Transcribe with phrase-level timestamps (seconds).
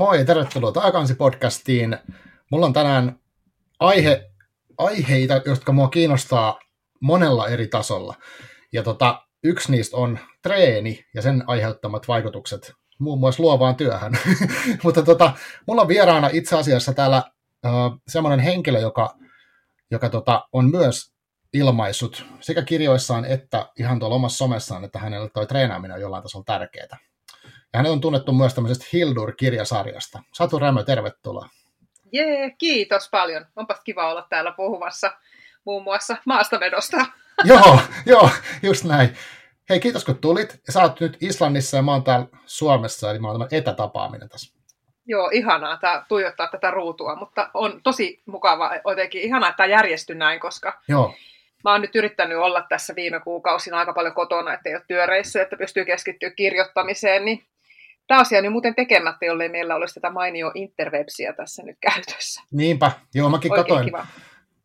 [0.00, 1.98] Moi, tervetuloa Taakansi-podcastiin.
[2.50, 3.18] Mulla on tänään
[3.80, 4.30] aihe,
[4.78, 6.58] aiheita, jotka mua kiinnostaa
[7.00, 8.14] monella eri tasolla.
[8.72, 14.12] Ja tota, yksi niistä on treeni ja sen aiheuttamat vaikutukset muun muassa luovaan työhön.
[14.84, 15.32] Mutta tota,
[15.66, 17.22] mulla on vieraana itse asiassa täällä
[17.66, 19.16] uh, semmoinen henkilö, joka,
[19.90, 21.12] joka tota, on myös
[21.52, 26.44] ilmaissut sekä kirjoissaan että ihan tuolla omassa somessaan, että hänelle toi treenaaminen on jollain tasolla
[26.44, 27.09] tärkeää.
[27.72, 30.22] Ja hänet on tunnettu myös tämmöisestä Hildur-kirjasarjasta.
[30.34, 31.48] Satu Rämö, tervetuloa.
[32.12, 33.46] Jee, kiitos paljon.
[33.56, 35.12] Onpas kiva olla täällä puhumassa
[35.64, 36.96] muun muassa maastavedosta.
[37.44, 38.30] joo, joo,
[38.62, 39.16] just näin.
[39.68, 40.60] Hei, kiitos kun tulit.
[40.70, 44.60] Sä oot nyt Islannissa ja mä oon täällä Suomessa, eli mä oon etätapaaminen tässä.
[45.06, 49.22] Joo, ihanaa tää, tuijottaa tätä ruutua, mutta on tosi mukava jotenkin.
[49.22, 51.14] Ihanaa, että tämä järjestyi näin, koska Joo.
[51.64, 55.56] mä oon nyt yrittänyt olla tässä viime kuukausina aika paljon kotona, ettei ole työreissä, että
[55.56, 57.46] pystyy keskittyä kirjoittamiseen, niin
[58.10, 62.42] Tämä asia on jo muuten tekemättä, jollei meillä olisi tätä mainio interwebsiä tässä nyt käytössä.
[62.52, 63.84] Niinpä, joo mäkin Oikein katoin.
[63.84, 64.06] kiva.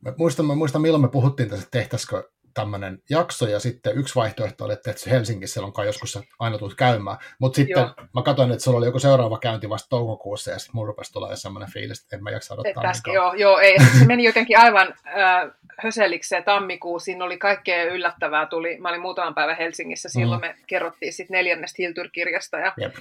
[0.01, 4.15] Mä muistan, mä muistan, milloin me puhuttiin tässä, että tehtäisikö tämmöinen jakso, ja sitten yksi
[4.15, 7.17] vaihtoehto oli, että Helsingissä, silloin kai joskus sä aina tulet käymään.
[7.39, 7.93] Mutta sitten Joo.
[8.13, 11.35] mä katsoin, että sulla oli joku seuraava käynti vasta toukokuussa, ja sitten mun rupesi tulla
[11.35, 12.83] semmoinen fiilis, että en mä jaksa odottaa.
[12.83, 13.77] Tästä, niin joo, joo, ei.
[13.99, 16.99] Se meni jotenkin aivan äh, höseliksi se tammikuu.
[16.99, 18.45] Siinä oli kaikkea yllättävää.
[18.45, 20.09] Tuli, mä olin muutaman päivän Helsingissä.
[20.09, 20.47] Silloin Mm.
[20.47, 22.57] me kerrottiin sit neljännestä Hiltyr-kirjasta.
[22.57, 22.95] Ja, Jep.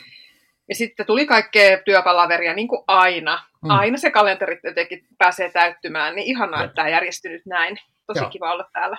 [0.69, 3.43] Ja sitten tuli kaikkea työpalaveria, niin kuin aina.
[3.62, 3.70] Mm.
[3.70, 6.15] Aina se kalenteri jotenkin pääsee täyttymään.
[6.15, 6.69] Niin ihanaa, Jep.
[6.69, 7.77] että tämä järjestyi nyt näin.
[8.06, 8.31] Tosi Joo.
[8.31, 8.97] kiva olla täällä.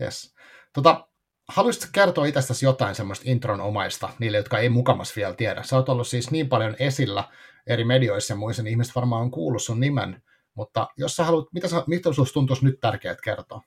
[0.00, 0.34] Yes.
[0.72, 1.08] Tota,
[1.48, 5.62] haluaisitko kertoa itsestäsi jotain semmoista intronomaista niille, jotka ei mukamas vielä tiedä?
[5.62, 7.24] Sä oot ollut siis niin paljon esillä
[7.66, 10.22] eri medioissa ja muissa, niin ihmiset varmaan on kuullut sun nimen,
[10.54, 13.62] mutta jos sä haluat, mitä, sä, mitä susta tuntuisi nyt tärkeää kertoa?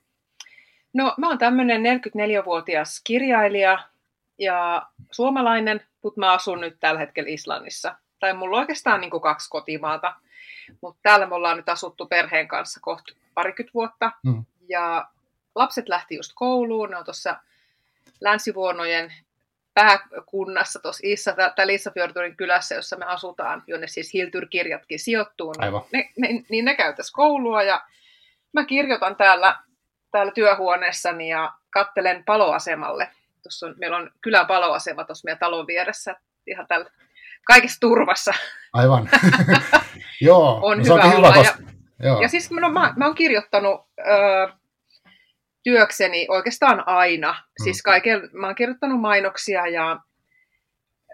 [0.94, 3.78] No, mä oon tämmöinen 44-vuotias kirjailija
[4.38, 7.94] ja suomalainen, mutta mä asun nyt tällä hetkellä Islannissa.
[8.20, 10.14] Tai mulla on oikeastaan niin kuin kaksi kotimaata,
[10.80, 14.12] mutta täällä me ollaan nyt asuttu perheen kanssa kohta parikymmentä vuotta.
[14.24, 14.44] Mm.
[14.68, 15.08] Ja
[15.54, 17.36] lapset lähti just kouluun, ne on tuossa
[18.20, 19.12] Länsivuonojen
[19.74, 25.52] pääkunnassa tuossa Issa, täällä Issafjordurin kylässä, jossa me asutaan, jonne siis Hiltyr-kirjatkin sijoittuu.
[25.52, 25.82] Niin Aivan.
[25.92, 27.84] ne, ne, niin ne käy tässä koulua ja
[28.52, 29.58] mä kirjoitan täällä,
[30.10, 33.10] täällä työhuoneessani ja kattelen paloasemalle.
[33.48, 36.16] Tuossa on, meillä on kylän paloasema tuossa meidän talon vieressä,
[36.46, 36.90] ihan täällä
[37.46, 38.32] kaikessa turvassa.
[38.72, 39.08] Aivan.
[40.20, 41.62] Joo, On no hyvä olla, hyvä, koska...
[42.02, 42.20] Joo.
[42.22, 44.52] Ja siis no, mä, mä oon kirjoittanut ö,
[45.62, 47.32] työkseni oikeastaan aina.
[47.32, 47.64] Mm.
[47.64, 50.00] Siis kaiken, mä oon kirjoittanut mainoksia ja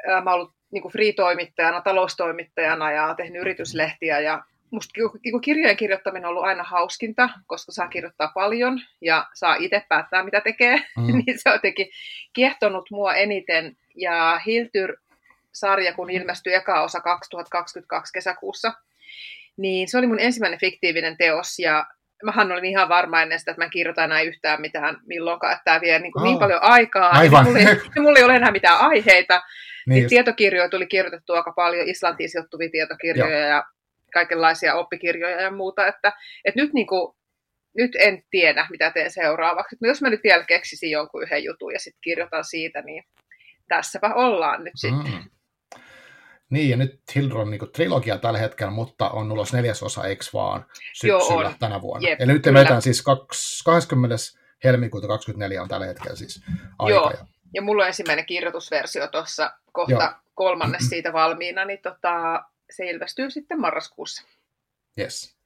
[0.08, 5.76] ö, mä oon ollut niin free-toimittajana, taloustoimittajana ja tehnyt yrityslehtiä ja musta ki- niinku kirjojen
[5.76, 10.76] kirjoittaminen on ollut aina hauskinta, koska saa kirjoittaa paljon ja saa itse päättää, mitä tekee.
[10.76, 11.06] Mm.
[11.26, 11.86] niin se on jotenkin
[12.32, 13.76] kiehtonut mua eniten.
[13.96, 18.72] Ja Hiltyr-sarja, kun ilmestyi eka osa 2022 kesäkuussa,
[19.56, 21.86] niin se oli mun ensimmäinen fiktiivinen teos ja
[22.22, 25.64] mähän olin ihan varma ennen sitä, että mä en kirjoita enää yhtään mitään milloinkaan, että
[25.64, 26.40] tämä vie niin, kuin niin Aa.
[26.40, 27.10] paljon aikaa.
[27.10, 27.46] Aivan.
[27.46, 29.42] Ja mulla, ei, ja mulla ei ole enää mitään aiheita.
[29.86, 33.64] niin Niin tietokirjoja tuli kirjoitettu aika paljon, Islantiin sijoittuvia tietokirjoja ja
[34.14, 36.12] kaikenlaisia oppikirjoja ja muuta, että,
[36.44, 37.16] että nyt, niin kuin,
[37.76, 39.76] nyt en tiedä, mitä teen seuraavaksi.
[39.80, 43.04] No jos mä nyt vielä keksisin jonkun yhden jutun ja sitten kirjoitan siitä, niin
[43.69, 45.12] tässäpä ollaan nyt sitten.
[45.12, 45.30] Mm.
[46.50, 50.66] Niin, ja nyt Hildur on niinku trilogia tällä hetkellä, mutta on ulos neljäsosa, eikö vaan,
[51.04, 51.54] Joo, syksyllä on.
[51.58, 52.08] tänä vuonna.
[52.08, 54.16] Jep, Eli nyt vetään siis kaks- 20.
[54.64, 56.42] helmikuuta 24 on tällä hetkellä siis
[56.78, 56.94] aika.
[56.94, 57.10] Joo.
[57.10, 60.00] Ja, Ja mulla on ensimmäinen kirjoitusversio tuossa kohta Joo.
[60.02, 60.12] Joo.
[60.34, 64.22] kolmannes siitä valmiina, niin tota, se ilmestyy sitten marraskuussa.
[65.00, 65.36] yes.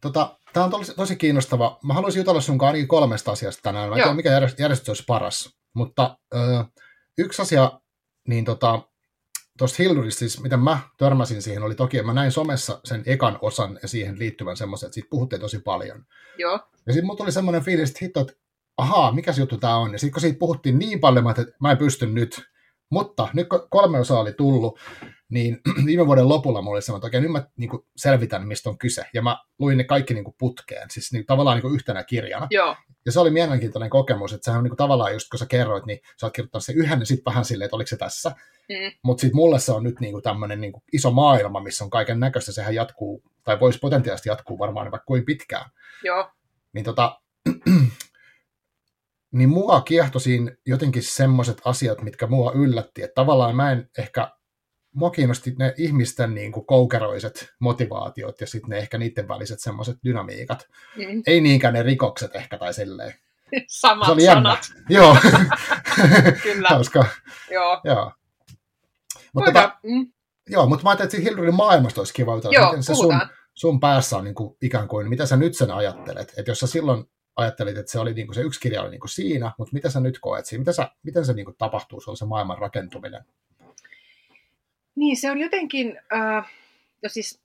[0.00, 1.78] Tota, Tämä on tosi, tosi kiinnostava.
[1.82, 3.88] Mä haluaisin jutella sun ainakin kolmesta asiasta tänään.
[3.88, 5.56] Mä en tiedä, mikä järjest- järjestys olisi paras.
[5.74, 6.38] Mutta ö,
[7.18, 7.80] yksi asia,
[8.28, 8.82] niin tota,
[9.58, 13.38] tuosta Hildurista, siis miten mä törmäsin siihen, oli toki, että mä näin somessa sen ekan
[13.42, 16.04] osan ja siihen liittyvän semmoisen, että siitä puhuttiin tosi paljon.
[16.38, 18.32] Joo, Ja sitten mulla tuli semmoinen fiilis, että hitto, että
[18.76, 19.92] ahaa, mikä se juttu tämä on.
[19.92, 22.42] Ja sitten kun siitä puhuttiin niin paljon, mä että mä en pysty nyt.
[22.90, 24.78] Mutta nyt kun kolme osaa oli tullut,
[25.30, 28.78] niin viime vuoden lopulla mulla oli semmoinen, että okei, nyt mä niin selvitän, mistä on
[28.78, 29.04] kyse.
[29.14, 32.46] Ja mä luin ne kaikki niin putkeen, siis niin, tavallaan niin yhtenä kirjana.
[32.50, 35.86] joo, Ja se oli mielenkiintoinen kokemus, että sehän on niin tavallaan just kun sä kerroit,
[35.86, 38.30] niin sä oot kirjoittanut sen yhden ja sitten vähän silleen, että oliko se tässä.
[38.68, 42.20] mm, Mutta sitten mulle se on nyt niinku tämmöinen niinku iso maailma, missä on kaiken
[42.20, 42.52] näköistä.
[42.52, 45.70] Sehän jatkuu, tai voisi potentiaalisesti jatkuu varmaan vaikka kuin pitkään.
[46.04, 46.30] joo,
[46.72, 47.20] Niin, tota,
[49.32, 53.02] niin mua kiehtoi siinä jotenkin semmoiset asiat, mitkä mua yllätti.
[53.02, 54.32] Että tavallaan mä en ehkä,
[54.92, 60.68] mua kiinnosti ne ihmisten niinku koukeroiset motivaatiot ja sitten ne ehkä niiden väliset semmoiset dynamiikat.
[60.96, 61.22] mm.
[61.26, 63.14] Ei niinkään ne rikokset ehkä tai silleen.
[63.68, 64.42] samat Se oli jännä.
[64.50, 65.16] sanat, Joo,
[66.42, 67.04] kyllä, hauska.
[67.50, 67.80] joo.
[67.84, 68.12] Joo.
[69.32, 70.12] Mutta tota, mm,
[70.50, 73.20] Joo, mutta mä ajattelin, että Hildurin maailmasta olisi kiva jutella, Joo, miten se sun,
[73.54, 76.34] sun päässä on niin kuin, ikään kuin, mitä sä nyt sen ajattelet.
[76.36, 77.04] Että jos sä silloin
[77.36, 79.90] ajattelit, että se, oli, niin kuin, se yksi kirja oli niin kuin siinä, mutta mitä
[79.90, 80.60] sä nyt koet siinä?
[80.60, 83.24] Miten, sä, miten se niin kuin, tapahtuu, se on se maailman rakentuminen?
[84.96, 86.50] Niin, se on jotenkin, äh,
[87.02, 87.40] no siis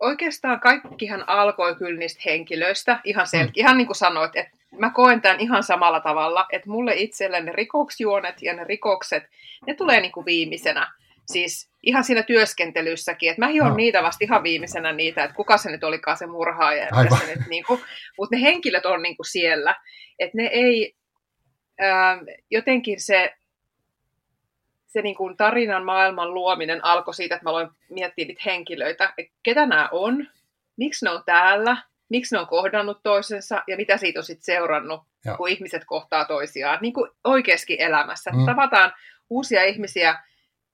[0.00, 3.52] oikeastaan kaikkihan alkoi kyllä niistä henkilöistä, ihan, sel- mm.
[3.54, 7.52] ihan niin kuin sanoit, että mä koen tämän ihan samalla tavalla, että mulle itselle ne
[7.52, 9.22] rikoksjuonet ja ne rikokset,
[9.66, 10.92] ne tulee niin kuin viimeisenä.
[11.26, 13.76] Siis ihan siinä työskentelyssäkin, että mä hion no.
[13.76, 16.88] niitä vasta ihan viimeisenä niitä, että kuka se nyt olikaan se murhaaja.
[17.18, 17.80] Se nyt, niin kuin,
[18.18, 19.74] mutta ne henkilöt on niin kuin siellä,
[20.18, 20.94] että ne ei,
[21.80, 22.18] ää,
[22.50, 23.34] jotenkin se,
[24.94, 29.32] se niin kuin tarinan maailman luominen alkoi siitä, että mä aloin miettiä niitä henkilöitä, että
[29.42, 30.28] ketä nämä on,
[30.76, 31.76] miksi ne on täällä,
[32.08, 35.36] miksi ne on kohdannut toisensa ja mitä siitä on sitten seurannut, Joo.
[35.36, 38.30] kun ihmiset kohtaa toisiaan, niin kuin oikeaskin elämässä.
[38.30, 38.46] Mm.
[38.46, 38.92] Tavataan
[39.30, 40.18] uusia ihmisiä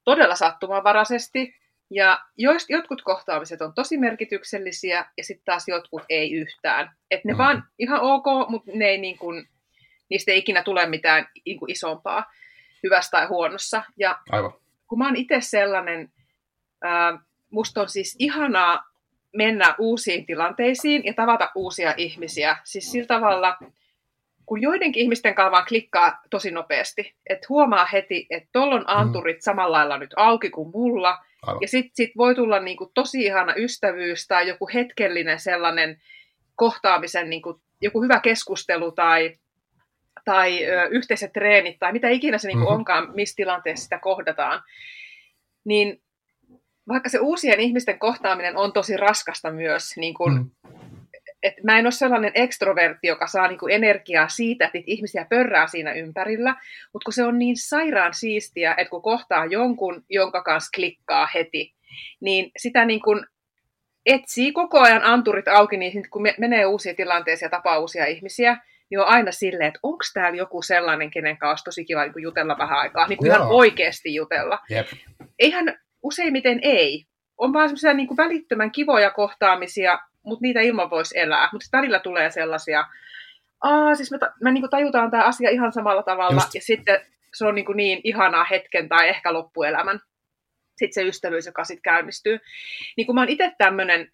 [0.05, 1.55] todella sattumanvaraisesti,
[1.91, 6.91] ja joist, jotkut kohtaamiset on tosi merkityksellisiä, ja sitten taas jotkut ei yhtään.
[7.11, 7.39] Että ne mm.
[7.39, 9.49] vaan ihan ok, mutta ne ei niin kuin,
[10.09, 12.25] niistä ei ikinä tule mitään niin kuin isompaa
[12.83, 13.83] hyvässä tai huonossa.
[13.97, 14.53] Ja Aivan.
[14.89, 16.13] kun mä oon itse sellainen,
[16.83, 17.19] ää,
[17.51, 18.91] musta on siis ihanaa
[19.37, 22.57] mennä uusiin tilanteisiin ja tavata uusia ihmisiä.
[22.65, 23.59] Siis sillä tavalla,
[24.47, 29.37] kun joidenkin ihmisten kanssa vaan klikkaa tosi nopeasti, että huomaa heti, että tuolla on anturit
[29.37, 29.41] mm.
[29.41, 31.61] samalla lailla nyt auki kuin mulla, Aivan.
[31.61, 36.01] ja sitten sit voi tulla niinku tosi ihana ystävyys tai joku hetkellinen sellainen
[36.55, 39.39] kohtaamisen, niinku, joku hyvä keskustelu tai,
[40.25, 42.75] tai ö, yhteiset treenit tai mitä ikinä se niinku mm-hmm.
[42.75, 44.63] onkaan, missä tilanteessa sitä kohdataan.
[45.65, 46.03] Niin
[46.89, 50.75] vaikka se uusien ihmisten kohtaaminen on tosi raskasta myös, niin kun, mm.
[51.43, 55.67] et mä en ole sellainen ekstrovertti, joka saa niin kuin energiaa siitä, että ihmisiä pörrää
[55.67, 56.57] siinä ympärillä,
[56.93, 61.75] mutta kun se on niin sairaan siistiä, että kun kohtaa jonkun, jonka kanssa klikkaa heti,
[62.21, 63.27] niin sitä niin kuin
[64.07, 68.57] etsii koko ajan anturit auki, niin kun menee uusiin tilanteisiin ja tapaa uusia ihmisiä,
[68.91, 72.59] niin on aina silleen, että onko täällä joku sellainen, kenen kanssa tosi kiva niin jutella
[72.59, 74.59] vähän aikaa, niin kuin ihan oikeasti jutella.
[74.71, 74.87] Yep.
[75.39, 77.05] Eihän useimmiten ei.
[77.39, 81.49] On vaan semmoisia niin välittömän kivoja kohtaamisia, mutta niitä ilman voisi elää.
[81.53, 82.85] Mutta välillä tulee sellaisia,
[83.63, 86.55] Aa, siis me, ta- me niin tajutaan tämä asia ihan samalla tavalla, Just.
[86.55, 87.01] ja sitten
[87.35, 90.01] se on niin, kuin niin ihanaa hetken tai ehkä loppuelämän.
[90.77, 92.39] Sitten se ystävyys, joka sitten käynnistyy.
[92.97, 94.13] Niin kuin mä oon itse tämmöinen,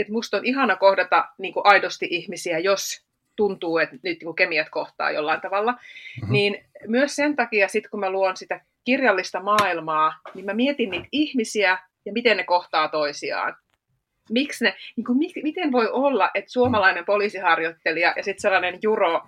[0.00, 3.04] että musta on ihana kohdata niin kuin aidosti ihmisiä, jos
[3.36, 6.32] tuntuu, että nyt niin kemiat kohtaa jollain tavalla, mm-hmm.
[6.32, 11.08] niin myös sen takia, sit kun mä luon sitä kirjallista maailmaa, niin mä mietin niitä
[11.12, 13.56] ihmisiä ja miten ne kohtaa toisiaan.
[14.30, 19.22] Miksi ne, niin kuin, miten voi olla, että suomalainen poliisiharjoittelija ja sitten sellainen Juro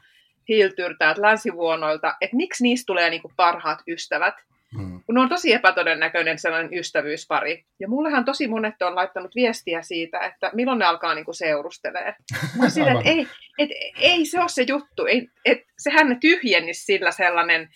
[0.49, 4.35] Hiltyr täältä länsivuonoilta, että miksi niistä tulee niin kuin parhaat ystävät,
[4.79, 5.01] Hmm.
[5.07, 7.65] Kun on tosi epätodennäköinen sellainen ystävyyspari.
[7.81, 12.15] Ja mullehan tosi monet on laittanut viestiä siitä, että milloin ne alkaa niinku seurustelee.
[12.59, 13.27] Mä sillä, että ei,
[13.59, 13.71] et,
[14.01, 15.07] ei se ole se juttu.
[15.07, 17.69] Ei, et, sehän ne tyhjennisi sillä sellainen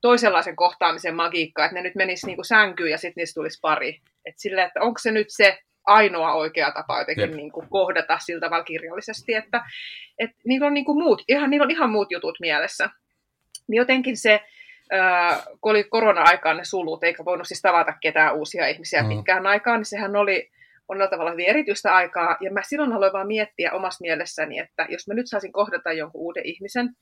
[0.00, 4.00] toisenlaisen kohtaamisen magiikka, että ne nyt menisi niinku sänkyyn ja sitten niistä tulisi pari.
[4.24, 8.40] Et sille, että onko se nyt se ainoa oikea tapa jotenkin niin kuin kohdata sillä
[8.40, 9.62] tavalla kirjallisesti, että,
[10.18, 12.90] että niillä, on niin kuin muut, ihan, niillä on ihan muut jutut mielessä.
[13.68, 14.40] Niin jotenkin se,
[15.60, 19.08] kun oli korona-aikaan ne sulut, eikä voinut siis tavata ketään uusia ihmisiä mm.
[19.08, 20.50] pitkään aikaan, niin sehän oli
[20.88, 22.36] monella tavalla hyvin erityistä aikaa.
[22.40, 26.20] Ja mä silloin aloin vaan miettiä omassa mielessäni, että jos mä nyt saisin kohdata jonkun
[26.20, 26.96] uuden ihmisen,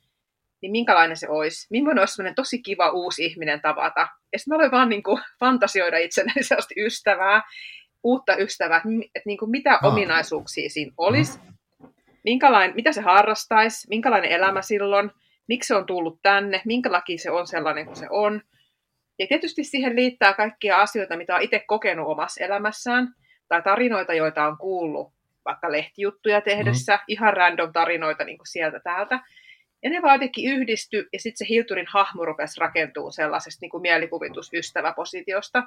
[0.63, 1.67] niin minkälainen se olisi?
[1.71, 4.09] Millainen olisi sellainen tosi kiva uusi ihminen tavata?
[4.33, 7.43] Ja sitten mä aloin vaan niin kuin fantasioida itselleen sellaista ystävää,
[8.05, 9.93] uutta ystävää, että, että niin kuin mitä oh.
[9.93, 11.39] ominaisuuksia siinä olisi,
[12.25, 15.11] minkälainen, mitä se harrastaisi, minkälainen elämä silloin,
[15.51, 18.43] miksi se on tullut tänne, minkä laki se on sellainen kuin se on.
[19.19, 23.15] Ja tietysti siihen liittää kaikkia asioita, mitä on itse kokenut omassa elämässään,
[23.49, 25.13] tai tarinoita, joita on kuullut
[25.45, 27.03] vaikka lehtijuttuja tehdessä, mm.
[27.09, 29.21] ihan random tarinoita niin kuin sieltä täältä.
[29.83, 33.83] Ja ne vaan jotenkin yhdisty, ja sitten se Hilturin hahmo rupesi rakentuu sellaisesta niin kuin
[33.83, 35.59] mielikuvitusystäväpositiosta.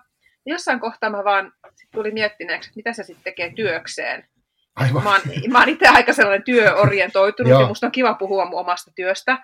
[0.45, 4.27] Ja jossain kohtaa mä vaan sit tuli miettineeksi, että mitä se sitten tekee työkseen.
[4.75, 5.03] Aivan.
[5.03, 5.21] Mä oon,
[5.51, 9.37] mä oon itse aika sellainen työorientoitunut, ja musta on kiva puhua mun omasta työstä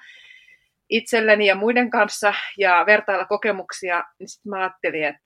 [0.89, 5.21] itselleni ja muiden kanssa ja vertailla kokemuksia, niin sitten mä ajattelin, että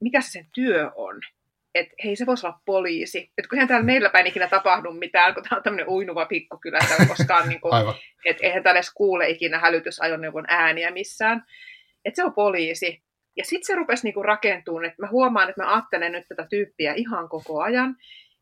[0.00, 1.20] mikä se sen työ on.
[1.74, 3.32] Että hei, se voisi olla poliisi.
[3.38, 6.78] Että kun eihän täällä meillä päin ikinä tapahdu mitään, kun tämä on tämmöinen uinuva pikkukylä
[6.88, 7.72] täällä koskaan, niin kuin,
[8.24, 11.44] että eihän täällä edes kuule ikinä hälytysajoneuvon ääniä missään.
[12.04, 13.02] Että se on poliisi.
[13.36, 16.94] Ja sitten se rupesi niinku rakentumaan, että mä huomaan, että mä ajattelen nyt tätä tyyppiä
[16.94, 17.96] ihan koko ajan.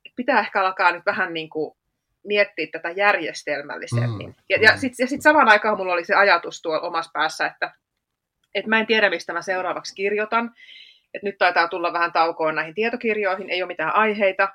[0.04, 1.76] Että pitää ehkä alkaa nyt vähän niin kuin
[2.24, 4.26] miettiä tätä järjestelmällisemmin.
[4.26, 4.34] Mm.
[4.48, 7.72] Ja, ja sitten sit samaan aikaan mulla oli se ajatus tuolla omassa päässä, että
[8.54, 10.50] että mä en tiedä, mistä mä seuraavaksi kirjoitan.
[11.14, 14.48] Että nyt taitaa tulla vähän taukoon näihin tietokirjoihin, ei ole mitään aiheita.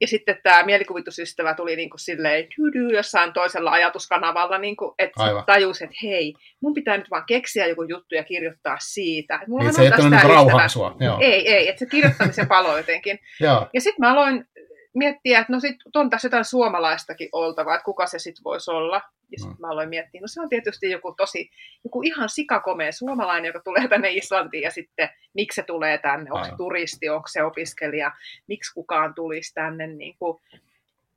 [0.00, 2.46] Ja sitten tämä mielikuvitusystävä tuli niin kuin silleen
[2.92, 7.82] jossain toisella ajatuskanavalla, niin kuin, että tajus, että hei, mun pitää nyt vaan keksiä joku
[7.82, 9.40] juttu ja kirjoittaa siitä.
[9.46, 10.96] Mulla niin, se ei ole niin rauhan sua.
[11.00, 11.18] Joo.
[11.20, 13.18] Ei, ei, että se kirjoittamisen palo jotenkin.
[13.74, 14.46] ja sitten mä aloin
[14.94, 19.02] miettiä, että no sit on tässä jotain suomalaistakin oltava, että kuka se sitten voisi olla.
[19.32, 19.60] Ja sitten mm.
[19.60, 21.50] mä aloin miettiä, no se on tietysti joku tosi,
[21.84, 26.44] joku ihan sikakomea suomalainen, joka tulee tänne Islantiin ja sitten miksi se tulee tänne, onko
[26.44, 28.12] se turisti, onko se opiskelija,
[28.46, 29.86] miksi kukaan tulisi tänne.
[29.86, 30.40] Niin kuin,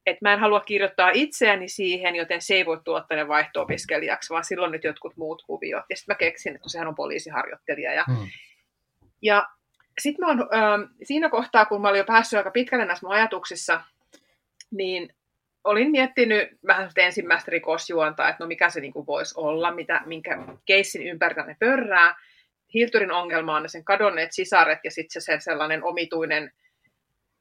[0.06, 4.46] että mä en halua kirjoittaa itseäni siihen, joten se ei voi tuottaa ne vaihto-opiskelijaksi, vaan
[4.46, 5.86] silloin nyt jotkut muut kuviot.
[5.90, 7.94] Ja sitten mä keksin, että sehän on poliisiharjoittelija.
[7.94, 8.28] Ja, mm.
[9.22, 9.48] ja
[10.02, 13.16] sitten mä oon, äh, siinä kohtaa, kun mä olin jo päässyt aika pitkälle näissä mun
[13.16, 13.82] ajatuksissa,
[14.72, 15.16] niin
[15.64, 21.08] olin miettinyt vähän ensimmäistä rikosjuonta, että no mikä se niin voisi olla, mitä, minkä keissin
[21.08, 22.16] ympärillä ne pörrää.
[22.74, 26.52] Hilturin ongelma on ne sen kadonneet sisaret ja sitten se sellainen omituinen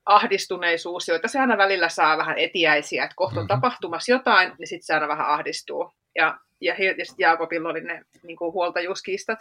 [0.06, 3.60] ahdistuneisuus, joita se aina välillä saa vähän etiäisiä, että kohta on mm-hmm.
[3.60, 5.92] tapahtumassa jotain, niin sitten se aina vähän ahdistuu.
[6.16, 9.38] Ja ja, ja sitten Jaakobilla oli ne niin kuin huoltajuuskiistat,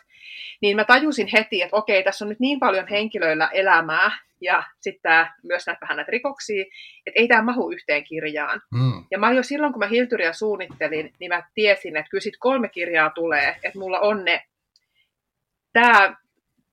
[0.61, 4.11] niin mä tajusin heti, että okei, tässä on nyt niin paljon henkilöillä elämää,
[4.41, 6.65] ja sitten myös näitä vähän näitä rikoksia,
[7.05, 8.61] että ei tämä mahu yhteen kirjaan.
[8.73, 9.05] Mm.
[9.11, 12.69] Ja mä jo silloin, kun mä Hilturia suunnittelin, niin mä tiesin, että kyllä sit kolme
[12.69, 14.43] kirjaa tulee, että mulla on ne,
[15.73, 16.15] tämä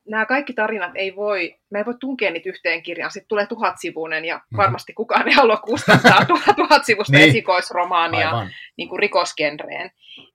[0.09, 4.25] nämä kaikki tarinat ei voi, me ei voi tunkea niitä yhteen kirjaan, sitten tulee tuhatsivuinen
[4.25, 4.57] ja mhm.
[4.57, 6.25] varmasti kukaan ei halua kustantaa
[6.57, 7.29] tuhat sivusta niin.
[7.29, 8.33] esikoisromaania
[8.77, 9.91] niin kuin rikosgenreen.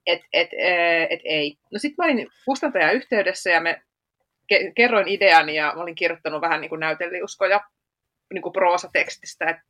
[0.07, 0.49] Et, et,
[1.09, 1.57] et, ei.
[1.71, 3.81] No sitten mä olin kustantajan yhteydessä ja me
[4.53, 7.61] ke- kerroin ideani ja mä olin kirjoittanut vähän niin kuin näyteliuskoja
[8.33, 9.63] niin kuin proosatekstistä, että,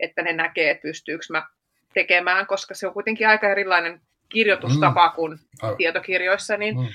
[0.00, 1.46] että ne näkee, että pystyykö mä
[1.94, 5.14] tekemään, koska se on kuitenkin aika erilainen kirjoitustapa mm.
[5.14, 5.38] kuin
[5.76, 6.86] tietokirjoissa, niin mm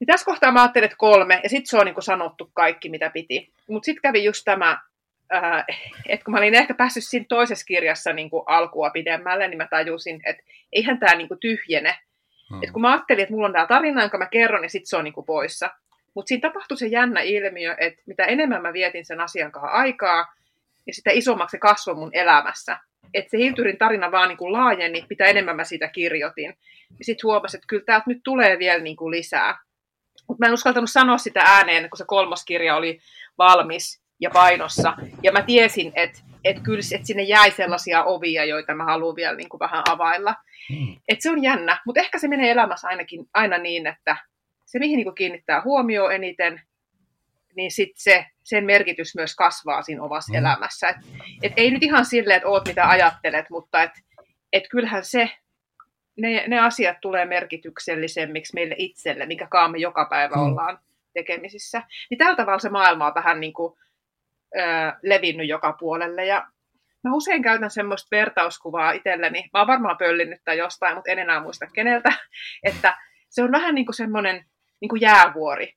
[0.00, 3.10] niin tässä kohtaa mä ajattelin, että kolme, ja sitten se on niin sanottu kaikki, mitä
[3.10, 3.52] piti.
[3.68, 4.78] Mutta sitten kävi just tämä,
[6.08, 9.68] että kun mä olin ehkä päässyt siinä toisessa kirjassa niin kuin alkua pidemmälle, niin mä
[9.70, 10.42] tajusin, että
[10.72, 11.98] eihän tämä niin tyhjene.
[12.50, 12.62] Hmm.
[12.62, 14.96] Et kun mä ajattelin, että mulla on tämä tarina, jonka mä kerron, niin sitten se
[14.96, 15.70] on niin kuin poissa.
[16.14, 20.34] Mutta siinä tapahtui se jännä ilmiö, että mitä enemmän mä vietin sen asian kanssa aikaa,
[20.86, 22.78] niin sitä isommaksi se kasvoi mun elämässä.
[23.14, 26.54] Että se Hilturin tarina vaan niin kuin laajeni, mitä enemmän mä sitä kirjoitin.
[26.98, 29.58] Ja sitten huomasin, että kyllä täältä nyt tulee vielä niin kuin lisää.
[30.30, 33.00] Mutta mä en uskaltanut sanoa sitä ääneen, kun se kolmoskirja oli
[33.38, 34.96] valmis ja painossa.
[35.22, 39.36] Ja mä tiesin, että et kyllä et sinne jäi sellaisia ovia, joita mä haluan vielä
[39.36, 40.34] niin kuin vähän availla.
[40.68, 40.96] Hmm.
[41.08, 44.16] Et se on jännä, mutta ehkä se menee elämässä ainakin aina niin, että
[44.66, 46.62] se mihin niin kuin kiinnittää huomioon eniten,
[47.56, 50.38] niin sit se, sen merkitys myös kasvaa siinä omassa hmm.
[50.38, 50.88] elämässä.
[50.88, 50.96] Et,
[51.42, 53.92] et ei nyt ihan silleen, että oot mitä ajattelet, mutta et,
[54.52, 55.30] et kyllähän se
[56.20, 60.42] ne, ne asiat tulee merkityksellisemmiksi meille itselle, mikä me joka päivä mm.
[60.42, 60.78] ollaan
[61.12, 61.82] tekemisissä.
[62.10, 63.74] Niin tällä tavalla se maailma on vähän niin kuin,
[64.56, 64.60] ö,
[65.02, 66.26] levinnyt joka puolelle.
[66.26, 66.46] Ja
[67.04, 69.50] mä usein käytän semmoista vertauskuvaa itselleni.
[69.52, 72.12] Mä oon varmaan pöllinnyt tai jostain, mutta en enää muista keneltä.
[72.62, 72.98] Että
[73.28, 74.44] se on vähän niin kuin semmoinen
[74.80, 75.74] niin kuin jäävuori.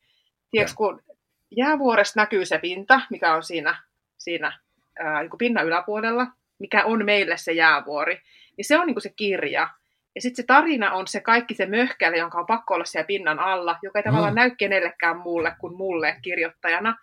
[0.51, 1.03] Tiedätkö, kun
[1.51, 3.75] jäävuoresta näkyy se pinta, mikä on siinä,
[4.17, 4.59] siinä
[4.99, 6.27] ää, niin kuin pinnan yläpuolella,
[6.59, 8.21] mikä on meille se jäävuori,
[8.57, 9.69] niin se on niin kuin se kirja.
[10.15, 13.39] Ja sitten se tarina on se kaikki se möhkäle, jonka on pakko olla siellä pinnan
[13.39, 14.35] alla, joka ei tavallaan mm.
[14.35, 16.97] näy kenellekään muulle kuin mulle kirjoittajana.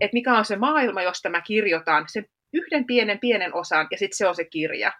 [0.00, 4.16] Että mikä on se maailma, josta mä kirjoitan, sen yhden pienen pienen osan, ja sitten
[4.16, 4.92] se on se kirja.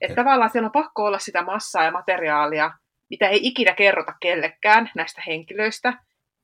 [0.00, 2.70] Että tavallaan siellä on pakko olla sitä massaa ja materiaalia,
[3.10, 5.92] mitä ei ikinä kerrota kellekään näistä henkilöistä,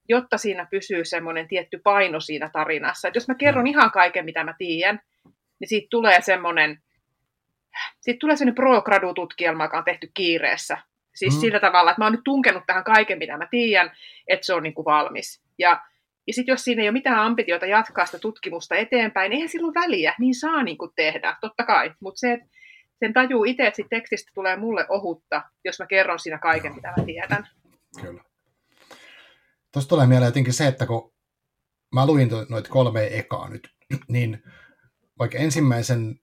[0.08, 3.08] jotta siinä pysyy semmoinen tietty paino siinä tarinassa.
[3.08, 3.66] Et jos mä kerron mm.
[3.66, 5.00] ihan kaiken, mitä mä tiedän,
[5.60, 6.78] niin siitä tulee semmoinen
[8.00, 10.78] sitten tulee sellainen pro-gradu-tutkielma, joka on tehty kiireessä.
[11.14, 11.40] Siis mm.
[11.40, 13.92] sillä tavalla, että mä oon nyt tunkenut tähän kaiken, mitä mä tiedän,
[14.28, 15.42] että se on niin kuin valmis.
[15.58, 15.84] Ja,
[16.26, 19.74] ja sitten jos siinä ei ole mitään ambitiota jatkaa sitä tutkimusta eteenpäin, niin eihän silloin
[19.74, 21.92] väliä, niin saa niin kuin tehdä, totta kai.
[22.00, 22.46] Mutta se, että
[22.98, 26.92] sen tajuu itse, että siitä tekstistä tulee mulle ohutta, jos mä kerron siinä kaiken, mitä
[26.96, 27.48] mä tiedän.
[28.00, 28.22] Kyllä.
[29.72, 31.12] Tuosta tulee mieleen jotenkin se, että kun
[31.94, 33.68] mä luin noita kolme ekaa nyt,
[34.08, 34.42] niin
[35.18, 36.20] vaikka ensimmäisen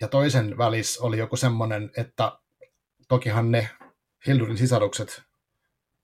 [0.00, 2.32] ja toisen välis oli joku semmoinen, että
[3.08, 3.70] tokihan ne
[4.26, 5.22] Hildurin sisarukset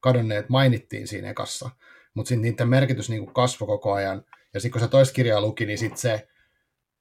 [0.01, 1.71] kadonneet mainittiin siinä ekassa,
[2.15, 4.25] mutta sitten niiden merkitys niin kasvoi koko ajan.
[4.55, 6.29] Ja sitten kun se toista kirjaa luki, niin sitten se,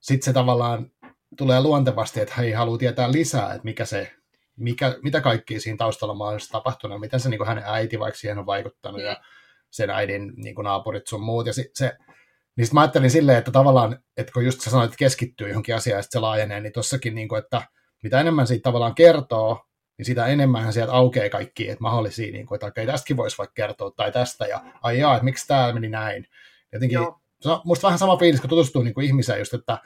[0.00, 0.90] sit se tavallaan
[1.36, 4.12] tulee luontevasti, että hei, haluaa tietää lisää, että mikä se,
[4.56, 8.46] mikä, mitä kaikki siinä taustalla mahdollisesti tapahtunut, miten se niin hänen äiti vaikka siihen on
[8.46, 9.20] vaikuttanut ja
[9.70, 11.46] sen äidin niin naapurit sun muut.
[11.46, 11.96] Ja se, se
[12.56, 15.98] niin mä ajattelin silleen, että tavallaan, että kun just sä sanoit, että keskittyy johonkin asiaan
[15.98, 17.62] ja sitten se laajenee, niin tossakin, niin kuin, että
[18.02, 19.64] mitä enemmän siitä tavallaan kertoo,
[19.98, 23.54] niin sitä enemmän sieltä aukeaa kaikki että mahdollisia, niin kuin, että okei, tästäkin voisi vaikka
[23.54, 26.26] kertoa, tai tästä, ja ai jaa, että miksi tämä meni näin.
[26.72, 27.20] Jotenkin, Joo.
[27.40, 29.78] se on musta vähän sama fiilis, kun tutustuu niin kuin ihmiseen just, että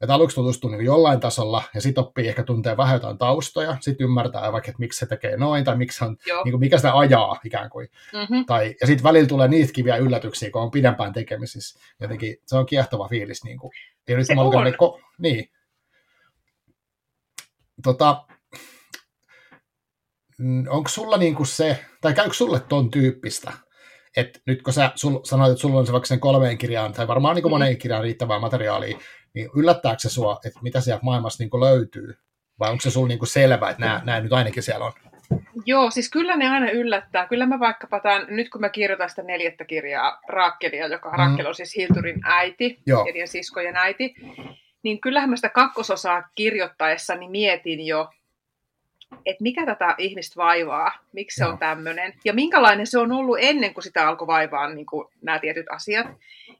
[0.00, 4.04] että aluksi tutustuu niin jollain tasolla ja sitten oppii ehkä tuntee vähän jotain taustoja, sitten
[4.04, 7.40] ymmärtää vaikka, että miksi se tekee noin tai miksi on, niin kuin, mikä sitä ajaa
[7.44, 7.88] ikään kuin.
[8.12, 8.46] Mm-hmm.
[8.46, 11.80] Tai, ja sitten välillä tulee niitä kiviä yllätyksiä, kun on pidempään tekemisissä.
[12.00, 13.44] Jotenkin se on kiehtova fiilis.
[13.44, 13.72] Niin kuin.
[14.08, 14.64] Ja nyt se on.
[14.64, 15.50] Niin, ko, niin.
[17.82, 18.24] Tota,
[20.68, 23.52] onko sulla niin kuin se, tai käykö sulle ton tyyppistä,
[24.16, 27.08] että nyt kun sä sul, sanoit, että sulla on se vaikka sen kolmeen kirjaan, tai
[27.08, 28.98] varmaan niin kuin moneen kirjaan riittävää materiaalia,
[29.34, 32.18] niin yllättääkö se sua, että mitä sieltä maailmassa niin löytyy?
[32.58, 34.92] Vai onko se sulla niin selvä, että nämä, nämä nyt ainakin siellä on?
[35.66, 37.26] Joo, siis kyllä ne aina yllättää.
[37.26, 41.16] Kyllä mä vaikkapa tämän, nyt kun mä kirjoitan sitä neljättä kirjaa Raakkelia, joka mm.
[41.16, 43.06] Raakkel on siis Hilturin äiti, Joo.
[43.24, 44.14] siskojen äiti,
[44.82, 48.08] niin kyllähän mä sitä kakkososaa kirjoittaessani mietin jo,
[49.26, 53.74] että mikä tätä ihmistä vaivaa, miksi se on tämmöinen, ja minkälainen se on ollut ennen
[53.74, 56.06] kuin sitä alkoi vaivaa niin kuin nämä tietyt asiat,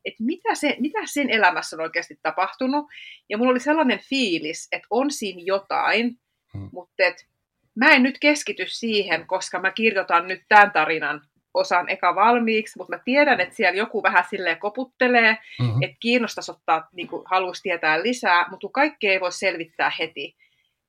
[0.04, 2.86] että mitä, se, mitä sen elämässä on oikeasti tapahtunut,
[3.28, 6.18] ja mulla oli sellainen fiilis, että on siinä jotain,
[6.52, 6.68] hmm.
[6.72, 7.26] mutta et,
[7.74, 11.20] mä en nyt keskity siihen, koska mä kirjoitan nyt tämän tarinan
[11.54, 15.82] osan eka valmiiksi, mutta mä tiedän, että siellä joku vähän silleen koputtelee, mm-hmm.
[15.82, 20.36] että kiinnostaisi ottaa, niin kuin haluaisi tietää lisää, mutta kaikki ei voi selvittää heti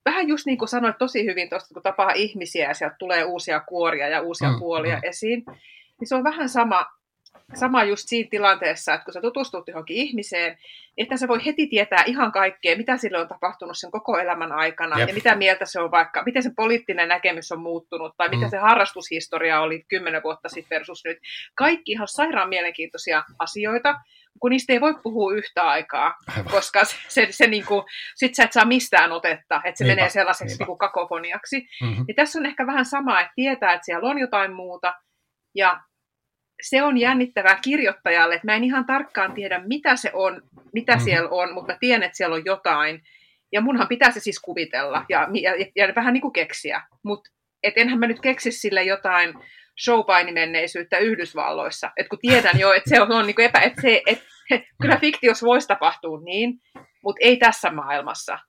[0.05, 3.60] vähän just niin kuin sanoit tosi hyvin tuosta, kun tapaa ihmisiä ja sieltä tulee uusia
[3.60, 5.01] kuoria ja uusia mm, puolia mm.
[5.03, 5.43] esiin,
[6.00, 6.86] niin se on vähän sama,
[7.54, 10.58] sama just siinä tilanteessa, että kun sä tutustut johonkin ihmiseen,
[10.98, 15.00] että sä voi heti tietää ihan kaikkea, mitä sille on tapahtunut sen koko elämän aikana,
[15.00, 15.08] Jep.
[15.08, 18.36] ja mitä mieltä se on vaikka, miten se poliittinen näkemys on muuttunut, tai mm.
[18.36, 21.18] mitä se harrastushistoria oli kymmenen vuotta sitten versus nyt.
[21.56, 23.96] Kaikki ihan sairaan mielenkiintoisia asioita,
[24.40, 26.52] kun niistä ei voi puhua yhtä aikaa, Aivan.
[26.52, 27.84] koska se, se, se niin kuin,
[28.15, 31.67] sit sä et saa mistään otetta, että se niinpä, menee sellaiseksi niin kuin kakofoniaksi.
[31.82, 32.06] Mm-hmm.
[32.08, 34.94] Ja tässä on ehkä vähän sama, että tietää, että siellä on jotain muuta,
[35.56, 35.82] ja
[36.62, 40.41] se on jännittävää kirjoittajalle, että mä en ihan tarkkaan tiedä, mitä se on,
[40.74, 41.04] mitä mm-hmm.
[41.04, 43.04] siellä on, mutta tiedän, että siellä on jotain.
[43.52, 46.82] Ja munhan pitää se siis kuvitella ja, ja, ja vähän niin kuin keksiä.
[47.04, 47.30] Mutta
[47.63, 49.34] et enhän mä nyt keksi sille jotain
[49.84, 51.91] showpainimenneisyyttä Yhdysvalloissa.
[51.97, 54.24] Et kun tiedän jo, että se on, on niin kuin epä, että se, et,
[54.82, 56.62] kyllä fiktiossa voisi tapahtua niin,
[57.04, 58.39] mutta ei tässä maailmassa.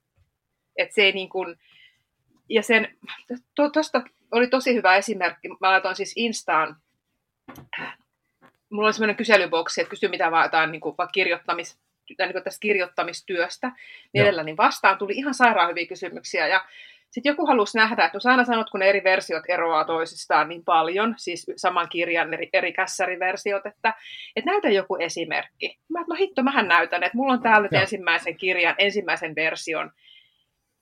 [0.77, 1.55] Et se ei niin kuin,
[2.49, 2.97] ja sen,
[3.55, 5.47] tuosta to, oli tosi hyvä esimerkki.
[5.47, 6.75] Mä laitoin siis Instaan,
[8.73, 11.79] mulla oli semmoinen kyselyboksi, että kysy mitä vaan jotain niin kuin, kirjoittamis,
[12.17, 13.71] tai niin kuin tästä kirjoittamistyöstä.
[14.13, 16.47] Mielelläni vastaan tuli ihan sairaan hyviä kysymyksiä.
[16.47, 16.65] Ja
[17.11, 20.63] sitten joku halusi nähdä, että no aina sanot, kun ne eri versiot eroaa toisistaan niin
[20.63, 23.93] paljon, siis saman kirjan eri, eri kässäriversiot, että,
[24.35, 25.79] että näytä joku esimerkki.
[25.89, 29.91] Mä no hitto, mähän näytän, että mulla on täällä nyt ensimmäisen kirjan, ensimmäisen version,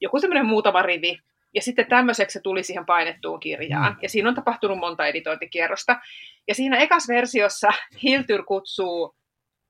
[0.01, 1.19] joku semmoinen muutama rivi,
[1.53, 3.93] ja sitten tämmöiseksi se tuli siihen painettuun kirjaan.
[3.93, 3.99] Mm.
[4.01, 5.99] Ja siinä on tapahtunut monta editointikierrosta.
[6.47, 7.69] Ja siinä ekas versiossa
[8.03, 9.15] Hiltyr kutsuu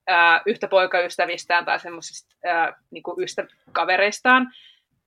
[0.08, 2.36] ää, yhtä poikaystävistään tai semmoisista
[2.92, 4.48] niin ystäväkavereistaan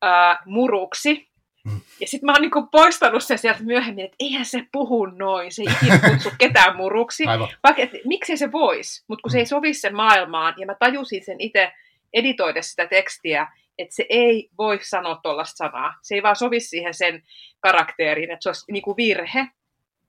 [0.03, 1.29] ää, muruksi.
[1.65, 1.81] Mm.
[2.01, 5.63] Ja sitten mä oon niinku poistanut sen sieltä myöhemmin, että eihän se puhu noin, se
[5.63, 7.25] ei ikinä kutsu ketään muruksi.
[7.63, 9.49] Vaikka, et, miksi se voisi, mutta kun se ei mm.
[9.49, 11.73] sovi sen maailmaan, ja mä tajusin sen itse
[12.13, 13.47] editoida sitä tekstiä,
[13.79, 15.95] että se ei voi sanoa tuollaista sanaa.
[16.03, 17.23] Se ei vaan sovi siihen sen
[17.61, 19.47] karakteriin, että se olisi niinku virhe,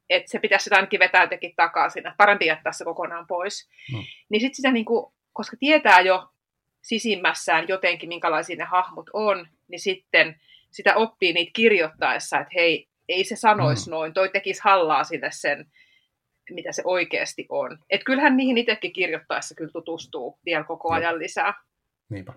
[0.09, 3.69] että se pitäisi sitä ainakin vetää jotenkin takaisin, että parempi jättää se kokonaan pois.
[3.93, 4.03] Mm.
[4.29, 6.29] Niin sitten sitä, niinku, koska tietää jo
[6.83, 13.23] sisimmässään jotenkin, minkälaisia ne hahmot on, niin sitten sitä oppii niitä kirjoittaessa, että hei, ei
[13.23, 13.91] se sanoisi mm.
[13.91, 15.71] noin, toi tekisi hallaa sille sen,
[16.49, 17.77] mitä se oikeasti on.
[17.89, 21.53] Et kyllähän niihin itsekin kirjoittaessa kyllä tutustuu vielä koko ajan lisää.
[22.09, 22.33] Niinpä.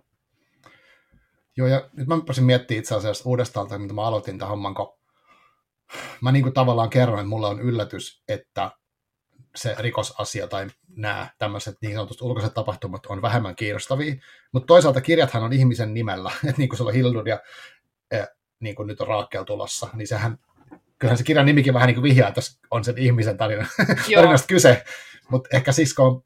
[1.58, 4.98] Joo, ja nyt mä pääsin miettimään itse asiassa uudestaan, mitä mä aloitin tämän homman, kun
[6.20, 8.70] mä niin kuin tavallaan kerron, että mulle on yllätys, että
[9.56, 10.66] se rikosasia tai
[10.96, 14.14] nämä tämmöiset niin sanotut ulkoiset tapahtumat on vähemmän kiinnostavia,
[14.52, 17.40] mutta toisaalta kirjathan on ihmisen nimellä, että niin kuin sulla on Hildur ja
[18.60, 20.38] niin kuin nyt on Raakkel tulossa, niin sehän,
[20.98, 22.40] kyllähän se kirjan nimikin vähän niin kuin vihjaa, että
[22.70, 23.66] on sen ihmisen tarina,
[24.14, 24.84] tarinasta kyse,
[25.30, 26.22] mutta ehkä sisko on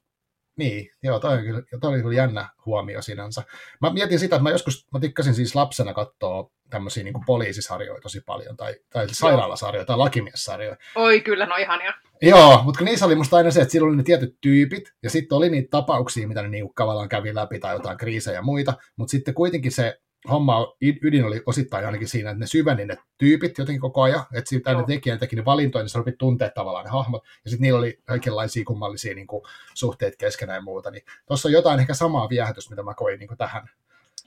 [0.56, 3.42] niin, joo, toi, on kyllä, toi oli kyllä jännä huomio sinänsä.
[3.80, 8.20] Mä mietin sitä, että mä joskus, mä tikkasin siis lapsena katsoa tämmöisiä niin poliisisarjoja tosi
[8.26, 10.76] paljon, tai, tai sairaalasarjoja, tai lakimiessarjoja.
[10.94, 11.94] Oi, kyllä, no ihania.
[12.22, 15.36] Joo, mutta niissä oli musta aina se, että siellä oli ne tietyt tyypit, ja sitten
[15.36, 19.10] oli niitä tapauksia, mitä ne niinku tavallaan kävi läpi, tai jotain kriisejä ja muita, mutta
[19.10, 19.98] sitten kuitenkin se
[20.30, 24.48] homma ydin oli osittain ainakin siinä, että ne syveni ne tyypit jotenkin koko ajan, että
[24.48, 27.78] siitä ne tekijät teki ne valintoja, niin se tuntea tavallaan ne hahmot, ja sitten niillä
[27.78, 29.42] oli kaikenlaisia kummallisia niin kuin,
[29.74, 33.28] suhteet keskenään ja muuta, niin tuossa on jotain ehkä samaa viehätystä, mitä mä koin niin
[33.28, 33.68] kuin, tähän.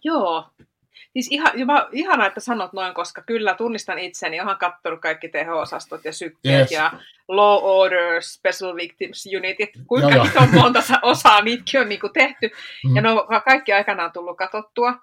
[0.04, 0.50] Joo,
[1.14, 6.06] Siis ihan, mä, ihanaa, että sanot noin, koska kyllä tunnistan itseni, olen katsonut kaikki teho-osastot
[6.06, 6.72] ja sykkeet yes.
[6.72, 6.92] ja
[7.28, 12.50] Law Order, Special Victims Unitit, kuinka joo, niitä on monta osaa niitäkin on niinku tehty,
[12.84, 12.96] mm.
[12.96, 14.94] ja ne on kaikki aikanaan tullut katsottua.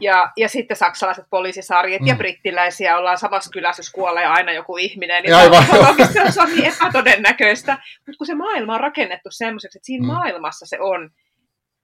[0.00, 2.06] Ja, ja sitten saksalaiset poliisisarjat mm.
[2.06, 5.22] ja brittiläisiä ollaan samassa kylässä, jos kuolee aina joku ihminen.
[5.22, 5.64] Niin Aivan,
[6.12, 7.78] se, on, se on niin epätodennäköistä.
[8.06, 10.12] Mutta kun se maailma on rakennettu semmoiseksi, että siinä mm.
[10.12, 11.10] maailmassa se on,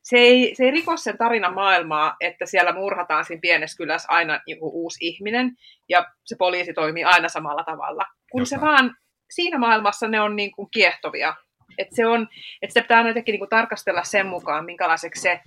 [0.02, 4.40] se ei, se ei riko sen tarinan maailmaa, että siellä murhataan siinä pienessä kylässä aina
[4.46, 5.52] joku uusi ihminen
[5.88, 8.04] ja se poliisi toimii aina samalla tavalla.
[8.32, 8.48] Kun Joka.
[8.48, 8.96] se vaan,
[9.30, 11.34] siinä maailmassa ne on niin kuin kiehtovia.
[11.78, 12.28] Että se on,
[12.62, 15.40] että sitä pitää aina jotenkin niin kuin tarkastella sen mukaan, minkälaiseksi se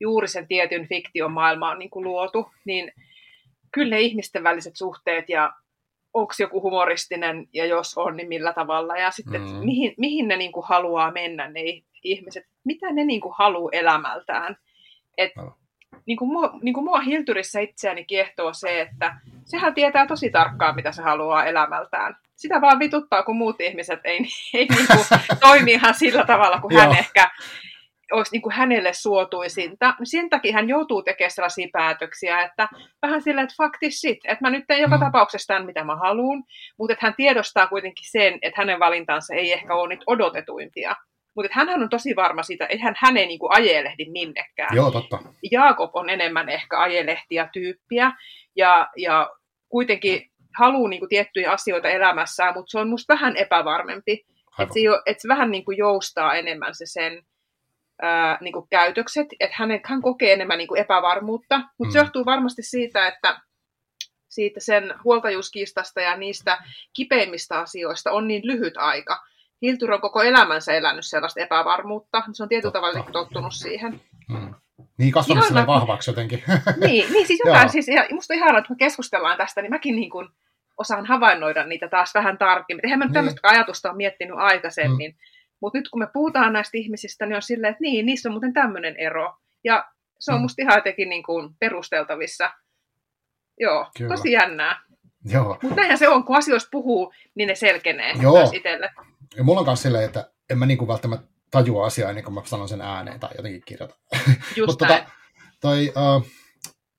[0.00, 2.92] juuri sen tietyn fiktion maailma on niin kuin luotu, niin
[3.72, 5.52] kyllä ne ihmisten väliset suhteet ja
[6.14, 8.96] onko joku humoristinen ja jos on, niin millä tavalla.
[8.96, 9.48] Ja sitten, mm.
[9.64, 11.60] mihin, mihin ne niin kuin haluaa mennä ne
[12.04, 14.56] ihmiset, mitä ne niin kuin haluaa elämältään.
[15.18, 15.56] Et, no.
[16.06, 20.74] niin kuin mua, niin kuin mua Hilturissä itseäni kiehtoo se, että sehän tietää tosi tarkkaan,
[20.74, 22.16] mitä se haluaa elämältään.
[22.36, 24.18] Sitä vaan vituttaa, kun muut ihmiset ei,
[24.54, 27.30] ei niin kuin toimi ihan sillä tavalla, kun hän ehkä
[28.12, 29.94] olisi niin kuin hänelle suotuisinta.
[30.04, 32.68] Sen takia hän joutuu tekemään sellaisia päätöksiä, että
[33.02, 35.00] vähän silleen, että fuck this shit, että mä nyt teen joka mm.
[35.00, 36.42] tapauksessa tämän, mitä mä haluan,
[36.78, 40.96] mutta että hän tiedostaa kuitenkin sen, että hänen valintansa ei ehkä ole niitä odotetuimpia.
[41.36, 44.76] Mutta hän on tosi varma siitä, että hän, hän ei niin kuin ajelehdi minnekään.
[44.76, 45.18] Joo, totta.
[45.50, 48.12] Jaakob on enemmän ehkä ajelehtiä tyyppiä
[48.56, 49.30] ja, ja
[49.68, 54.24] kuitenkin haluaa niin kuin tiettyjä asioita elämässään, mutta se on musta vähän epävarmempi.
[54.58, 57.22] Että se, et se vähän niin kuin joustaa enemmän se sen
[58.02, 61.92] ää, niin kuin käytökset, että hän, hän kokee enemmän niin kuin epävarmuutta, mutta mm.
[61.92, 63.40] se johtuu varmasti siitä, että
[64.28, 66.58] siitä sen huoltajuuskiistasta ja niistä
[66.96, 69.22] kipeimmistä asioista on niin lyhyt aika.
[69.62, 74.00] Hiltur on koko elämänsä elänyt sellaista epävarmuutta, se on tietyllä tavalla niinku tottunut siihen.
[74.28, 74.54] Mm.
[74.98, 76.42] Niin, kasvanut sille vahvaksi jotenkin.
[76.86, 79.96] niin, niin siis jotain, siis, ja musta on ihanaa, että me keskustellaan tästä, niin mäkin
[79.96, 80.28] niin kuin
[80.78, 82.86] osaan havainnoida niitä taas vähän tarkemmin.
[82.86, 83.14] Eihän mä nyt niin.
[83.14, 85.10] tämmöistä ajatusta ole miettinyt aikaisemmin.
[85.10, 85.37] Mm.
[85.60, 88.52] Mutta nyt kun me puhutaan näistä ihmisistä, niin on silleen, että niin, niissä on muuten
[88.52, 89.34] tämmöinen ero.
[89.64, 89.84] Ja
[90.18, 90.42] se on mm.
[90.42, 92.50] musta ihan jotenkin niin kuin perusteltavissa.
[93.60, 94.16] Joo, Kyllä.
[94.16, 94.82] tosi jännää.
[95.62, 98.36] Mutta näinhän se on, kun asioista puhuu, niin ne selkenee Joo.
[98.36, 98.90] myös itselle.
[99.36, 102.42] Ja mulla on myös silleen, että en mä niinku välttämättä tajua asiaa ennen kuin mä
[102.44, 103.98] sanon sen ääneen tai jotenkin kirjoitan.
[104.56, 105.04] Just tota,
[105.60, 106.26] toi, uh,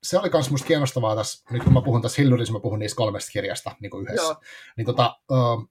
[0.04, 2.98] se oli myös musta kiinnostavaa tässä, nyt kun mä puhun tässä Hillurissa, mä puhun niistä
[2.98, 4.24] kolmesta kirjasta niin kuin yhdessä.
[4.24, 4.42] Joo.
[4.78, 5.70] Niin tota, uh,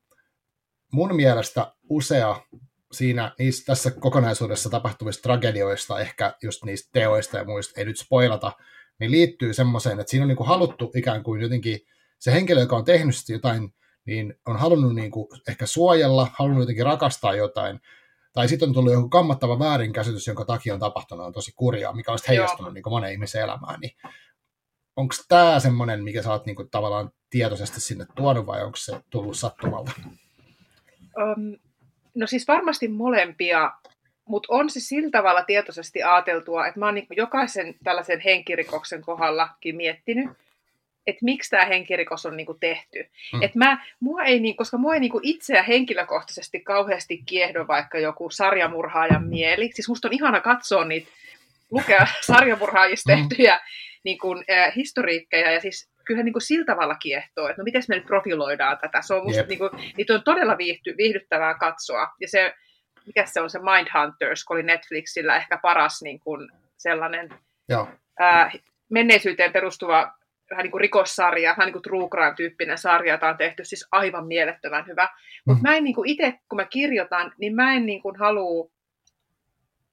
[0.92, 2.36] mun mielestä usea
[2.92, 8.52] siinä niissä, tässä kokonaisuudessa tapahtuvista tragedioista, ehkä just niistä teoista ja muista, ei nyt spoilata,
[9.00, 11.80] niin liittyy semmoiseen, että siinä on niin kuin haluttu ikään kuin jotenkin,
[12.18, 13.74] se henkilö, joka on tehnyt jotain,
[14.04, 17.80] niin on halunnut niin kuin ehkä suojella, halunnut jotenkin rakastaa jotain,
[18.32, 22.12] tai sitten on tullut joku kammattava väärinkäsitys, jonka takia on tapahtunut, on tosi kurjaa, mikä
[22.12, 23.92] on heijastunut niin monen ihmisen elämään, niin
[24.96, 29.00] onko tämä semmoinen, mikä sä oot niin kuin, tavallaan tietoisesti sinne tuonut, vai onko se
[29.10, 29.92] tullut sattumalta?
[31.16, 31.67] Um,
[32.18, 33.72] No siis varmasti molempia,
[34.24, 39.76] mutta on se sillä tavalla tietoisesti ajateltua, että mä oon niin jokaisen tällaisen henkirikoksen kohdallakin
[39.76, 40.30] miettinyt,
[41.06, 43.10] että miksi tämä henkirikos on niinku tehty.
[43.32, 43.42] Mm.
[43.42, 48.30] Et mä, mua ei, niin, koska mua ei niinku itseä henkilökohtaisesti kauheasti kiehdo vaikka joku
[48.30, 49.70] sarjamurhaajan mieli.
[49.74, 51.08] Siis musta on ihana katsoa niitä,
[51.70, 53.28] lukea sarjamurhaajista mm.
[53.28, 53.60] tehtyjä mm.
[54.04, 55.52] niin kuin, äh, historiikkeja.
[55.52, 59.02] Ja siis kyllä niin kuin sillä tavalla kiehtoo, että no miten me nyt profiloidaan tätä.
[59.02, 62.08] Se on musta, niin kuin, niitä on todella viihty, viihdyttävää katsoa.
[62.20, 62.54] Ja se,
[63.06, 67.28] mikä se on se Mindhunters, kun oli Netflixillä ehkä paras niin kuin sellainen
[67.68, 67.88] Joo.
[68.18, 68.50] Ää,
[68.90, 70.12] menneisyyteen perustuva
[70.50, 74.26] vähän niin kuin rikossarja, vähän niin kuin true crime-tyyppinen sarja, jota on tehty siis aivan
[74.26, 75.08] mielettömän hyvä.
[75.46, 75.68] Mutta mm.
[75.68, 78.70] mä en niin kuin itse, kun mä kirjoitan, niin mä en niin kuin halua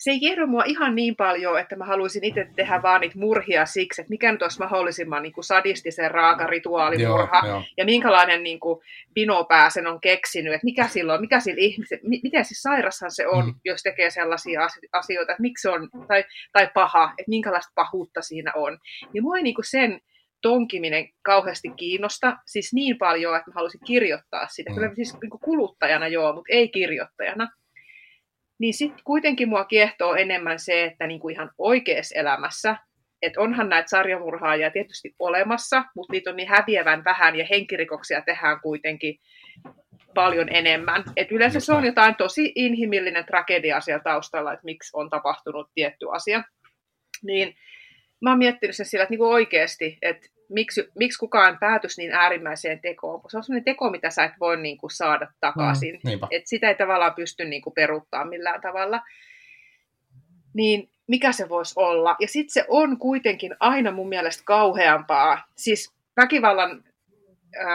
[0.05, 3.65] se ei kerro mua ihan niin paljon, että mä haluaisin itse tehdä vaan niitä murhia
[3.65, 7.63] siksi, että mikä nyt olisi mahdollisimman niin kuin sadistisen raaka rituaalimurha joo, joo.
[7.77, 8.79] ja minkälainen niin kuin
[9.13, 13.45] pinopää sen on keksinyt, että mikä silloin, mikä sillä ihmisellä, miten siis sairashan se on,
[13.45, 13.53] mm.
[13.65, 18.51] jos tekee sellaisia asioita, että miksi se on, tai, tai paha, että minkälaista pahuutta siinä
[18.55, 18.77] on.
[19.13, 19.99] Niin mua ei niin kuin sen
[20.41, 24.69] tonkiminen kauheasti kiinnosta, siis niin paljon, että mä haluaisin kirjoittaa sitä.
[24.69, 24.75] Mm.
[24.75, 27.47] Kyllä siis niin kuin kuluttajana joo, mutta ei kirjoittajana
[28.59, 32.77] niin sitten kuitenkin mua kiehtoo enemmän se, että niin kuin ihan oikeassa elämässä,
[33.21, 38.59] että onhan näitä sarjamurhaajia tietysti olemassa, mutta niitä on niin häviävän vähän ja henkirikoksia tehdään
[38.61, 39.19] kuitenkin
[40.13, 41.03] paljon enemmän.
[41.17, 46.05] Et yleensä se on jotain tosi inhimillinen tragedia siellä taustalla, että miksi on tapahtunut tietty
[46.11, 46.43] asia.
[47.23, 47.55] Niin
[48.21, 52.79] mä oon miettinyt sen sillä, että niinku oikeasti, että miksi, miksi kukaan päätys niin äärimmäiseen
[52.79, 55.99] tekoon, kun se on sellainen teko, mitä sä et voi niin kuin, saada takaisin.
[56.03, 59.01] Mm, että sitä ei tavallaan pysty niin kuin, peruuttaa millään tavalla.
[60.53, 62.15] Niin mikä se voisi olla.
[62.19, 65.43] Ja sitten se on kuitenkin aina mun mielestä kauheampaa.
[65.55, 66.83] Siis väkivallan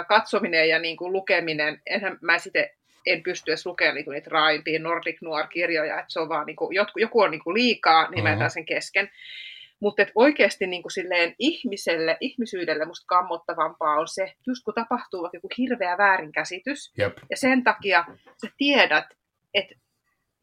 [0.09, 2.71] katsominen ja niin kuin lukeminen, enhän mä sitten
[3.07, 6.77] en pysty edes lukemaan niin niitä raimpia Nordic Noir-kirjoja, että se on vaan niin kuin,
[6.97, 8.51] joku on niin kuin liikaa nimeltään mm-hmm.
[8.51, 9.11] sen kesken.
[9.81, 15.37] Mutta oikeasti niin kuin silleen ihmiselle, ihmisyydelle musta kammottavampaa on se, just kun tapahtuu vaikka
[15.37, 17.19] joku hirveä väärinkäsitys, Jep.
[17.31, 18.05] ja sen takia
[18.45, 19.05] sä tiedät,
[19.55, 19.75] että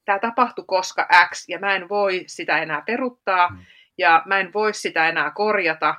[0.05, 3.57] tämä tapahtui koska X, ja mä en voi sitä enää peruttaa, mm.
[3.97, 5.95] ja mä en voi sitä enää korjata,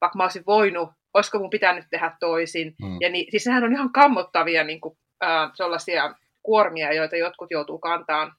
[0.00, 2.74] vaikka mä olisin voinut, olisiko mun pitänyt tehdä toisin.
[2.82, 2.96] Mm.
[3.00, 7.78] Ja niin, siis sehän on ihan kammottavia niin kuin, äh, sellaisia kuormia, joita jotkut joutuu
[7.78, 8.32] kantaan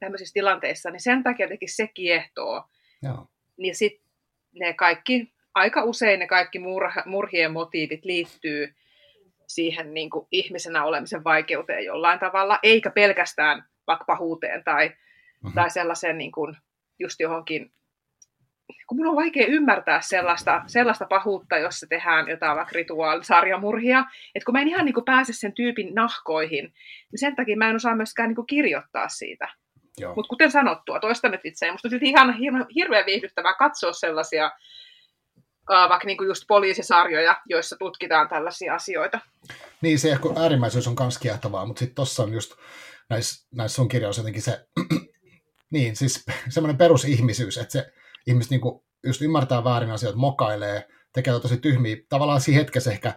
[0.00, 2.64] tämmöisissä tilanteissa, niin sen takia teki se kiehtoo.
[3.02, 3.26] Joo.
[3.60, 4.10] Niin sitten
[4.54, 8.74] ne kaikki, aika usein ne kaikki murha, murhien motiivit liittyy
[9.46, 15.54] siihen niin kuin ihmisenä olemisen vaikeuteen jollain tavalla, eikä pelkästään vaikka pahuuteen tai, mm-hmm.
[15.54, 16.56] tai sellaisen niin kuin,
[16.98, 17.72] just johonkin
[18.86, 24.52] kun mun on vaikea ymmärtää sellaista, sellaista pahuutta, jossa tehdään jotain vaikka rituaalisarjamurhia, että kun
[24.52, 26.64] mä en ihan niin kuin pääse sen tyypin nahkoihin,
[27.12, 29.48] niin sen takia mä en osaa myöskään niin kuin kirjoittaa siitä.
[30.08, 34.50] Mutta kuten sanottua, toista nyt itse, musta on ihan hirveän viihdyttävää katsoa sellaisia
[35.88, 39.20] vaikka niin kuin just poliisisarjoja, joissa tutkitaan tällaisia asioita.
[39.80, 42.52] Niin, se ehkä äärimmäisyys on myös kiehtovaa, mutta sitten tuossa on just
[43.10, 44.66] näissä, näissä sun kirjoissa jotenkin se,
[45.70, 47.92] niin, siis semmoinen perusihmisyys, että se
[48.26, 53.12] ihmiset niin kuin just ymmärtää väärin asioita, mokailee, tekee tosi tyhmiä, tavallaan siinä hetkessä ehkä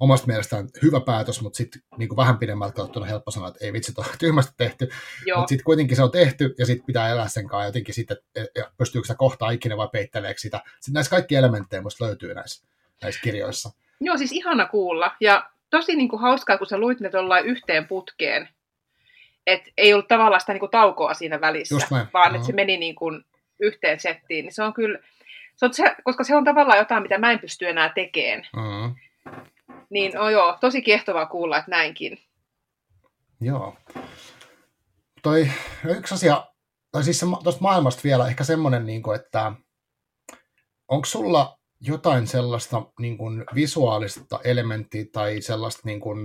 [0.00, 3.92] omasta mielestään hyvä päätös, mutta sitten niin vähän pidemmältä katsottuna helppo sanoa, että ei vitsi,
[3.96, 4.88] on tyhmästi tehty.
[5.36, 8.70] Mutta sitten kuitenkin se on tehty ja sitten pitää elää sen kanssa jotenkin sitten, että
[8.78, 10.60] pystyykö sitä kohtaa ikinä vai peitteleekö sitä.
[10.80, 12.66] Sitten näissä kaikki elementtejä musta löytyy näissä,
[13.02, 13.70] näissä kirjoissa.
[14.00, 15.16] Joo, siis ihana kuulla.
[15.20, 18.48] Ja tosi niin kuin hauskaa, kun sä luit ne tuollain yhteen putkeen.
[19.46, 21.74] Että ei ollut tavallaan sitä niin kuin taukoa siinä välissä,
[22.12, 23.24] vaan että se meni niin kuin
[23.60, 24.44] yhteen settiin.
[24.44, 24.98] Niin se on kyllä,
[25.56, 28.48] se on se, koska se on tavallaan jotain, mitä mä en pysty enää tekemään.
[28.56, 28.94] Mm-hmm.
[29.90, 32.18] Niin on joo, tosi kiehtovaa kuulla, että näinkin.
[33.40, 33.76] Joo.
[35.22, 35.50] Toi
[35.84, 36.46] yksi asia,
[36.92, 39.52] tai siis tuosta maailmasta vielä ehkä semmoinen, niin kuin, että
[40.88, 46.18] onko sulla jotain sellaista niin kuin visuaalista elementtiä tai sellaista, niin kuin,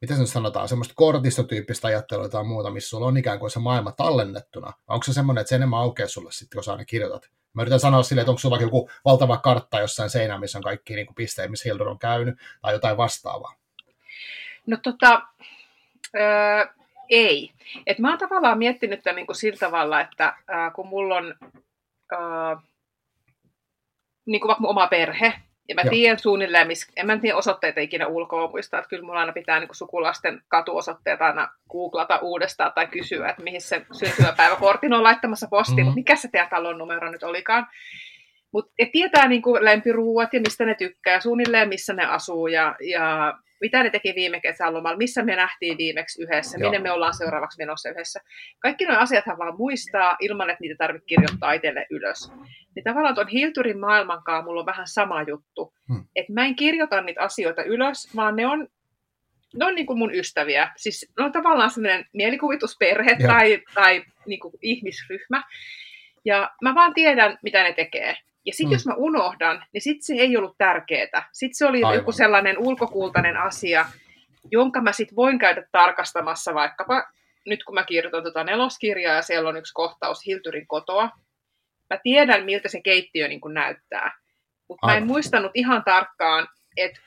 [0.00, 3.92] miten se sanotaan, semmoista kortistotyyppistä ajattelua tai muuta, missä sulla on ikään kuin se maailma
[3.92, 4.72] tallennettuna?
[4.88, 7.30] Onko se semmoinen, että se enemmän aukeaa sulle sitten, kun sä aina kirjoitat?
[7.52, 10.94] Mä yritän sanoa silleen, että onko sulla joku valtava kartta jossain seinä, missä on kaikki
[10.94, 13.54] niin pisteet, missä Hildur on käynyt, tai jotain vastaavaa?
[14.66, 15.22] No tota,
[16.16, 16.66] öö,
[17.10, 17.52] ei.
[17.86, 21.34] Et mä oon tavallaan miettinyt tämän niin kuin sillä tavalla, että äh, kun mulla on
[22.12, 22.62] äh,
[24.26, 25.32] niin kuin vaikka mun oma perhe,
[25.70, 29.20] ja mä tiedän suunnilleen, missä, en mä tiedä osoitteita ikinä ulkoa muista, että kyllä mulla
[29.20, 34.92] aina pitää niin kuin sukulaisten katuosoitteet aina googlata uudestaan tai kysyä, että mihin se syntymäpäiväkortin
[34.92, 35.86] on laittamassa postiin, mm-hmm.
[35.86, 37.66] mutta mikä se teidän talon numero nyt olikaan.
[38.52, 43.34] Mutta tietää niin kuin lempiruuat ja mistä ne tykkää, suunnilleen missä ne asuu ja, ja
[43.60, 46.70] mitä ne teki viime kesälomalla, missä me nähtiin viimeksi yhdessä, Joo.
[46.70, 48.20] minne me ollaan seuraavaksi menossa yhdessä.
[48.58, 52.32] Kaikki nuo asiathan vaan muistaa ilman, että niitä tarvitsee kirjoittaa itselle ylös.
[52.74, 55.74] Niin tavallaan tuon Hilturin maailmankaan mulla on vähän sama juttu.
[55.88, 56.04] Hmm.
[56.16, 58.68] Että mä en kirjoita niitä asioita ylös, vaan ne on
[59.58, 60.70] ne on niin kuin mun ystäviä.
[60.76, 63.32] Siis ne on tavallaan sellainen mielikuvitusperhe Joo.
[63.32, 65.42] tai, tai niin kuin ihmisryhmä.
[66.24, 68.16] Ja mä vaan tiedän, mitä ne tekee.
[68.46, 68.72] Ja sitten mm.
[68.72, 71.28] jos mä unohdan, niin sitten se ei ollut tärkeää.
[71.32, 71.94] Sitten se oli Aivan.
[71.94, 73.86] joku sellainen ulkokultainen asia,
[74.50, 77.04] jonka mä sitten voin käydä tarkastamassa vaikkapa
[77.46, 81.10] nyt kun mä kirjoitan tuota neloskirjaa ja siellä on yksi kohtaus Hilturin kotoa.
[81.90, 84.18] Mä tiedän, miltä se keittiö niin kuin näyttää.
[84.68, 87.00] Mutta mä en muistanut ihan tarkkaan, että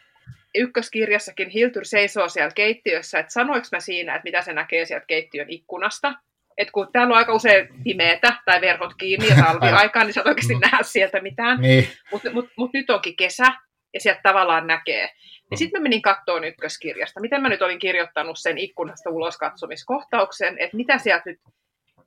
[0.56, 5.50] ykköskirjassakin Hiltur seisoo siellä keittiössä, että sanoinko mä siinä, että mitä se näkee sieltä keittiön
[5.50, 6.14] ikkunasta
[6.58, 10.28] että kun täällä on aika usein pimeätä tai verhot kiinni ja talviaikaan, niin sä et
[10.28, 10.62] oikeasti mm.
[10.62, 11.62] näe sieltä mitään.
[11.62, 11.88] Niin.
[12.12, 13.46] Mutta mut, mut nyt onkin kesä
[13.94, 15.04] ja sieltä tavallaan näkee.
[15.04, 15.58] Niin mm.
[15.58, 20.78] sitten mä menin kattoon ykköskirjasta, miten mä nyt olin kirjoittanut sen ikkunasta ulos katsomiskohtauksen, että
[20.78, 21.40] mitä sieltä nyt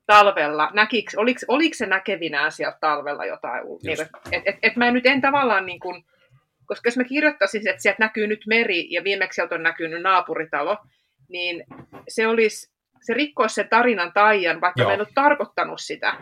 [0.05, 3.63] talvella, näkiks, oliko, oliko se näkevinään sieltä talvella jotain?
[3.83, 6.03] Niin, että et, et, et mä nyt en tavallaan niin kuin,
[6.65, 10.77] koska jos mä kirjoittaisin, että sieltä näkyy nyt meri ja viimeksi sieltä on näkynyt naapuritalo,
[11.29, 11.63] niin
[12.07, 14.89] se olisi se rikkoisi sen tarinan taian, vaikka Joo.
[14.89, 16.17] mä en ole tarkoittanut sitä.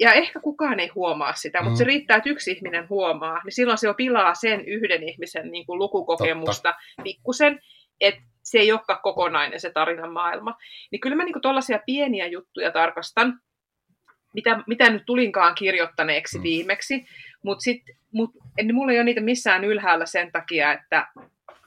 [0.00, 1.76] Ja ehkä kukaan ei huomaa sitä, mutta mm.
[1.76, 5.66] se riittää, että yksi ihminen huomaa, niin silloin se jo pilaa sen yhden ihmisen niin
[5.66, 7.02] kuin lukukokemusta Totta.
[7.02, 7.60] pikkusen,
[8.00, 10.56] että se ei olekaan kokonainen se tarinan maailma.
[10.92, 13.40] Niin kyllä mä niin tuollaisia pieniä juttuja tarkastan,
[14.34, 16.42] mitä, mitä nyt tulinkaan kirjoittaneeksi mm.
[16.42, 17.04] viimeksi,
[17.42, 17.64] mutta
[18.12, 21.06] mut, en, mulla ei ole niitä missään ylhäällä sen takia, että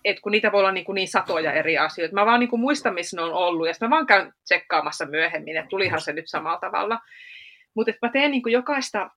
[0.06, 2.16] et kun niitä voi olla niin, kuin niin satoja eri asioita.
[2.16, 5.06] Mä vaan niin kuin muistan, missä ne on ollut, ja sitten mä vaan käyn tsekkaamassa
[5.06, 7.00] myöhemmin, että tulihan se nyt samalla tavalla.
[7.74, 9.10] Mutta mä teen niin kuin jokaista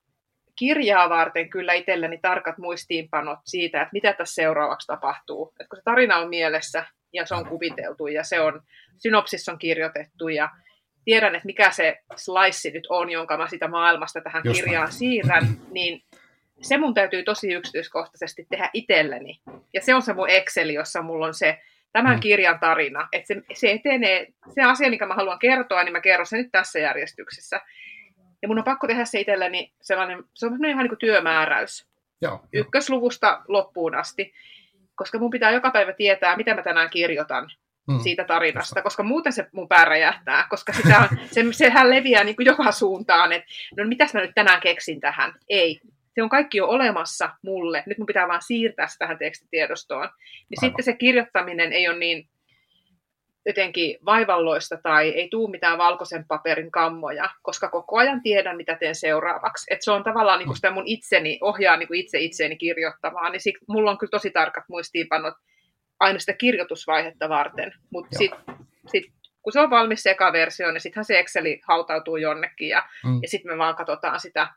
[0.55, 5.53] kirjaa varten kyllä itselleni tarkat muistiinpanot siitä, että mitä tässä seuraavaksi tapahtuu.
[5.59, 8.61] Et kun se tarina on mielessä ja se on kuviteltu ja se on,
[8.97, 10.49] synopsis on kirjoitettu ja
[11.05, 14.93] tiedän, että mikä se slice nyt on, jonka mä sitä maailmasta tähän Just kirjaan näin.
[14.93, 16.03] siirrän, niin
[16.63, 19.41] se mun täytyy tosi yksityiskohtaisesti tehdä itselleni.
[19.73, 21.59] Ja se on se mun Excel, jossa mulla on se
[21.93, 22.19] tämän mm.
[22.19, 23.07] kirjan tarina.
[23.11, 26.51] Että se, se etenee, se asia, mikä mä haluan kertoa, niin mä kerron sen nyt
[26.51, 27.61] tässä järjestyksessä.
[28.41, 31.87] Ja mun on pakko tehdä se itselleni sellainen, se on ihan niin kuin työmääräys.
[32.21, 34.33] Joo, Ykkösluvusta loppuun asti.
[34.95, 37.49] Koska mun pitää joka päivä tietää, mitä mä tänään kirjoitan
[37.87, 37.99] mm.
[37.99, 42.35] siitä tarinasta, koska muuten se mun pää räjähtää, koska sitä on, se, sehän leviää niin
[42.35, 43.47] kuin joka suuntaan, että
[43.77, 45.33] no mitäs mä nyt tänään keksin tähän.
[45.49, 45.79] Ei,
[46.15, 50.09] se on kaikki jo olemassa mulle, nyt mun pitää vaan siirtää se tähän tekstitiedostoon.
[50.49, 52.29] Niin sitten se kirjoittaminen ei ole niin
[53.45, 58.95] jotenkin vaivalloista tai ei tuu mitään valkoisen paperin kammoja, koska koko ajan tiedän, mitä teen
[58.95, 59.73] seuraavaksi.
[59.73, 63.55] Et se on tavallaan niin sitä mun itseni, ohjaa niin itse itseeni kirjoittamaan, niin sit,
[63.67, 65.33] mulla on kyllä tosi tarkat muistiinpanot
[65.99, 68.55] aina sitä kirjoitusvaihetta varten, mutta sitten
[68.91, 69.03] sit,
[69.41, 73.19] kun se on valmis se eka versio, niin sittenhän se Exceli hautautuu jonnekin ja, mm.
[73.21, 74.47] ja sitten me vaan katsotaan sitä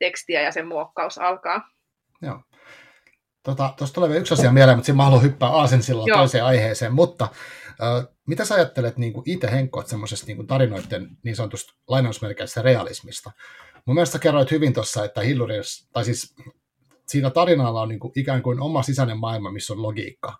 [0.00, 1.70] tekstiä ja sen muokkaus alkaa.
[2.22, 2.40] Joo.
[3.42, 6.92] Tota, tuosta tulee vielä yksi asia mieleen, mutta siinä mä haluan hyppää aasensillaan toiseen aiheeseen,
[6.92, 7.28] mutta
[7.70, 13.32] äh, mitä sä ajattelet niin kuin itse Henkko, semmoisesta niin tarinoiden niin sanotusta lainausmerkeissä realismista?
[13.86, 16.34] Mun mielestä kerroit hyvin tuossa, että Hilluris, tai siis
[17.08, 20.38] siinä tarinalla on niin kuin ikään kuin oma sisäinen maailma, missä on logiikka.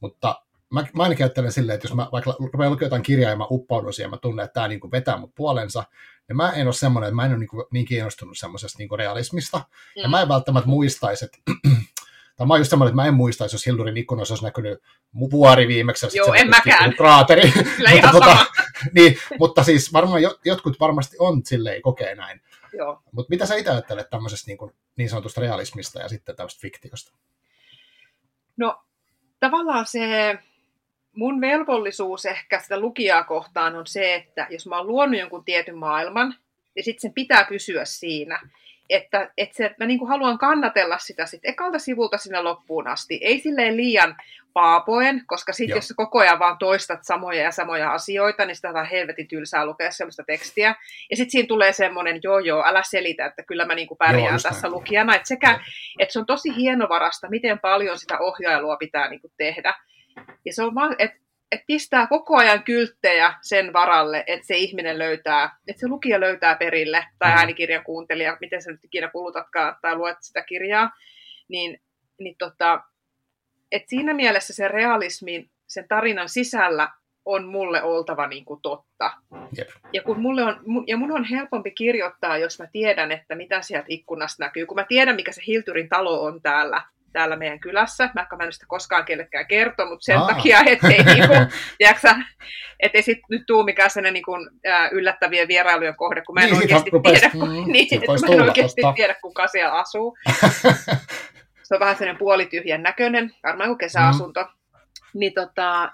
[0.00, 0.42] Mutta
[0.74, 3.46] mä, mä ainakin ajattelen silleen, että jos mä vaikka rupean lukemaan jotain kirjaa ja mä
[3.50, 5.84] uppaudun siihen mä tunnen, että tämä niin kuin vetää mut puolensa,
[6.30, 8.98] niin mä en ole semmoinen, että mä en ole niin, kuin, niin kiinnostunut semmoisesta niin
[8.98, 9.58] realismista.
[9.58, 10.02] Mm.
[10.02, 11.38] Ja mä en välttämättä muistaisi, että
[12.36, 14.82] tai mä oon just semmoinen, että mä en muistaisi, jos Hildurin ikkunoissa olisi näkynyt
[15.30, 16.06] vuori viimeksi.
[16.18, 16.94] Joo, en mäkään.
[16.96, 17.52] Kraateri.
[17.92, 18.46] mutta, tota,
[18.94, 22.40] niin, mutta siis varmaan jotkut varmasti on silleen, kokee näin.
[23.12, 27.12] Mutta mitä sä itse ajattelet tämmöisestä niin, kuin, niin sanotusta realismista ja sitten tämmöistä fiktiosta?
[28.56, 28.82] No
[29.40, 30.38] tavallaan se
[31.16, 35.78] mun velvollisuus ehkä sitä lukijaa kohtaan on se, että jos mä oon luonut jonkun tietyn
[35.78, 36.34] maailman,
[36.74, 38.40] niin sitten sen pitää pysyä siinä.
[38.90, 43.18] Että, että se, mä niin haluan kannatella sitä sit ekalta sivulta sinne loppuun asti.
[43.22, 44.16] Ei silleen liian
[44.52, 48.68] paapoen, koska sitten jos sä koko ajan vaan toistat samoja ja samoja asioita, niin sitä
[48.68, 50.74] on helvetin tylsää lukea sellaista tekstiä.
[51.10, 54.38] Ja sitten siinä tulee semmoinen, joo joo, älä selitä, että kyllä mä niinku pärjään joo,
[54.42, 54.72] tässä näin.
[54.72, 55.14] lukijana.
[55.14, 55.60] Että sekä,
[55.98, 59.74] että se on tosi hienovarasta, miten paljon sitä ohjailua pitää niinku tehdä.
[60.44, 61.20] Ja se on vaan, että
[61.52, 66.54] et pistää koko ajan kylttejä sen varalle, että se ihminen löytää, että se lukija löytää
[66.54, 67.36] perille, tai mm.
[67.36, 70.90] äänikirjan kuuntelija, miten sä nyt ikinä kulutatkaan tai luet sitä kirjaa,
[71.48, 71.80] niin,
[72.18, 72.80] niin tota,
[73.72, 76.88] et siinä mielessä se realismi sen tarinan sisällä
[77.24, 79.10] on mulle oltava niin kuin totta.
[79.58, 79.68] Jep.
[79.92, 83.86] Ja, kun mulle on, ja mun on helpompi kirjoittaa, jos mä tiedän, että mitä sieltä
[83.88, 84.66] ikkunasta näkyy.
[84.66, 88.10] Kun mä tiedän, mikä se Hilturin talo on täällä, täällä meidän kylässä.
[88.14, 90.26] Mä en sitä koskaan kellekään kertoa, mutta sen Aa.
[90.26, 91.34] takia, ettei, niinku,
[91.78, 92.16] tiiäksä,
[92.80, 94.32] ettei sit nyt tuu mikään sellainen niinku,
[94.92, 98.82] yllättävien vierailujen kohde, kun mä en niin, oikeasti tiedä, mm, niin, että mä en oikeasti
[98.96, 100.16] tiedä, kuka siellä asuu.
[101.70, 104.42] se on vähän sellainen puolityhjän näköinen, varmaan kuin kesäasunto.
[104.42, 104.48] Mm.
[105.14, 105.92] Niin tota,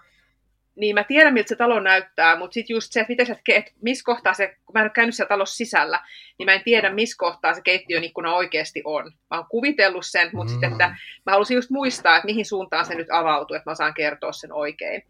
[0.76, 3.70] niin mä tiedän, miltä se talo näyttää, mutta sitten just se, että, miten se, että
[3.82, 6.00] missä kohtaa se, kun mä en ole käynyt siellä talossa sisällä,
[6.38, 9.04] niin mä en tiedä, missä kohtaa se keittiön ikkuna oikeasti on.
[9.04, 10.52] Mä oon kuvitellut sen, mutta mm.
[10.52, 10.88] sitten, että
[11.26, 14.52] mä halusin just muistaa, että mihin suuntaan se nyt avautuu, että mä saan kertoa sen
[14.52, 15.02] oikein.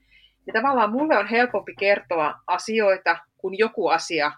[0.47, 4.33] Ja tavallaan mulle on helpompi kertoa asioita, kun joku asia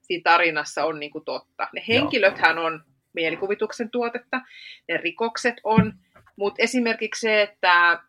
[0.00, 1.68] siinä tarinassa on niin kuin totta.
[1.72, 4.40] Ne henkilöthän on mielikuvituksen tuotetta,
[4.88, 5.92] ne rikokset on,
[6.36, 8.02] mutta esimerkiksi se, että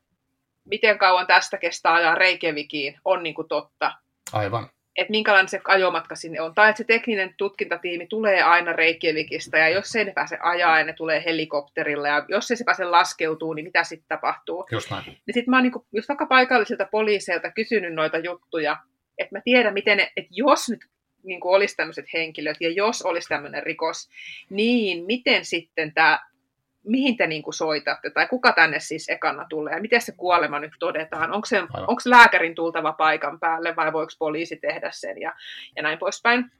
[0.69, 3.91] miten kauan tästä kestää ajaa Reykjavikiin, on niin kuin totta.
[4.33, 4.69] Aivan.
[4.95, 6.55] Että minkälainen se ajomatka sinne on.
[6.55, 10.85] Tai että se tekninen tutkintatiimi tulee aina Reykjavikista, ja jos ei ne pääse ajaa, ja
[10.85, 14.65] ne tulee helikopterilla, ja jos ei se pääse laskeutuu, niin mitä sitten tapahtuu?
[14.71, 15.05] Just näin.
[15.05, 18.77] Niin sitten mä oon niin kuin, just vaikka paikallisilta poliiseilta kysynyt noita juttuja,
[19.17, 20.85] että mä tiedän, miten ne, että jos nyt
[21.23, 24.09] niin kuin olisi tämmöiset henkilöt, ja jos olisi tämmöinen rikos,
[24.49, 26.19] niin miten sitten tämä
[26.83, 30.59] mihin te niin kuin soitatte, tai kuka tänne siis ekana tulee, ja miten se kuolema
[30.59, 35.33] nyt todetaan, onko, se, onko lääkärin tultava paikan päälle, vai voiko poliisi tehdä sen, ja,
[35.75, 36.51] ja näin poispäin.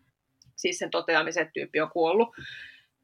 [0.56, 2.30] Siis sen toteamisen, että tyyppi on kuollut.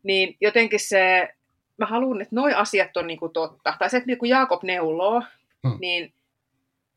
[0.03, 1.29] Niin jotenkin se,
[1.77, 3.73] mä haluan, että noi asiat on niin kuin totta.
[3.79, 5.23] Tai se, että niin kuin Jaakob neuloo,
[5.67, 5.77] hmm.
[5.79, 6.13] niin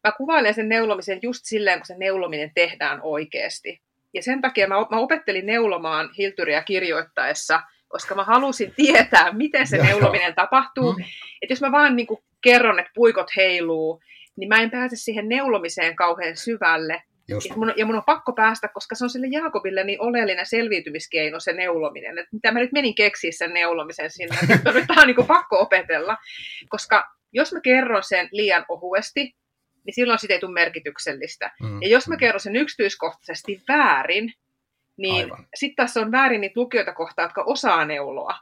[0.05, 3.81] mä kuvailen sen neulomisen just silleen, kun se neulominen tehdään oikeasti.
[4.15, 9.77] Ja sen takia mä, mä opettelin neulomaan Hiltyriä kirjoittaessa– koska mä halusin tietää, miten se
[9.77, 10.93] neulominen tapahtuu.
[10.93, 11.05] Mm.
[11.43, 14.03] Että jos mä vaan niin kuin kerron, että puikot heiluu,
[14.37, 17.03] niin mä en pääse siihen neulomiseen kauhean syvälle.
[17.29, 17.49] Just.
[17.49, 21.41] Ja mun, ja mun on pakko päästä, koska se on sille Jaakobille niin oleellinen selviytymiskeino,
[21.41, 22.19] se neulominen.
[22.19, 26.17] Että mitä mä nyt menin keksiä sen neulomisen sinne, että nyt on niin pakko opetella.
[26.69, 29.35] Koska jos mä kerron sen liian ohuesti,
[29.85, 31.53] niin silloin siitä ei tule merkityksellistä.
[31.63, 31.83] Mm.
[31.83, 34.33] Ja jos mä kerron sen yksityiskohtaisesti väärin,
[34.99, 38.35] niin sitten tässä on väärin niitä lukijoita kohtaa, jotka osaa neuloa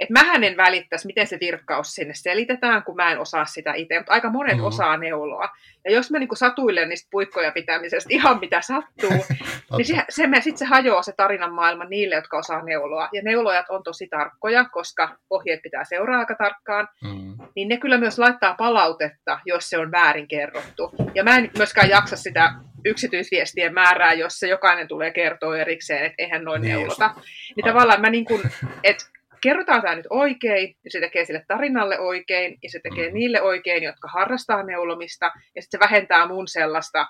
[0.00, 3.98] että mähän en välittäisi, miten se virkkaus sinne selitetään, kun mä en osaa sitä itse,
[3.98, 4.66] mutta aika monet mm-hmm.
[4.66, 5.48] osaa neuloa.
[5.84, 9.24] Ja jos mä niin satuilen niistä puikkoja pitämisestä ihan mitä sattuu,
[9.76, 13.08] niin se, se, sitten se hajoaa se tarinan maailma niille, jotka osaa neuloa.
[13.12, 16.88] Ja neulojat on tosi tarkkoja, koska ohjeet pitää seuraa aika tarkkaan.
[17.04, 17.48] Mm-hmm.
[17.56, 20.90] Niin ne kyllä myös laittaa palautetta, jos se on väärin kerrottu.
[21.14, 26.44] Ja mä en myöskään jaksa sitä yksityisviestien määrää, jossa jokainen tulee kertoa erikseen, että eihän
[26.44, 27.14] noin niin neulota.
[27.56, 28.42] Niin tavallaan mä niin kuin,
[28.84, 29.04] että
[29.42, 33.14] kerrotaan tämä nyt oikein, ja se tekee sille tarinalle oikein, ja se tekee mm.
[33.14, 37.06] niille oikein, jotka harrastaa neulomista, ja sitten se vähentää mun sellaista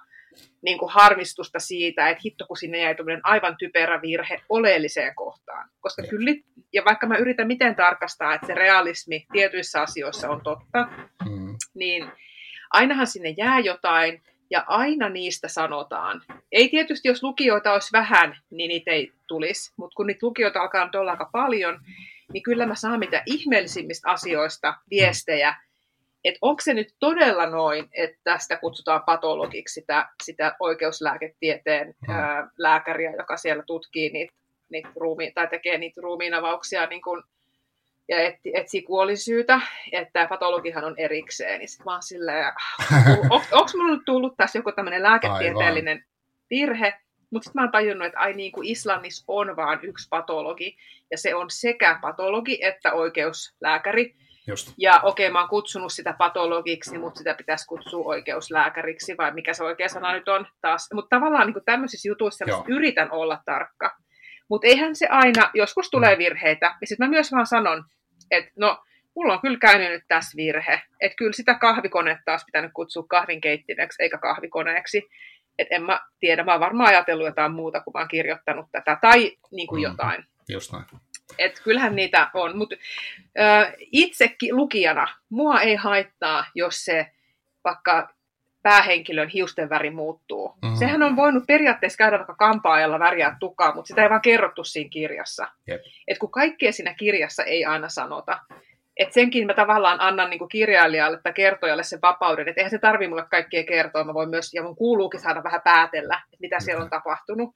[0.62, 5.68] niin kuin harmistusta siitä, että hitto kun sinne jäi aivan typerä virhe oleelliseen kohtaan.
[5.80, 6.30] Koska kyllä,
[6.72, 10.88] ja vaikka mä yritän miten tarkastaa, että se realismi tietyissä asioissa on totta,
[11.30, 11.56] mm.
[11.74, 12.06] niin
[12.70, 16.22] ainahan sinne jää jotain, ja aina niistä sanotaan.
[16.52, 20.90] Ei tietysti, jos lukijoita olisi vähän, niin niitä ei tulisi, mutta kun niitä lukijoita alkaa
[20.98, 21.80] olla aika paljon,
[22.32, 25.54] niin kyllä mä saan mitä ihmeellisimmistä asioista viestejä,
[26.24, 33.12] että onko se nyt todella noin, että tästä kutsutaan patologiksi sitä, sitä oikeuslääketieteen ää, lääkäriä,
[33.12, 34.34] joka siellä tutkii niitä,
[34.70, 37.24] niitä ruumiin, tai tekee niitä ruumiinavauksia niin kun,
[38.08, 39.60] ja et, etsii kuolisyytä,
[39.92, 41.58] että patologihan on erikseen.
[41.58, 42.52] Niin sit mä oon silleen,
[43.30, 46.08] on, onko mulla nyt tullut tässä joku tämmöinen lääketieteellinen Aivan.
[46.50, 47.00] virhe,
[47.30, 50.76] mutta sitten mä oon tajunnut, että ai niin kuin Islannissa on vaan yksi patologi,
[51.10, 54.14] ja se on sekä patologi että oikeuslääkäri.
[54.46, 54.74] Just.
[54.78, 59.54] Ja okei, okay, mä oon kutsunut sitä patologiksi, mutta sitä pitäisi kutsua oikeuslääkäriksi, vai mikä
[59.54, 60.88] se oikea sana nyt on taas.
[60.94, 63.96] Mutta tavallaan niin tämmöisissä jutuissa yritän olla tarkka.
[64.50, 66.18] Mutta eihän se aina, joskus tulee mm.
[66.18, 66.74] virheitä.
[66.80, 67.84] Ja sitten mä myös vaan sanon,
[68.30, 68.78] että no,
[69.16, 70.82] mulla on kyllä käynyt nyt tässä virhe.
[71.00, 75.08] Että kyllä sitä kahvikonetta olisi pitänyt kutsua kahvinkeittimeksi eikä kahvikoneeksi
[75.60, 78.98] että en mä tiedä, mä oon varmaan ajatellut jotain muuta, kun mä oon kirjoittanut tätä,
[79.00, 80.24] tai niin kuin mm, jotain.
[80.48, 80.84] Just näin.
[81.38, 82.76] Et kyllähän niitä on, mutta
[83.92, 87.10] itsekin lukijana mua ei haittaa, jos se
[87.64, 88.14] vaikka
[88.62, 90.48] päähenkilön hiusten väri muuttuu.
[90.62, 90.76] Mm-hmm.
[90.78, 94.90] Sehän on voinut periaatteessa käydä vaikka kampaajalla väriä tukaa, mutta sitä ei vaan kerrottu siinä
[94.90, 95.48] kirjassa.
[95.68, 95.80] Yep.
[96.08, 98.38] Et kun kaikkea siinä kirjassa ei aina sanota,
[99.00, 102.78] et senkin mä tavallaan annan niin kuin kirjailijalle tai kertojalle sen vapauden, että eihän se
[102.78, 106.60] tarvi mulle kaikkea kertoa, mä voin myös, ja mun kuuluukin saada vähän päätellä, että mitä
[106.60, 107.54] siellä on tapahtunut,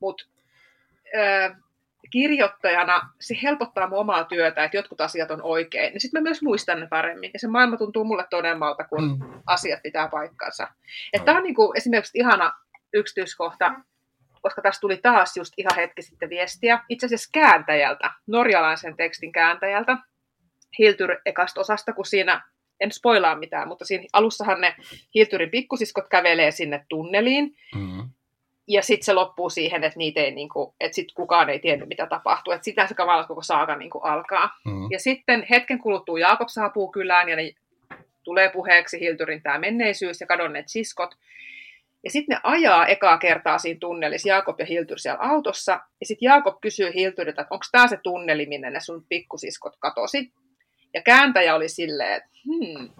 [0.00, 0.24] mutta
[2.10, 6.42] kirjoittajana se helpottaa mun omaa työtä, että jotkut asiat on oikein, niin sitten mä myös
[6.42, 9.42] muistan ne paremmin, ja se maailma tuntuu mulle todemmalta, kun mm.
[9.46, 10.68] asiat pitää paikkansa.
[11.12, 12.52] Että tämä on niin kuin esimerkiksi ihana
[12.94, 13.74] yksityiskohta,
[14.42, 19.96] koska tässä tuli taas just ihan hetki sitten viestiä, itse asiassa kääntäjältä, norjalaisen tekstin kääntäjältä,
[20.78, 22.42] Hiltyr ekasta osasta, kun siinä,
[22.80, 24.74] en spoilaa mitään, mutta siinä alussahan ne
[25.14, 28.08] Hiltyrin pikkusiskot kävelee sinne tunneliin, mm-hmm.
[28.68, 32.06] ja sitten se loppuu siihen, että niitä ei niinku, että sit kukaan ei tiennyt, mitä
[32.06, 32.52] tapahtuu.
[32.52, 34.50] Että sitä se tavallaan koko saaga niinku alkaa.
[34.64, 34.88] Mm-hmm.
[34.90, 37.50] Ja sitten hetken kuluttua Jaakob saapuu kylään, ja ne
[38.24, 41.14] tulee puheeksi Hilturin tämä menneisyys ja kadonneet siskot.
[42.04, 45.72] Ja sitten ne ajaa ekaa kertaa siinä tunnelissa, Jaakob ja Hiltur siellä autossa.
[45.72, 50.32] Ja sitten Jaakob kysyy Hilturilta, että onko tämä se tunneli, minne ne sun pikkusiskot katosi.
[50.94, 52.90] Ja kääntäjä oli silleen, että hmm,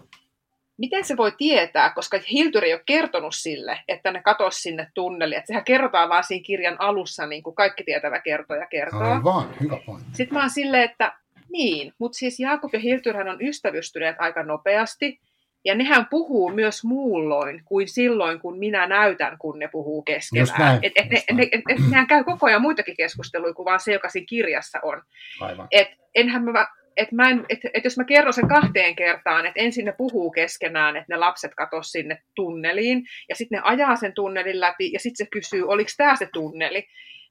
[0.77, 5.37] miten se voi tietää, koska Hilturi ei ole kertonut sille, että ne katosi sinne tunneliin.
[5.37, 9.01] Että sehän kerrotaan vaan siinä kirjan alussa, niin kuin kaikki tietävä kertoja kertoo.
[9.01, 10.09] Aivan, hyvä pointti.
[10.13, 11.11] Sitten mä oon silleen, että
[11.49, 15.19] niin, mutta siis Jaakob ja Hiltyrhän on ystävystyneet aika nopeasti,
[15.65, 20.79] ja nehän puhuu myös muulloin kuin silloin, kun minä näytän, kun ne puhuu keskenään.
[20.81, 24.09] Et, et, ne, ne, et, nehän käy koko ajan muitakin keskusteluja kuin vaan se, joka
[24.09, 25.01] siinä kirjassa on.
[25.39, 25.67] Aivan.
[25.71, 26.67] Et enhän mä
[26.97, 30.31] että mä en, et, et jos mä kerron sen kahteen kertaan, että ensin ne puhuu
[30.31, 34.99] keskenään, että ne lapset katos sinne tunneliin, ja sitten ne ajaa sen tunnelin läpi, ja
[34.99, 36.79] sitten se kysyy, oliko tämä se tunneli.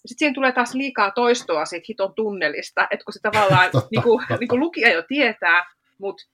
[0.06, 4.02] Sitten siihen tulee taas liikaa toistoa siitä hiton tunnelista, että kun se tavallaan totta, niin
[4.02, 4.36] kuin, totta.
[4.40, 5.66] Niin kuin lukija jo tietää,
[5.98, 6.24] mutta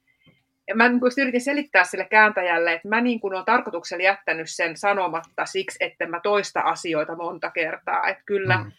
[0.74, 5.46] mä niin yritin selittää sille kääntäjälle, että mä niin kuin olen tarkoituksella jättänyt sen sanomatta
[5.46, 8.08] siksi, että mä toista asioita monta kertaa.
[8.08, 8.72] Että kyllä, mm.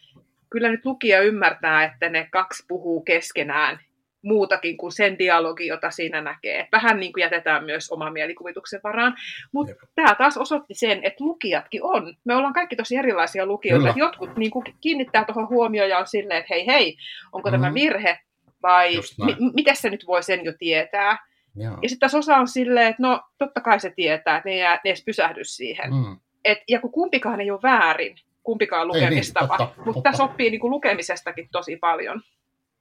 [0.49, 3.79] kyllä nyt lukija ymmärtää, että ne kaksi puhuu keskenään
[4.21, 6.67] muutakin kuin sen dialogi, jota siinä näkee.
[6.71, 9.15] Vähän niin kuin jätetään myös oma mielikuvituksen varaan.
[9.51, 12.15] Mutta tämä taas osoitti sen, että lukijatkin on.
[12.25, 13.93] Me ollaan kaikki tosi erilaisia lukijoita.
[13.95, 16.97] Jotkut niin kuin kiinnittää tuohon huomioon ja on silleen, että hei hei,
[17.31, 17.63] onko mm-hmm.
[17.63, 18.19] tämä virhe
[18.63, 21.17] vai m- miten se nyt voi sen jo tietää.
[21.55, 21.77] Joo.
[21.81, 24.61] Ja sitten taas osa on silleen, että no totta kai se tietää, että ne ei,
[24.61, 25.93] ne edes pysähdy siihen.
[25.93, 26.17] Mm.
[26.45, 30.49] Et, ja kun kumpikaan ei ole väärin, kumpikaan lukemistapa, ei niin, totta, mutta tässä oppii
[30.49, 32.21] niin kuin lukemisestakin tosi paljon.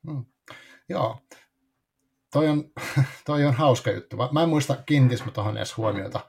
[0.07, 0.25] Hmm.
[0.89, 1.21] Joo.
[2.33, 2.65] Toi on,
[3.27, 4.17] toi on hauska juttu.
[4.33, 6.21] Mä en muista kiinnitis mä tuohon edes huomiota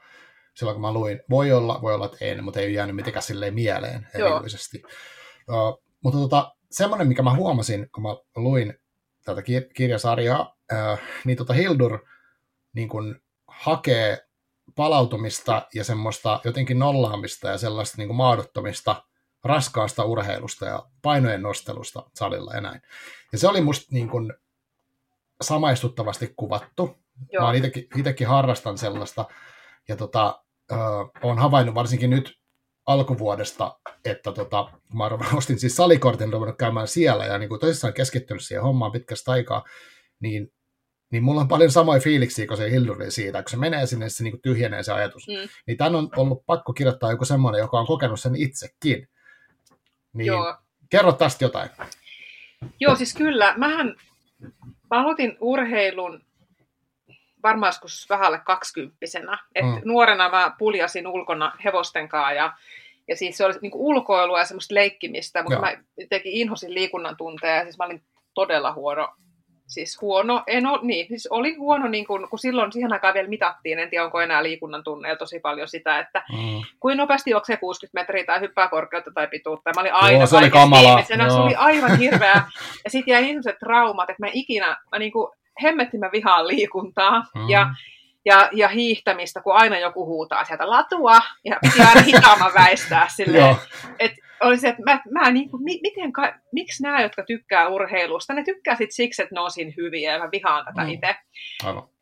[0.54, 1.20] silloin, kun mä luin.
[1.30, 4.82] Voi olla, voi olla, että en, mutta ei jäänyt mitenkään silleen mieleen erityisesti.
[5.48, 8.74] Uh, mutta tota, semmoinen, mikä mä huomasin, kun mä luin
[9.24, 9.42] tätä
[9.74, 11.98] kirjasarjaa, uh, niin tota Hildur
[12.72, 14.18] niin kun hakee
[14.76, 19.04] palautumista ja semmoista jotenkin nollaamista ja sellaista niin maadottomista
[19.44, 22.82] raskaasta urheilusta ja painojen nostelusta salilla ja näin.
[23.32, 24.32] Ja se oli musta niin kuin
[25.40, 26.98] samaistuttavasti kuvattu.
[27.32, 27.46] Joo.
[27.46, 27.52] Mä
[27.96, 29.24] itekin harrastan sellaista
[29.88, 30.78] ja tota, äh,
[31.22, 32.40] olen havainnut varsinkin nyt
[32.86, 38.44] alkuvuodesta, että tota, mä ostin siis salikortin, ruvennut käymään siellä ja niin kuin tosissaan keskittynyt
[38.44, 39.64] siihen hommaan pitkästä aikaa,
[40.20, 40.52] niin
[41.12, 44.24] niin mulla on paljon samoja fiiliksiä kuin se Hilduri siitä, kun se menee sinne, se
[44.24, 45.28] niin tyhjenee se ajatus.
[45.28, 45.48] Mm.
[45.66, 49.08] Niin tämän on ollut pakko kirjoittaa joku semmoinen, joka on kokenut sen itsekin.
[50.12, 50.56] Niin Joo.
[50.90, 51.70] kerro tästä jotain.
[52.80, 53.54] Joo, siis kyllä.
[53.56, 53.94] Mähän
[54.90, 56.24] mä aloitin urheilun
[57.42, 59.38] varmaan joskus vähälle kaksikymppisenä.
[59.54, 59.80] Et mm.
[59.84, 62.52] Nuorena mä puljasin ulkona hevosten kanssa ja,
[63.08, 65.62] ja siis se oli niinku ulkoilua ja semmoista leikkimistä, mutta Joo.
[65.62, 65.72] mä
[66.08, 68.02] tekin inhosin liikunnan tunteja ja siis mä olin
[68.34, 69.08] todella huono
[69.70, 73.28] siis huono, en ole, niin, siis oli huono, niin kun, kun silloin siihen aikaan vielä
[73.28, 76.62] mitattiin, en tiedä onko enää liikunnan tunneilla tosi paljon sitä, että mm.
[76.80, 79.70] kuin nopeasti juoksee 60 metriä tai hyppää korkeutta tai pituutta.
[79.74, 81.02] Mä olin aina Joo, se oli kamalaa.
[81.02, 82.42] se oli aivan hirveä.
[82.84, 87.24] ja sitten jäi ihmiset traumat, että mä ikinä, mä niin kuin, hemmettiin mä vihaan liikuntaa.
[87.34, 87.48] Mm.
[87.48, 87.74] Ja
[88.24, 93.56] ja, ja hiihtämistä, kun aina joku huutaa sieltä latua, ja piti aina hitaamman väistää silleen,
[93.98, 96.12] että oli se, että mä, mä niin kuin, miten,
[96.52, 100.18] miksi nämä, jotka tykkää urheilusta, ne tykkää sit siksi, että ne on siinä hyviä, ja
[100.18, 100.88] mä vihaan tätä mm.
[100.88, 101.16] itse.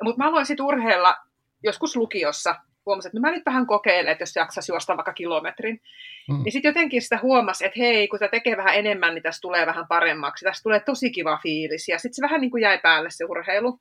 [0.02, 1.16] Mutta mä aloin sitten urheilla
[1.62, 2.54] joskus lukiossa,
[2.86, 5.80] huomasin, että no mä nyt vähän kokeilen, että jos jaksaisi juosta vaikka kilometrin.
[6.28, 6.42] Mm.
[6.42, 9.66] Niin sitten jotenkin sitä huomasi, että hei, kun tämä tekee vähän enemmän, niin tästä tulee
[9.66, 10.44] vähän paremmaksi.
[10.44, 11.88] Tästä tulee tosi kiva fiilis.
[11.88, 13.80] Ja sitten se vähän niin kuin jäi päälle se urheilu.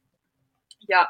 [0.89, 1.07] Ja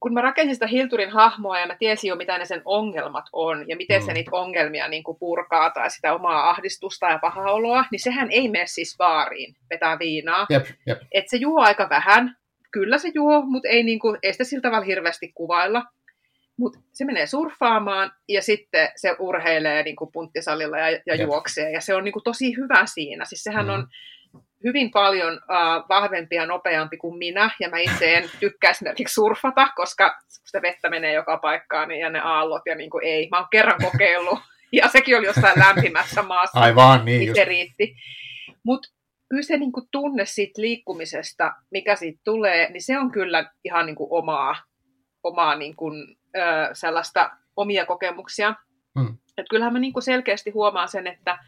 [0.00, 3.68] kun mä rakensin sitä Hilturin hahmoa ja mä tiesin jo, mitä ne sen ongelmat on
[3.68, 4.06] ja miten mm.
[4.06, 8.30] se niitä ongelmia niin kuin purkaa tai sitä omaa ahdistusta ja pahaa oloa, niin sehän
[8.30, 10.46] ei mene siis baariin vetää viinaa.
[10.50, 10.98] Jep, jep.
[11.12, 12.36] Et se juo aika vähän.
[12.72, 15.82] Kyllä se juo, mutta ei, niin kuin, ei sitä sillä tavalla hirveästi kuvailla.
[16.58, 21.70] Mutta se menee surffaamaan ja sitten se urheilee niin kuin punttisalilla ja, ja juoksee.
[21.70, 23.24] Ja se on niin kuin tosi hyvä siinä.
[23.24, 23.72] Siis sehän mm.
[23.72, 23.86] on
[24.66, 29.68] hyvin paljon uh, vahvempi ja nopeampi kuin minä, ja mä itse en tykkää esimerkiksi surfata,
[29.76, 33.28] koska sitä vettä menee joka paikkaan niin, ja ne aallot, ja niin kuin ei.
[33.30, 34.38] Mä oon kerran kokeillut,
[34.72, 36.60] ja sekin oli jossain lämpimässä maassa.
[36.60, 37.96] Aivan, niin, niin se riitti.
[38.64, 38.88] Mutta
[39.28, 43.86] kyllä se niin kuin tunne siitä liikkumisesta, mikä siitä tulee, niin se on kyllä ihan
[43.86, 44.56] niin kuin omaa,
[45.22, 46.40] omaa niin kuin, ö,
[46.72, 48.54] sellaista omia kokemuksia.
[48.98, 49.18] Hmm.
[49.38, 51.38] Et kyllähän mä niin kuin selkeästi huomaan sen, että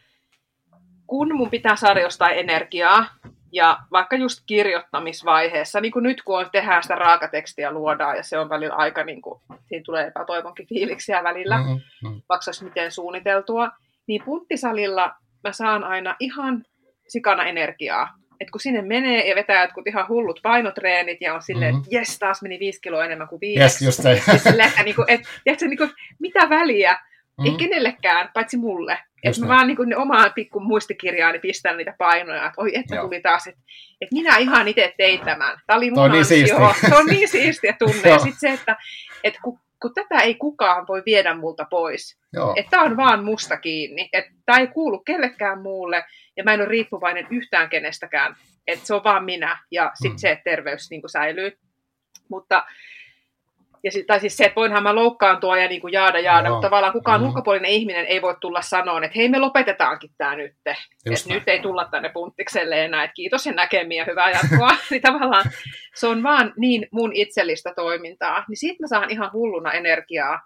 [1.09, 3.07] kun mun pitää saada jostain energiaa,
[3.53, 8.39] ja vaikka just kirjoittamisvaiheessa, niin kuin nyt kun on, tehdään sitä raakatekstiä luodaan, ja se
[8.39, 11.73] on välillä aika, niin kuin, siinä tulee epätoivonkin fiiliksiä välillä, mm-hmm.
[11.73, 12.23] mm-hmm.
[12.29, 13.71] vaikka olisi miten suunniteltua,
[14.07, 16.65] niin punttisalilla mä saan aina ihan
[17.09, 18.09] sikana energiaa.
[18.41, 21.85] Et kun sinne menee ja vetää jotkut ihan hullut painotreenit ja on silleen, mm-hmm.
[21.85, 23.61] että jes, taas meni viisi kiloa enemmän kuin viisi.
[23.61, 24.01] Yes, just.
[24.49, 26.99] Silleen, että, niin kuin, et, tiedätkö, niin kuin, mitä väliä?
[27.39, 27.53] Mm-hmm.
[27.53, 28.99] Ei kenellekään, paitsi mulle.
[29.25, 33.05] Että mä vaan niin kuin omaan pikku muistikirjaani pistän niitä painoja, että oi, että Joo.
[33.05, 33.61] tuli taas, että,
[34.01, 35.61] että minä ihan itse tein tämän.
[35.67, 36.75] Tämä oli mun niin ansio.
[36.81, 38.09] Se on niin siistiä tunne.
[38.11, 38.77] ja sitten se, että,
[39.25, 42.19] että kun, kun tätä ei kukaan voi viedä multa pois.
[42.33, 42.55] Joo.
[42.57, 44.09] Että tämä on vaan musta kiinni.
[44.13, 46.05] Että tämä ei kuulu kellekään muulle
[46.37, 48.37] ja mä en ole riippuvainen yhtään kenestäkään.
[48.67, 50.19] Että se on vaan minä ja sitten mm.
[50.19, 51.59] se, että terveys niin kuin säilyy.
[52.31, 52.67] Mutta
[53.85, 56.55] ja sit, tai siis se, että voinhan mä loukkaantua ja niin kuin jaada jaada, no.
[56.55, 57.27] mutta tavallaan kukaan mm.
[57.27, 60.53] ulkopuolinen ihminen ei voi tulla sanoa, että hei me lopetetaankin tämä nyt.
[60.67, 64.71] Että nyt ei tulla tänne punttikselle enää, että kiitos ja näkemiä, hyvää jatkoa.
[64.91, 65.45] niin tavallaan
[65.95, 68.45] se on vaan niin mun itsellistä toimintaa.
[68.49, 70.41] Niin siitä mä saan ihan hulluna energiaa.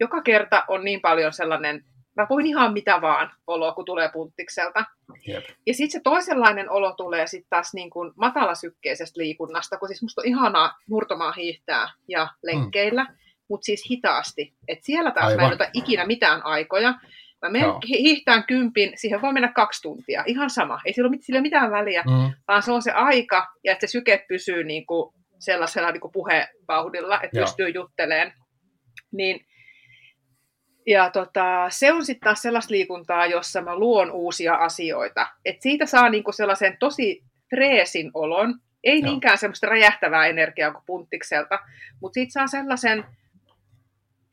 [0.00, 1.84] Joka kerta on niin paljon sellainen
[2.16, 4.84] mä voin ihan mitä vaan olo, kun tulee punttikselta.
[5.26, 5.44] Jep.
[5.66, 10.20] Ja sitten se toisenlainen olo tulee sitten taas niin kuin matalasykkeisestä liikunnasta, kun siis musta
[10.20, 13.16] on ihanaa murtomaa hiihtää ja lenkkeillä, mm.
[13.48, 14.54] mutta siis hitaasti.
[14.68, 15.44] Et siellä taas Aivan.
[15.44, 16.94] mä en ota ikinä mitään aikoja.
[17.42, 17.80] Mä menen no.
[17.88, 20.80] hiihtään kympin, siihen voi mennä kaksi tuntia, ihan sama.
[20.84, 22.32] Ei sillä ole, sillä ole mitään väliä, mm.
[22.48, 26.12] vaan se on se aika, ja että se syke pysyy niin kuin sellaisella niin kuin
[26.12, 27.46] puhevauhdilla, että Joo.
[27.46, 28.32] pystyy juttelemaan.
[29.12, 29.46] Niin
[30.86, 35.26] ja tota, se on sitten taas sellaista liikuntaa, jossa mä luon uusia asioita.
[35.44, 38.54] Et siitä saa niinku sellaisen tosi freesin olon,
[38.84, 39.04] ei Joo.
[39.10, 41.58] niinkään semmoista räjähtävää energiaa kuin punttikselta,
[42.00, 43.04] mutta siitä saa sellaisen,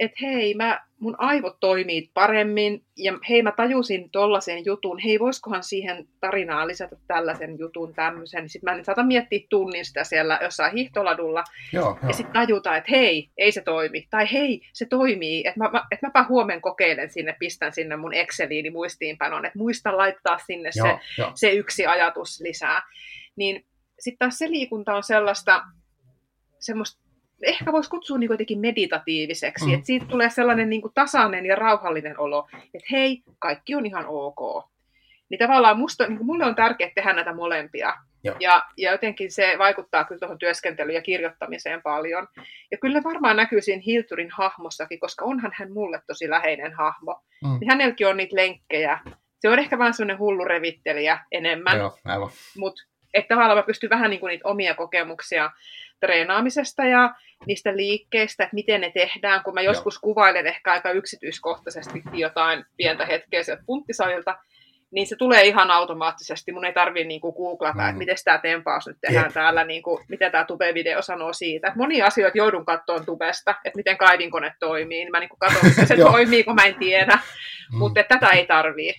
[0.01, 5.63] että hei, mä, mun aivot toimii paremmin, ja hei, mä tajusin tollasen jutun, hei, voisikohan
[5.63, 8.49] siihen tarinaan lisätä tällaisen jutun, tämmöisen.
[8.49, 11.43] Sitten mä saatan miettiä tunnin sitä siellä jossain hiihtoladulla,
[11.73, 15.69] Joo, ja sitten tajuta, että hei, ei se toimi, tai hei, se toimii, että mä,
[15.69, 20.71] mä, et mäpä huomen kokeilen sinne, pistän sinne mun Exceliini muistiinpanon, että muista laittaa sinne
[20.71, 21.31] se, Joo, joo.
[21.35, 22.81] se yksi ajatus lisää.
[23.35, 23.65] Niin
[23.99, 25.63] sitten taas se liikunta on sellaista,
[26.59, 27.01] semmoista,
[27.43, 29.73] ehkä voisi kutsua niin jotenkin meditatiiviseksi, Mm.
[29.73, 34.05] että siitä tulee sellainen niin kuin tasainen ja rauhallinen olo, että hei, kaikki on ihan
[34.07, 34.71] ok.
[35.29, 37.93] Niin tavallaan musta, niin kuin mulle on tärkeää tehdä näitä molempia.
[38.23, 38.35] Joo.
[38.39, 42.27] Ja, ja jotenkin se vaikuttaa kyllä tuohon työskentelyyn ja kirjoittamiseen paljon.
[42.71, 47.21] Ja kyllä varmaan näkyy siinä Hilturin hahmossakin, koska onhan hän mulle tosi läheinen hahmo.
[47.43, 47.57] Mm.
[47.59, 48.99] Niin hänelläkin on niitä lenkkejä.
[49.39, 51.77] Se on ehkä vähän semmoinen hullu revittelijä enemmän.
[51.77, 52.29] Joo, aivan.
[52.57, 52.83] Mutta
[53.13, 55.51] että tavallaan mä pystyn vähän niin kuin niitä omia kokemuksia
[56.01, 57.13] treenaamisesta ja
[57.45, 59.71] niistä liikkeistä, että miten ne tehdään, kun mä Joo.
[59.73, 64.37] joskus kuvailen ehkä aika yksityiskohtaisesti jotain pientä hetkeä sieltä punttisalilta,
[64.91, 66.51] niin se tulee ihan automaattisesti.
[66.51, 67.85] Mun ei tarvii niinku googlata, Mm.
[67.89, 69.33] että miten tämä tempaus nyt tehdään Jep.
[69.33, 71.71] täällä, niinku, mitä tämä tube-video sanoo siitä.
[71.75, 75.93] Monia asioita joudun katsoa tubesta, että miten kaivinkone toimii, niin mä niinku katson, miten se
[76.01, 76.11] Joo.
[76.11, 77.19] toimii, kun mä en tiedä.
[77.71, 77.77] Mm.
[77.77, 78.93] Mutta tätä ei tarvii.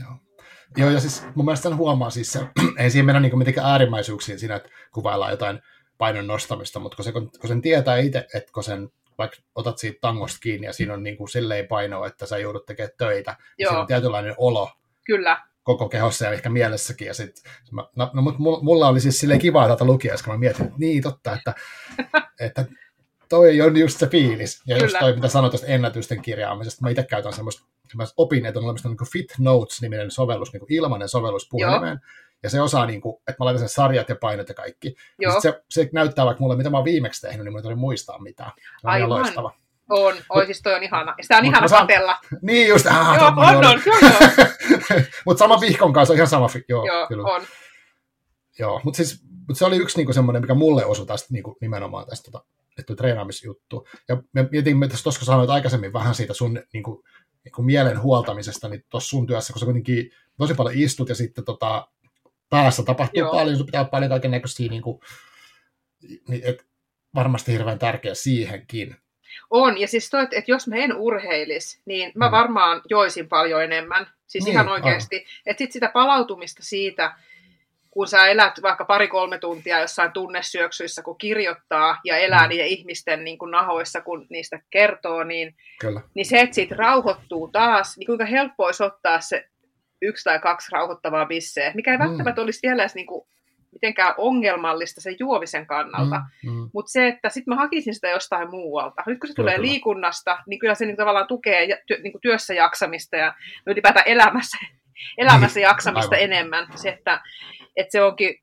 [0.00, 0.10] Joo.
[0.76, 2.40] Joo, ja siis mun mielestä sen huomaa siis se,
[2.78, 5.60] ei siinä mennä niin mitenkään äärimmäisyyksiin siinä, että kuvaillaan jotain
[5.98, 9.98] painon nostamista, mutta kun, se, kun, sen tietää itse, että kun sen vaikka otat siitä
[10.00, 13.64] tangosta kiinni ja siinä on niin kuin silleen painoa, että sä joudut tekemään töitä, niin
[13.64, 13.70] Joo.
[13.70, 14.70] siinä on tietynlainen olo
[15.04, 17.06] Kyllä, koko kehossa ja ehkä mielessäkin.
[17.06, 20.38] Ja sit, mä, no, no, mutta mulla oli siis silleen kivaa tätä lukia, koska mä
[20.38, 21.54] mietin, että niin totta, että,
[22.40, 22.64] että
[23.28, 24.62] toi on just se fiilis.
[24.66, 24.98] Ja just Kyllä.
[24.98, 26.82] toi, mitä sanoit tuosta ennätysten kirjaamisesta.
[26.82, 30.72] Mä itse käytän semmoista, mä opin, että on olemassa niin Fit Notes-niminen sovellus, niin kuin
[30.72, 32.00] ilmainen sovellus puhelimeen.
[32.42, 34.88] Ja se osaa, niin kuin, että mä laitan sen sarjat ja painot ja kaikki.
[34.88, 35.32] Ja joo.
[35.32, 37.80] sit se, se, näyttää vaikka mulle, mitä mä oon viimeksi tehnyt, niin mun ei tarvitse
[37.80, 38.52] muistaa mitään.
[38.56, 39.08] Se on Aivan.
[39.10, 39.52] loistava.
[39.90, 41.14] On, oi siis toi on ihana.
[41.18, 42.18] Ja sitä on Mut ihana mä saan- katella.
[42.42, 43.80] Niin just, ah, Joo, on, on, on, on.
[45.26, 46.48] Mutta sama vihkon kanssa on ihan sama.
[46.48, 47.22] Fi- joo, Joo, kyllä.
[47.28, 47.42] on.
[48.58, 52.06] Joo, mutta siis, mut se oli yksi niinku semmoinen, mikä mulle osui tästä niinku, nimenomaan
[52.06, 52.44] tästä tota,
[52.78, 53.88] että treenaamisjuttu.
[54.08, 57.04] Ja me mietimme tässä tuossa, sanoit aikaisemmin vähän siitä sun niinku,
[57.44, 61.44] niinku mielen huoltamisesta, niin tuossa sun työssä, kun sä kuitenkin tosi paljon istut ja sitten
[61.44, 61.88] tota,
[62.50, 63.30] päässä tapahtuu Joo.
[63.32, 65.00] paljon, sun pitää olla paljon kaiken näköisiä, niinku,
[66.28, 66.66] niin, et,
[67.14, 68.96] varmasti hirveän tärkeä siihenkin.
[69.50, 72.30] On, ja siis toi, että jos mä en urheilis, niin mä Mm.
[72.32, 74.06] varmaan joisin paljon enemmän.
[74.26, 75.26] Siis Niin, ihan oikeasti.
[75.46, 77.14] Että sit sitä palautumista siitä,
[77.90, 82.48] kun sä elät vaikka pari-kolme tuntia jossain tunnesyöksyissä, kun kirjoittaa ja elää Mm.
[82.48, 86.00] niiden ihmisten niin kuin nahoissa, kun niistä kertoo, niin, Kyllä.
[86.14, 89.48] niin se, että siitä rauhoittuu taas, niin kuinka helppo olisi ottaa se
[90.02, 92.04] yksi tai kaksi rauhoittavaa bisseä, mikä ei Mm.
[92.04, 93.28] välttämättä olisi vielä edes niin kuin
[93.72, 96.20] mitenkään ongelmallista sen juomisen kannalta.
[96.44, 99.02] Mm, mm, Mutta se, että sitten mä hakisin sitä jostain muualta.
[99.06, 99.68] Nyt kun se Kyllä, tulee kyllä.
[99.70, 103.34] liikunnasta, niin kyllä se niin tavallaan tukee ja- työ, niin työssä jaksamista ja
[103.66, 104.58] ylipäätään elämässä,
[105.18, 106.24] elämässä jaksamista Aivan.
[106.32, 106.66] enemmän.
[106.74, 107.20] Se, että,
[107.76, 108.34] että se onkin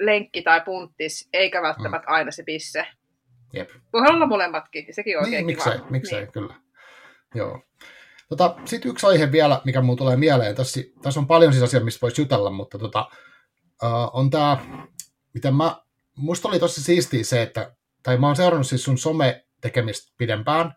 [0.00, 2.86] lenkki tai punttis, eikä välttämättä aina se pisse.
[3.52, 3.70] jep.
[3.92, 5.70] Voi olla molemmatkin, ja sekin on oikein Niin, kiva.
[5.70, 6.32] miksei, miksei Niin.
[6.32, 6.54] kyllä.
[7.34, 7.62] Joo.
[8.28, 10.54] Tota, Sitten yksi aihe vielä, mikä mulle tulee mieleen.
[10.54, 13.08] Tässä, tässä on paljon siis asioita, mistä voisi jutella, mutta tota,
[13.82, 14.58] uh, on tämä,
[15.34, 15.76] miten mä,
[16.16, 20.74] musta oli tosi siistiä se, että, tai mä oon seurannut siis sun some-tekemistä pidempään,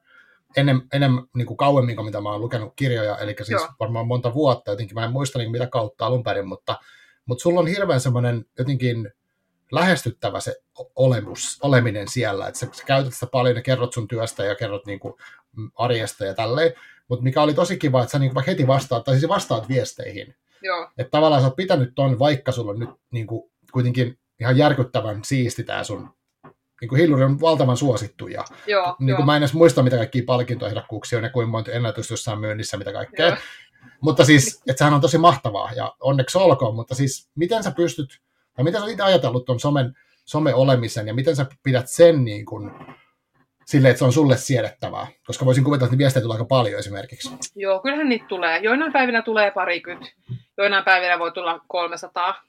[0.57, 3.67] ennen, ennen niin kuin kauemmin kuin mitä mä oon lukenut kirjoja, eli siis Joo.
[3.79, 6.79] varmaan monta vuotta, jotenkin mä en muista niin mitä kautta alun perin, mutta,
[7.25, 9.13] mutta sulla on hirveän semmoinen jotenkin
[9.71, 10.55] lähestyttävä se
[10.95, 14.85] olemus, oleminen siellä, että sä, sä käytät sitä paljon ja kerrot sun työstä ja kerrot
[14.85, 15.13] niin kuin
[15.75, 16.73] arjesta ja tälleen,
[17.11, 20.35] mutta mikä oli tosi kiva, että sä niin vaikka heti vastaat, tai siis vastaat viesteihin,
[20.61, 24.57] Joo, että tavallaan sä oot pitänyt ton, vaikka sulla on nyt niin kuin, kuitenkin ihan
[24.57, 26.09] järkyttävän siisti tää sun,
[26.81, 29.25] niin kuin Hilluri on valtavan suosittu ja joo, niin joo.
[29.25, 32.93] mä en edes muista, mitä kaikkia palkintoehdokkuuksia on ja kuinka monta ennätystä jossain myynnissä, mitä
[32.93, 33.27] kaikkea.
[33.27, 33.37] Joo.
[34.01, 38.21] Mutta siis, että sehän on tosi mahtavaa ja onneksi olkoon, mutta siis miten sä pystyt,
[38.53, 39.95] tai miten sä oot itse ajatellut ton somen,
[40.25, 42.71] some-olemisen ja miten sä pidät sen niin kuin,
[43.65, 45.07] silleen, että se on sulle siedettävää?
[45.25, 47.31] Koska voisin kuvitella, että viestejä tulee aika paljon esimerkiksi.
[47.55, 48.57] Joo, kyllähän niitä tulee.
[48.57, 50.11] Joinain päivinä tulee parikymmentä,
[50.57, 52.41] joinain päivinä voi tulla 300.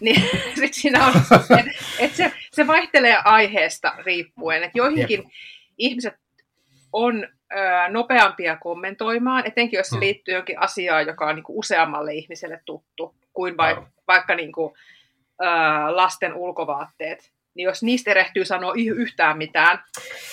[0.00, 0.22] Niin
[0.60, 1.12] sit siinä on,
[1.58, 4.62] että et se, se vaihtelee aiheesta riippuen.
[4.62, 5.32] Että joihinkin
[5.78, 6.14] ihmiset
[6.92, 10.00] on ö, nopeampia kommentoimaan, etenkin jos se Mm.
[10.00, 13.86] liittyy jonkin asiaan, joka on niinku useammalle ihmiselle tuttu, kuin Aivan.
[14.08, 14.74] vaikka niinku,
[15.42, 15.46] ö,
[15.96, 17.32] lasten ulkovaatteet.
[17.54, 19.78] Niin jos niistä erehtyy sanoa yhtään mitään,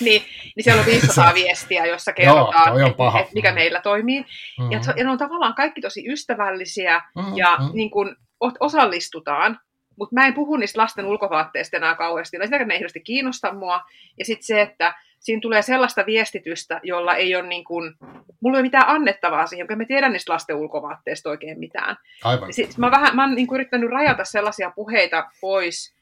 [0.00, 0.22] niin,
[0.56, 3.20] niin siellä on 500 viestiä, jossa kerrotaan, että paha.
[3.20, 3.54] et mikä Mm.
[3.54, 4.24] meillä toimii.
[4.60, 4.72] Mm.
[4.72, 8.16] Ja, to- ja ne on tavallaan kaikki tosi ystävällisiä Mm, ja niin kun
[8.60, 9.60] osallistutaan,
[9.98, 13.52] mutta mä en puhu niistä lasten ulkovaatteista enää kauheasti, no sitäkään ne ei hirveästi kiinnosta
[13.52, 13.80] mua.
[14.18, 17.94] Ja sitten se, että siinä tulee sellaista viestitystä, jolla ei ole niin kuin,
[18.40, 21.96] mulla ei ole mitään annettavaa siihen, kun me tiedän niistä lasten ulkovaatteista oikein mitään.
[22.24, 22.52] Aivan.
[22.52, 25.97] Sitten mä, vähän, mä oon niin kuin yrittänyt rajata sellaisia puheita pois,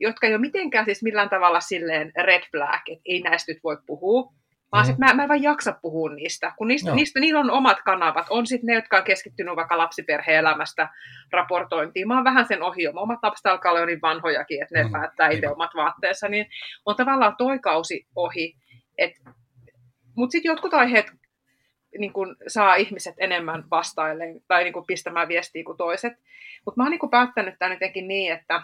[0.00, 3.78] jotka ei ole mitenkään siis millään tavalla silleen red flag, että ei näistä nyt voi
[3.86, 4.32] puhua,
[4.72, 4.94] vaan mm.
[4.98, 8.26] mä, mä en vaan jaksa puhua niistä, kun niistä, niistä niillä on omat kanavat.
[8.30, 10.88] On sitten ne, jotka on keskittynyt vaikka lapsiperhe-elämästä
[11.32, 12.08] raportointiin.
[12.08, 12.88] Mä oon vähän sen ohi.
[12.88, 14.92] Omat lapset alkaa olla niin vanhojakin, että ne mm.
[14.92, 16.28] päättää itse omat vaatteensa.
[16.28, 16.46] Niin
[16.86, 18.56] on tavallaan toi kausi ohi.
[20.16, 21.06] Mutta sitten jotkut aiheet
[21.98, 26.12] niin kun saa ihmiset enemmän vastailleen tai niin kun pistämään viestiä kuin toiset.
[26.66, 28.62] Mutta mä oon niin päättänyt tämän jotenkin niin, että,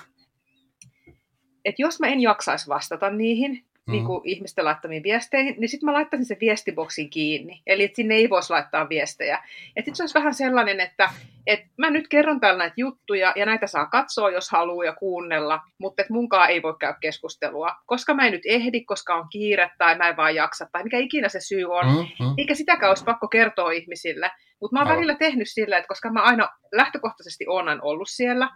[1.66, 3.92] että jos mä en jaksaisi vastata niihin, mm.
[3.92, 7.62] niin kuin ihmisten laittamiin viesteihin, niin sitten mä laittaisin sen viestiboksin kiinni.
[7.66, 9.42] Eli että sinne ei voisi laittaa viestejä.
[9.76, 11.10] Että se olisi vähän sellainen, että,
[11.46, 15.60] että mä nyt kerron täällä näitä juttuja ja näitä saa katsoa, jos haluaa ja kuunnella,
[15.78, 19.70] mutta että munkaan ei voi käydä keskustelua, koska mä en nyt ehdi, koska on kiire
[19.78, 21.86] tai mä en vaan jaksa tai mikä ikinä se syy on.
[21.86, 22.34] Mm, mm.
[22.38, 24.30] Eikä sitäkään olisi pakko kertoa ihmisille.
[24.60, 28.48] Mutta mä oon välillä tehnyt sillä, että koska mä aina lähtökohtaisesti olen ollut siellä,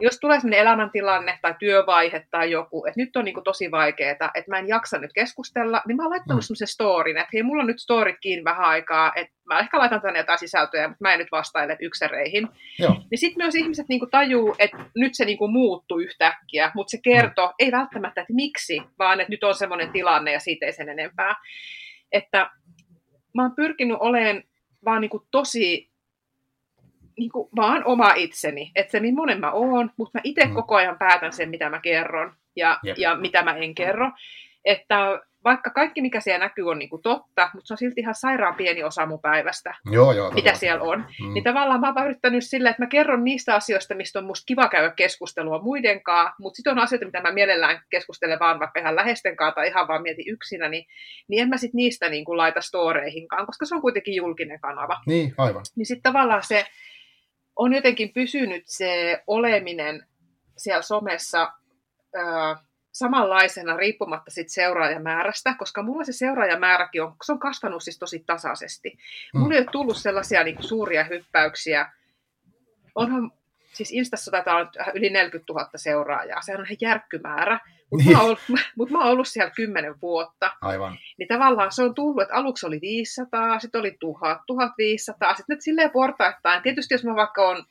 [0.00, 4.10] jos tulee sellainen elämäntilanne tai työvaihe tai joku, että nyt on niin kuin tosi vaikeaa,
[4.12, 6.42] että mä en jaksa nyt keskustella, niin mä oon laittanut mm.
[6.42, 10.00] semmoisen storin, että hei, mulla on nyt storit kiinni vähän aikaa, että mä ehkä laitan
[10.00, 12.48] tänne jotain sisältöjä, mutta mä en nyt vastaile yksereihin.
[12.78, 16.90] Niin sitten myös ihmiset niin kuin tajuu, että nyt se niin kuin muuttuu yhtäkkiä, mutta
[16.90, 17.54] se kertoo, mm.
[17.58, 21.34] ei välttämättä, että miksi, vaan että nyt on semmoinen tilanne ja siitä ei sen enempää.
[22.12, 22.50] Että
[23.34, 24.42] mä oon pyrkinyt olemaan
[24.84, 25.89] vaan niin kuin tosi
[27.20, 30.54] niin kuin vaan oma itseni, että se millainen mä oon, mutta mä itse mm.
[30.54, 34.10] koko ajan päätän sen, mitä mä kerron ja, ja mitä mä en kerro.
[34.64, 38.14] Että vaikka kaikki, mikä siellä näkyy, on niin kuin totta, mutta se on silti ihan
[38.14, 40.98] sairaan pieni osa mun päivästä, joo, joo, mitä siellä on.
[40.98, 41.34] Mm.
[41.34, 44.68] Niin tavallaan mä oon yrittänyt silleen, että mä kerron niistä asioista, mistä on musta kiva
[44.68, 49.36] käydä keskustelua muidenkaan, mutta sitten on asioita, mitä mä mielellään keskustelen vaan vaikka ihan läheisten
[49.36, 50.86] kanssa tai ihan vaan mietin yksinä, niin,
[51.28, 55.00] niin en mä sitten niistä niin kuin laita storeihinkaan, koska se on kuitenkin julkinen kanava.
[55.06, 55.64] Niin, aivan.
[55.76, 56.66] Niin sitten tavallaan se,
[57.60, 60.06] on jotenkin pysynyt se oleminen
[60.56, 61.52] siellä somessa
[62.16, 62.20] ö,
[62.92, 68.98] samanlaisena riippumatta sit seuraajamäärästä, koska mulla se seuraajamääräkin on, se on kasvanut siis tosi tasaisesti.
[69.34, 69.52] Mulla mm.
[69.52, 71.92] ei ole tullut sellaisia niin kuin, suuria hyppäyksiä.
[72.94, 73.32] Onhan,
[73.80, 77.60] siis Instassa taitaa olla yli 40 000 seuraajaa, sehän on ihan järkkymäärä.
[77.90, 78.16] Mutta niin.
[78.16, 78.36] mä, oon,
[78.76, 80.52] mut mä oon ollut siellä kymmenen vuotta.
[80.60, 80.98] Aivan.
[81.18, 85.62] Niin tavallaan se on tullut, että aluksi oli 500, sitten oli 1000, 1500, sitten nyt
[85.62, 86.62] silleen portaittain.
[86.62, 87.64] Tietysti jos mä vaikka on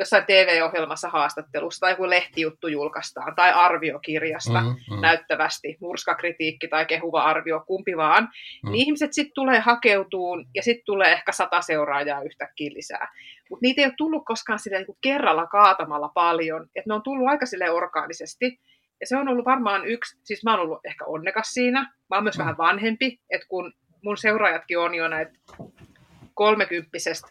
[0.00, 5.00] jossain TV-ohjelmassa haastattelussa tai joku lehtijuttu julkaistaan tai arviokirjasta mm-hmm.
[5.00, 8.28] näyttävästi, murskakritiikki tai kehuva arvio, kumpi vaan,
[8.64, 8.70] mm.
[8.70, 13.12] niin ihmiset sitten tulee hakeutuun ja sitten tulee ehkä sata seuraajaa yhtäkkiä lisää.
[13.50, 17.28] Mutta niitä ei ole tullut koskaan silleen niin kerralla kaatamalla paljon, että ne on tullut
[17.28, 18.60] aika sille orgaanisesti.
[19.00, 21.80] Ja se on ollut varmaan yksi, siis mä oon ollut ehkä onnekas siinä.
[21.82, 22.40] Mä oon myös mm.
[22.40, 23.72] vähän vanhempi, että kun
[24.04, 25.32] mun seuraajatkin on jo näitä
[26.34, 27.28] kolmekymppisestä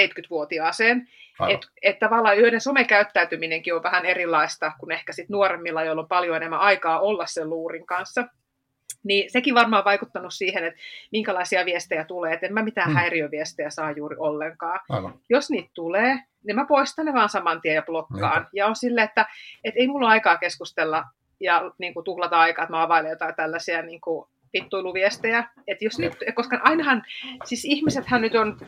[0.00, 1.08] 70-vuotiaaseen,
[1.48, 6.36] että et tavallaan yhden somekäyttäytyminenkin on vähän erilaista kuin ehkä sit nuoremmilla, joilla on paljon
[6.36, 8.24] enemmän aikaa olla sen luurin kanssa.
[9.04, 10.80] Niin sekin varmaan vaikuttanut siihen, että
[11.12, 12.96] minkälaisia viestejä tulee, että en mä mitään hmm.
[12.96, 14.80] häiriöviestejä saa juuri ollenkaan.
[14.88, 15.14] Aivan.
[15.28, 18.42] Jos niitä tulee, niin mä poistan ne vaan saman tien ja blokkaan.
[18.42, 18.50] Niinpä.
[18.52, 19.26] Ja on silleen, että,
[19.64, 21.04] että ei mulla ole aikaa keskustella
[21.40, 25.44] ja niin kuin, tuhlata aikaa, että mä availen jotain tällaisia niin kuin, vittuiluviestejä.
[25.66, 27.02] Et jos nyt, koska ainahan,
[27.44, 28.58] siis ihmisethän nyt on,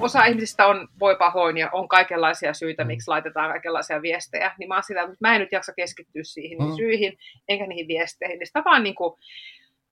[0.00, 4.74] osa ihmisistä on, voi pahoin ja on kaikenlaisia syitä, miksi laitetaan kaikenlaisia viestejä, niin mä
[4.74, 6.76] oon sitä, että mä en nyt jaksa keskittyä siihen mm.
[6.76, 7.18] syihin,
[7.48, 9.14] enkä niihin viesteihin, niin sitä vaan niin kuin,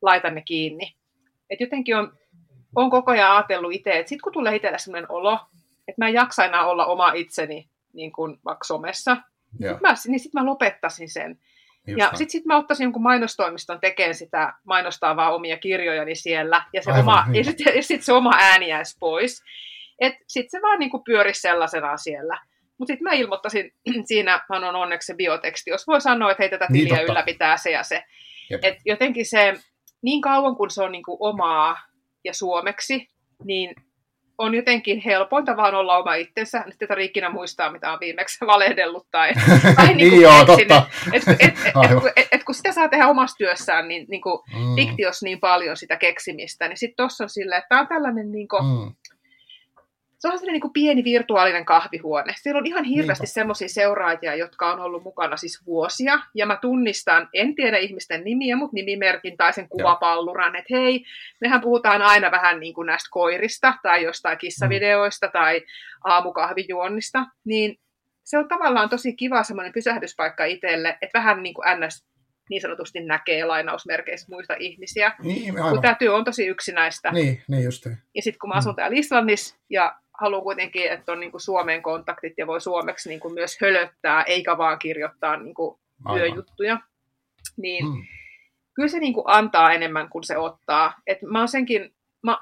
[0.02, 0.94] laitan ne kiinni.
[1.50, 2.12] Et jotenkin on,
[2.76, 5.38] on koko ajan ajatellut itse, että sitten kun tulee itselle sellainen olo,
[5.88, 9.16] että mä en jaksa enää olla oma itseni niin kuin vaikka somessa,
[9.62, 9.74] yeah.
[9.74, 11.38] sit mä, niin sitten mä lopettaisin sen.
[11.86, 16.64] Just ja sitten sit mä ottaisin jonkun mainostoimiston tekemään sitä, mainostaa vaan omia kirjojani siellä,
[16.72, 19.42] ja, se oma, ja sitten sit se oma ääni jäisi pois.
[20.26, 22.40] Sitten se vaan niinku pyörisi sellaisena siellä.
[22.78, 23.72] Mutta sitten mä ilmoittaisin,
[24.08, 27.56] siinä on onneksi se bioteksti, jos voi sanoa, että hei tätä niin, tiliä niin, ylläpitää
[27.56, 28.04] se ja se.
[28.62, 29.54] Et jotenkin se,
[30.02, 31.76] niin kauan kun se on niinku omaa
[32.24, 33.08] ja suomeksi,
[33.44, 33.74] niin
[34.38, 36.62] on jotenkin helpointa vaan olla oma itsensä.
[36.66, 39.32] Nyt ei tarvitse ikinä muistaa, mitä on viimeksi valehdellut tai,
[39.76, 40.86] tai niin, niin joo, totta.
[41.12, 44.38] Et, et, et, et, et, et, kun sitä saa tehdä omassa työssään, niin, niin kuin
[44.54, 44.76] mm.
[44.76, 48.48] diktios niin paljon sitä keksimistä, niin sitten tuossa on silleen, että tämä on tällainen niin
[48.48, 48.94] kuin, mm
[50.20, 52.34] se on sellainen niin kuin pieni virtuaalinen kahvihuone.
[52.36, 57.28] Siellä on ihan hirveästi semmoisia seuraajia, jotka on ollut mukana siis vuosia, ja mä tunnistan,
[57.34, 61.04] en tiedä ihmisten nimiä, mutta nimimerkin tai sen kuvapalluran, että hei,
[61.40, 65.32] mehän puhutaan aina vähän niin kuin näistä koirista, tai jostain kissavideoista, mm.
[65.32, 65.62] tai
[66.04, 67.76] aamukahvijuonnista, niin
[68.24, 72.04] se on tavallaan tosi kiva semmoinen pysähdyspaikka itselle, että vähän niin kuin ns
[72.50, 75.12] niin sanotusti näkee lainausmerkeissä muista ihmisiä.
[75.22, 75.80] Niin, Kun aivan.
[75.82, 77.10] tämä työ on tosi yksinäistä.
[77.10, 77.98] Niin, niin justiin.
[78.14, 78.76] Ja sitten kun mä asun Mm.
[78.76, 83.20] täällä Islannissa ja haluan kuitenkin, että on niin kuin Suomen kontaktit ja voi suomeksi niin
[83.20, 85.80] kuin myös hölöttää, eikä vaan kirjoittaa niin kuin
[86.14, 86.80] työjuttuja,
[87.56, 88.02] niin Mm.
[88.74, 90.94] kyllä se niin kuin antaa enemmän kuin se ottaa.
[91.06, 92.38] Et mä oon senkin, mä,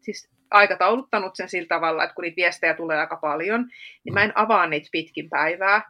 [0.00, 3.66] siis aikatauluttanut sen sillä tavalla, että kun niitä viestejä tulee aika paljon,
[4.04, 5.82] niin mä en avaa niitä pitkin päivää,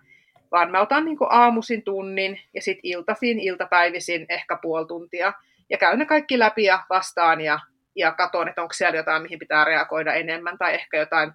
[0.52, 5.32] vaan mä otan niin aamuisin tunnin ja sitten iltaisin, iltapäivisin ehkä puoli tuntia
[5.70, 7.58] ja käyn ne kaikki läpi ja vastaan ja,
[7.96, 11.32] ja katson, että onko siellä jotain, mihin pitää reagoida enemmän tai ehkä jotain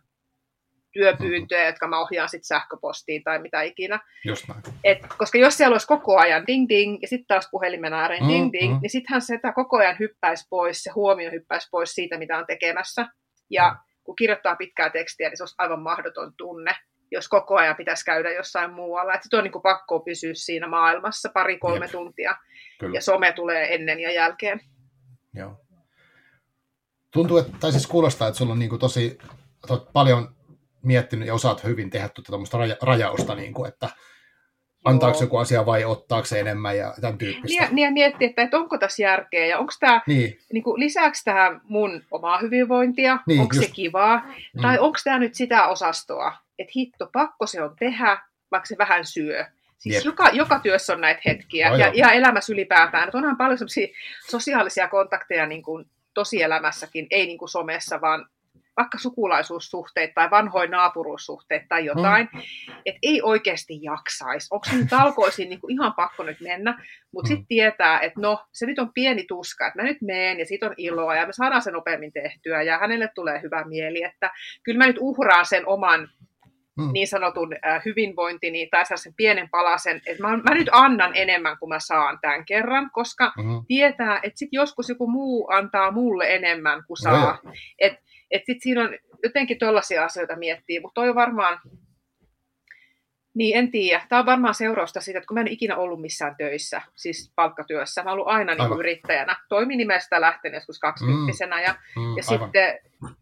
[0.94, 4.00] työpyyntöjä, jotka mä ohjaan sitten sähköpostiin tai mitä ikinä.
[4.26, 4.62] Just näin.
[4.84, 8.30] Et, koska jos siellä olisi koko ajan ding ding ja sitten taas puhelimen ääreen Mm,
[8.30, 8.80] ding ding, mm.
[8.82, 12.46] niin sittenhän se että koko ajan hyppäisi pois, se huomio hyppäisi pois siitä, mitä on
[12.48, 13.08] tekemässä.
[13.50, 16.76] Ja kun kirjoittaa pitkää tekstiä, niin se olisi aivan mahdoton tunne,
[17.12, 19.14] jos koko ajan pitäisi käydä jossain muualla.
[19.14, 21.92] Että on niin kuin pakko pysyä siinä maailmassa pari-kolme Jep.
[21.92, 22.36] tuntia,
[22.80, 22.98] Kyllä.
[22.98, 24.60] ja some tulee ennen ja jälkeen.
[25.34, 25.58] Joo.
[27.14, 29.18] Tuntuu, että, tai siis kuulostaa, että sulla on niin kuin tosi,
[29.70, 30.36] olet paljon
[30.84, 33.90] miettinyt ja osaat hyvin tehdä tuommoista raja, rajausta, niin kuin, että
[34.86, 35.22] antaako Joo.
[35.24, 37.68] joku asia vai ottaako se enemmän ja tämän Niin, tyyppistä.
[37.72, 41.18] niin ja miettiä, että, että onko tässä järkeä ja onko tämä Niin, niin kuin, lisääkö
[41.26, 43.74] tähän mun omaa hyvinvointia, Niin, onko se just.
[43.74, 44.18] kivaa,
[44.54, 44.62] Mm.
[44.62, 48.18] tai onko tämä nyt sitä osastoa, että hitto, pakko se on tehdä,
[48.52, 49.46] vaikka se vähän syö.
[49.78, 50.06] Siis Jep.
[50.06, 51.94] joka, joka työssä on näitä hetkiä, Joo, ja, joo.
[51.96, 53.04] ja elämässä ylipäätään.
[53.08, 53.58] Että onhan paljon
[54.30, 58.26] sosiaalisia kontakteja niin kuin tosielämässäkin, ei niin kuin somessa, vaan
[58.78, 62.42] vaikka sukulaisuussuhteet tai vanhoin naapuruussuhteet tai jotain, mm.
[62.86, 64.48] että ei oikeasti jaksaisi.
[64.52, 67.32] Onko se nyt talkoisiin niin kuin ihan pakko nyt mennä, mutta Mm.
[67.32, 70.66] sitten tietää, että no, se nyt on pieni tuska, että mä nyt meen ja siitä
[70.66, 74.32] on iloa ja me saadaan sen nopeammin tehtyä ja hänelle tulee hyvä mieli, että
[74.64, 76.10] kyllä mä nyt uhraan sen oman
[76.78, 76.90] Mm.
[76.94, 81.70] niin sanotun äh, hyvinvointini tai sen pienen palasen, että mä, mä nyt annan enemmän kuin
[81.70, 83.62] mä saan tämän kerran, koska mm-hmm.
[83.68, 87.40] tietää, että sit joskus joku muu antaa mulle enemmän kuin saa.
[87.80, 88.02] Että
[88.32, 88.90] et sit siinä on
[89.24, 91.60] jotenkin tällaisia asioita miettiä, mutta toi on varmaan,
[93.34, 96.36] niin en tiedä, tämä on varmaan seurausta siitä, että kun mä en ikinä ollut missään
[96.36, 101.76] töissä, siis palkkatyössä, mä oon ollut aina niin yrittäjänä, toimin nimestä lähtien joskus kaksikymppisenä ja
[101.96, 102.46] mm, ja aivan.
[102.46, 102.80] sitten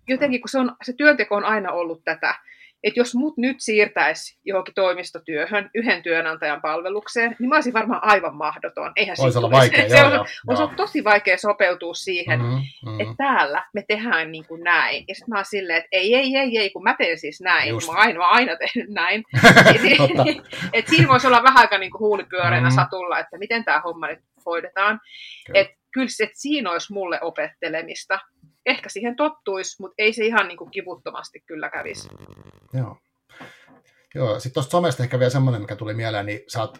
[0.08, 2.36] jotenkin, kun se, on, se työnteko on aina ollut tätä,
[2.84, 8.36] että jos mut nyt siirtäisi johonkin toimistotyöhön yhden työnantajan palvelukseen, niin mä olisin varmaan aivan
[8.36, 8.92] mahdoton.
[8.96, 10.60] Eihän Voisi olla tulisi- vaikea, se joo, on, joo, olisi joo.
[10.62, 12.46] ollut tosi vaikea sopeutua siihen, Mm,
[12.92, 15.06] mm, että täällä me tehdään niin kuin näin.
[15.08, 17.70] Ja sitten mä oon silleen, että ei, ei, ei, ei, kun mä teen siis näin.
[17.70, 17.88] Just.
[17.88, 19.24] Mä oon aina, aina tehnyt näin.
[20.74, 22.76] Et siinä voisi olla vähän aika niin kuin huulipyöreänä Mm.
[22.76, 25.00] satulla, että miten tämä homma nyt hoidetaan.
[25.48, 25.60] Kyllä.
[25.60, 28.20] Et kyllä se, että siinä olisi mulle opettelemista.
[28.66, 32.10] Ehkä siihen tottuisi, mutta ei se ihan niin kuin kivuttomasti kyllä kävisi.
[32.74, 32.98] Joo.
[34.16, 36.78] Joo, sitten tuosta somesta ehkä vielä semmoinen, mikä tuli mieleen, niin sä oot,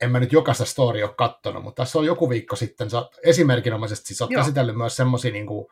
[0.00, 3.16] en mä nyt jokaista story ole kattonut, mutta tässä on joku viikko sitten, sä oot
[3.24, 4.42] esimerkinomaisesti, siis sä oot Joo.
[4.42, 5.66] käsitellyt myös semmoisia niin kuin,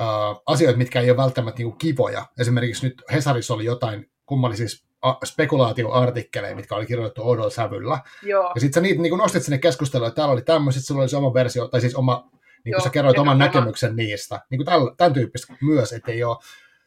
[0.00, 2.26] uh, asioita, mitkä ei ole välttämättä niin kuin kivoja.
[2.38, 4.66] Esimerkiksi nyt Hesarissa oli jotain kummallisia
[5.24, 7.98] spekulaatioartikkeleja, mitkä oli kirjoitettu oudolla sävyllä.
[8.22, 11.08] Joo, Ja sitten sä niitä niin nostit sinne keskusteluun, että täällä oli tämmöiset, sulla oli
[11.08, 12.30] se oma versio, tai siis oma,
[12.64, 14.40] niin kuin Joo, sä kerroit oman oma- näkemyksen niistä.
[14.50, 16.36] Niin kuin tällä, tämän tyyppistä myös, että ei ole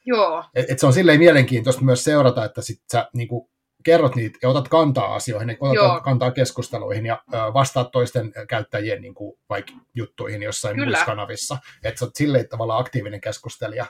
[0.05, 3.49] joo, et, et se on silleen mielenkiintoista myös seurata, että sit sä niinku,
[3.83, 6.01] kerrot niitä ja otat kantaa asioihin, otat Joo.
[6.01, 10.85] kantaa keskusteluihin ja ö, vastaat toisten käyttäjien niinku, vaikka juttuihin jossain Kyllä.
[10.87, 11.57] muissa kanavissa.
[11.83, 13.85] Että sä oot silleen tavallaan aktiivinen keskustelija.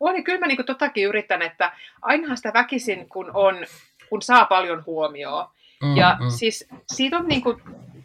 [0.00, 1.72] on, niin kyllä mä niin totakin yritän, että
[2.02, 3.64] ainahan sitä väkisin, kun, on,
[4.08, 5.46] kun saa paljon huomioon.
[5.82, 6.30] Mm, Ja mm.
[6.30, 7.62] siis siitä on niin kuin,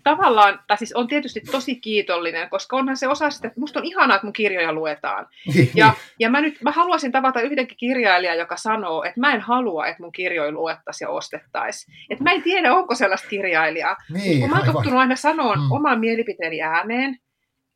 [0.09, 3.85] tavallaan, tai siis on tietysti tosi kiitollinen, koska onhan se osa sitä, että musta on
[3.85, 5.27] ihanaa, että mun kirjoja luetaan.
[5.53, 9.41] Niin, Ja, ja mä nyt mä haluaisin tavata yhdenkin kirjailijan, joka sanoo, että mä en
[9.41, 11.95] halua, että mun kirjoja luettaisiin ja ostettaisiin.
[12.09, 13.95] Että mä en tiedä, onko sellaista kirjailijaa.
[14.13, 15.71] niin, Kun mä oon tottunut aina sanoa Mm.
[15.71, 17.17] oman mielipiteeni ääneen,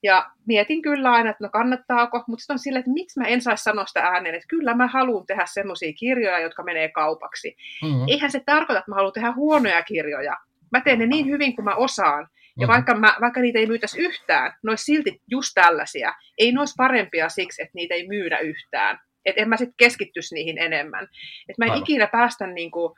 [0.03, 3.41] ja mietin kyllä aina, että no kannattaako, mutta sitten on silleen, että miksi mä en
[3.41, 7.55] saisi sanoa sitä ääneen, että kyllä mä haluan tehdä semmoisia kirjoja, jotka menee kaupaksi.
[7.83, 10.37] Mm, Eihän se tarkoita, että mä haluan tehdä huonoja kirjoja.
[10.71, 12.27] Mä teen ne niin hyvin kuin mä osaan.
[12.59, 12.73] Ja mhm.
[12.73, 16.13] vaikka, mä, vaikka niitä ei myytäisi yhtään, ne olisi silti just tällaisia.
[16.37, 18.99] Ei ne olisi parempia siksi, että niitä ei myydä yhtään.
[19.25, 21.03] Että en mä sitten keskittyisi niihin enemmän.
[21.49, 21.83] Että mä en Aivan.
[21.83, 22.95] ikinä päästä niinku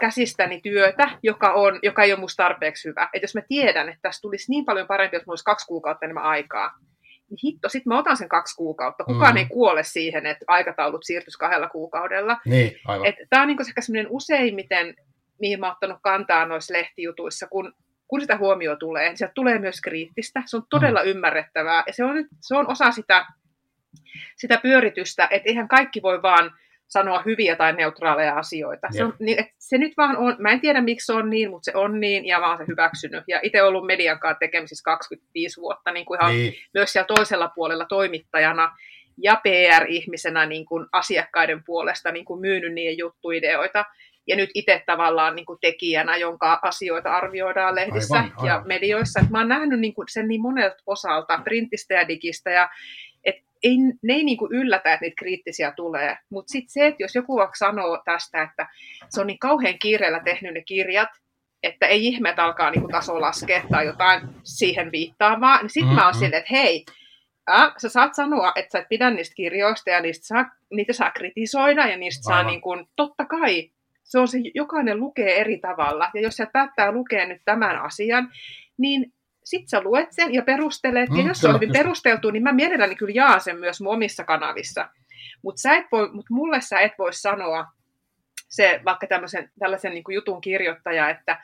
[0.00, 3.08] käsistäni työtä, joka, on, joka ei ole musta tarpeeksi hyvä.
[3.12, 6.06] Että jos mä tiedän, että tässä tulisi niin paljon parempi, jos mulla olisi kaksi kuukautta
[6.06, 6.70] enemmän aikaa,
[7.30, 9.04] niin hitto, sitten mä otan sen kaksi kuukautta.
[9.04, 9.36] Kukaan Mhm.
[9.36, 12.36] ei kuole siihen, että aikataulut siirtyisi kahdella kuukaudella.
[12.44, 13.06] Niin, aivan.
[13.30, 14.94] Tämä on niinku ehkä semmoinen useimmiten,
[15.42, 17.72] mihin mä oon ottanut kantaa noissa lehtijutuissa, kun,
[18.08, 20.42] kun sitä huomio tulee, niin sieltä tulee myös kriittistä.
[20.46, 21.08] Se on todella mm.
[21.08, 23.26] ymmärrettävää ja se on, se on osa sitä,
[24.36, 26.50] sitä pyöritystä, että eihän kaikki voi vaan
[26.88, 28.88] sanoa hyviä tai neutraaleja asioita.
[28.90, 31.70] Se, on, niin, se nyt vaan on, mä en tiedä miksi se on niin, mutta
[31.70, 33.24] se on niin ja mä oon se hyväksynyt.
[33.28, 36.54] Ja itse ollut median kanssa tekemisissä 25 vuotta niin kuin ihan niin.
[36.74, 38.76] myös siellä toisella puolella toimittajana
[39.18, 43.84] ja PR-ihmisenä niin kuin asiakkaiden puolesta niin kuin myynyt niiden juttuideoita.
[44.26, 48.46] Ja nyt itse tavallaan niin kuin tekijänä, jonka asioita arvioidaan lehdissä aivan, aivan.
[48.46, 49.20] ja medioissa.
[49.20, 52.68] Et mä oon nähnyt niin kuin sen niin monelta osalta, printistä ja digistä, ja
[53.24, 56.16] et ei, ne ei niin kuin yllätä, että niitä kriittisiä tulee.
[56.30, 58.68] Mutta sitten se, että jos joku vaikka sanoo tästä, että
[59.08, 61.08] se on niin kauhean kiireellä tehnyt ne kirjat,
[61.62, 65.84] että ei ihme, että alkaa niin kuin taso laskea tai jotain siihen viittaavaa, niin sitten
[65.84, 66.00] mm-hmm.
[66.00, 66.84] mä oon silleen, että hei,
[67.50, 71.10] äh, sä saat sanoa, että sä et pidä niistä kirjoista ja niistä saa, niitä saa
[71.10, 72.44] kritisoida ja niistä Aivan.
[72.44, 73.70] saa niin kuin, totta kai,
[74.12, 76.10] se on se, jokainen lukee eri tavalla.
[76.14, 78.32] Ja jos sä päättää lukea nyt tämän asian,
[78.78, 79.12] niin
[79.44, 82.52] sit sä luet sen ja perustelet, mm, ja jos se on hyvin perusteltu, niin mä
[82.52, 84.88] mielelläni kyllä jaan sen myös mun omissa kanavissa.
[85.42, 85.68] Mutta
[86.12, 87.66] mut mulle sä et voi sanoa,
[88.48, 91.42] se vaikka tämmöisen, tällaisen niin jutun kirjoittaja, että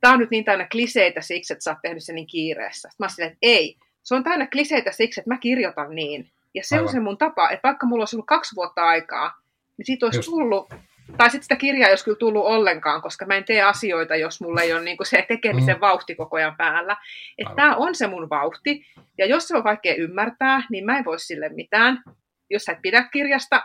[0.00, 2.88] tämä on nyt niin täynnä kliseitä siksi, että sä oot tehnyt sen niin kiireessä.
[2.88, 6.30] Sitten mä silleen, että ei, se on täynnä kliseitä siksi, että mä kirjoitan niin.
[6.54, 6.86] Ja se Aivan.
[6.86, 9.34] on se mun tapa, että vaikka mulla olisi ollut kaksi vuotta aikaa,
[9.78, 10.28] niin siitä olisi Just.
[10.28, 10.74] tullut,
[11.16, 14.40] tai sitten sitä kirjaa ei olisi kyllä tullut ollenkaan, koska mä en tee asioita, jos
[14.40, 15.80] mulla ei ole niin kuin se tekemisen mm.
[15.80, 16.96] vauhti koko ajan päällä.
[17.38, 18.86] Että tämä on se mun vauhti,
[19.18, 22.02] ja jos se on vaikea ymmärtää, niin mä en voi sille mitään.
[22.50, 23.62] Jos sä et pidä kirjasta,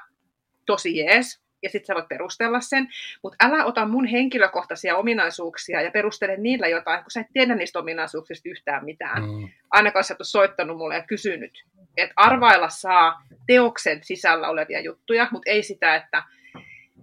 [0.65, 2.87] tosi jees, ja sitten sä voit perustella sen,
[3.23, 7.79] mutta älä ota mun henkilökohtaisia ominaisuuksia ja perustele niillä jotain, kun sä et tiedä niistä
[7.79, 9.23] ominaisuuksista yhtään mitään.
[9.23, 9.49] Mm.
[9.71, 11.63] Ainakaan sä et ole soittanut mulle ja kysynyt.
[11.97, 16.23] Että arvailla saa teoksen sisällä olevia juttuja, mutta ei sitä, että,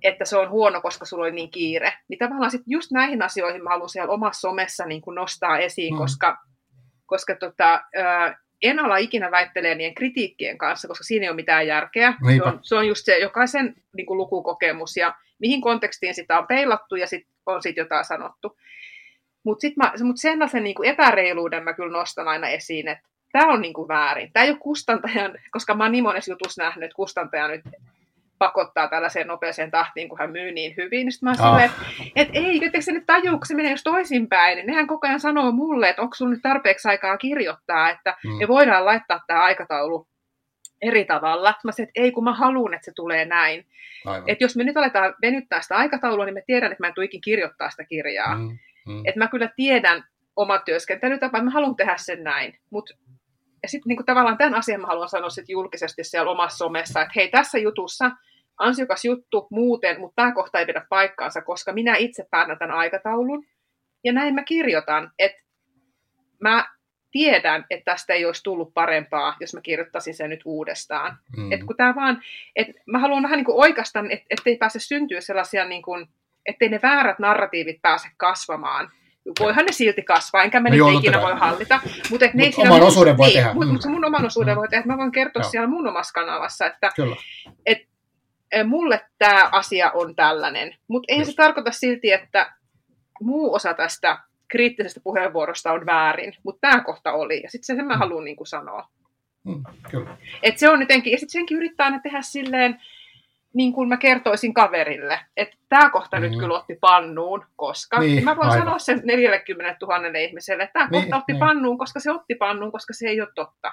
[0.02, 1.92] että se on huono, koska sulla oli niin kiire.
[2.08, 5.98] Niin tavallaan sit just näihin asioihin mä haluan siellä omassa somessa niin nostaa esiin, mm.
[5.98, 6.38] koska,
[7.06, 7.82] koska tota,
[8.62, 12.14] en ala ikinä väittelee niiden kritiikkien kanssa, koska siinä ei ole mitään järkeä.
[12.36, 16.46] Se on, se on just se jokaisen niin kuin, lukukokemus ja mihin kontekstiin sitä on
[16.46, 18.58] peilattu ja sitten on sitten jotain sanottu.
[19.44, 19.66] Mutta
[20.02, 23.88] mut sellaisen niin kuin epäreiluuden mä kyllä nostan aina esiin, että tämä on niin kuin
[23.88, 24.32] väärin.
[24.32, 27.62] Tämä ei ole kustantajan, koska mä oon niin monessa jutussa nähnyt, että kustantaja nyt
[28.38, 31.04] pakottaa tällaiseen nopeaseen tahtiin, kun hän myy niin hyvin.
[31.04, 31.60] Niin sitten mä oon oh.
[31.60, 34.56] silleen, että et, ei, etteikö se nyt tajuu, kun se menee just toisinpäin.
[34.56, 38.30] Niin nehän koko ajan sanoo mulle, että onko sulla nyt tarpeeksi aikaa kirjoittaa, että mm.
[38.30, 40.08] me voidaan laittaa tämä aikataulu
[40.82, 41.54] eri tavalla.
[41.64, 43.66] Mä sanoin, että ei, kun mä haluan, että se tulee näin.
[44.26, 47.04] Että jos me nyt aletaan venyttää sitä aikataulua, niin me tiedän, että mä en tule
[47.04, 48.34] ikin kirjoittaa sitä kirjaa.
[48.34, 48.58] Mm.
[48.86, 49.02] Mm.
[49.04, 50.04] Että mä kyllä tiedän
[50.36, 52.58] oma työskentelytapa, mä haluan tehdä sen näin.
[52.70, 52.94] Mutta
[53.62, 57.12] ja sitten niin tavallaan tämän asian mä haluan sanoa sit julkisesti siellä omassa somessa, että
[57.16, 58.10] hei, tässä jutussa
[58.58, 63.46] ansiokas juttu muuten, mutta tämä kohta ei pidä paikkaansa, koska minä itse päätän tämän aikataulun.
[64.04, 65.42] Ja näin mä kirjoitan, että
[66.40, 66.68] mä
[67.10, 71.18] tiedän, että tästä ei olisi tullut parempaa, jos mä kirjoittaisin sen nyt uudestaan.
[71.36, 71.52] Mm.
[71.52, 72.22] Et kun tää vaan,
[72.56, 76.06] et mä haluan vähän niin kuin oikasta, et, ettei pääse syntyä sellaisia, niin kuin,
[76.46, 78.90] ettei ne väärät narratiivit pääse kasvamaan
[79.40, 81.80] voihan ne silti kasvaa, enkä mä no niitä ikinä voi hallita.
[82.10, 83.54] Mutta et mut oman osuuden voi niin, tehdä.
[83.54, 84.58] Mutta mut se mun oman osuuden mm.
[84.58, 84.86] voi tehdä.
[84.86, 85.50] Mä voin kertoa Joo.
[85.50, 86.90] siellä mun omassa kanavassa, että
[87.66, 87.78] et,
[88.52, 90.76] et, mulle tämä asia on tällainen.
[90.88, 92.52] Mutta ei se tarkoita silti, että
[93.20, 94.18] muu osa tästä
[94.48, 97.42] kriittisestä puheenvuorosta on väärin, mutta tämä kohta oli.
[97.42, 97.98] Ja sitten se sen mä mm.
[97.98, 98.88] haluan niin sanoa.
[99.44, 100.16] Mm, kyllä.
[100.42, 102.80] Et se on jotenkin, ja sitten senkin yrittää aina tehdä silleen,
[103.54, 106.22] niin kuin mä kertoisin kaverille, että tämä kohta mm.
[106.22, 108.58] nyt kyllä otti pannuun, koska niin, mä voin aivan.
[108.58, 111.40] sanoa sen 40 000 ihmiselle, että tämä niin, kohta otti niin.
[111.40, 113.72] pannuun, koska se otti pannuun, koska se ei ole totta.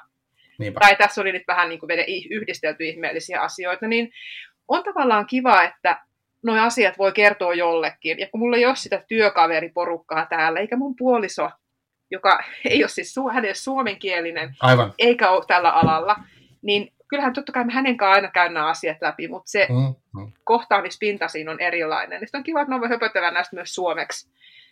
[0.60, 0.80] Niinpä.
[0.80, 1.90] Tai tässä oli nyt vähän niin kuin
[2.30, 4.12] yhdistelty ihmeellisiä asioita, niin
[4.68, 6.02] on tavallaan kiva, että
[6.46, 8.20] nuo asiat voi kertoa jollekin.
[8.20, 11.50] Ja kun mulla ei ole sitä työkaveriporukkaa täällä, eikä mun puoliso,
[12.12, 14.94] joka ei ole siis su- suomenkielinen, Aivan.
[15.00, 16.16] eikä ole tällä alalla,
[16.62, 20.32] niin kyllähän totta kai hänen kanssaan aina käyn nämä asiat läpi, mutta se mm, mm.
[20.44, 22.22] kohtaamispinta siinä on erilainen.
[22.22, 24.30] Ja on kiva, että mä voin höpötellä näistä myös suomeksi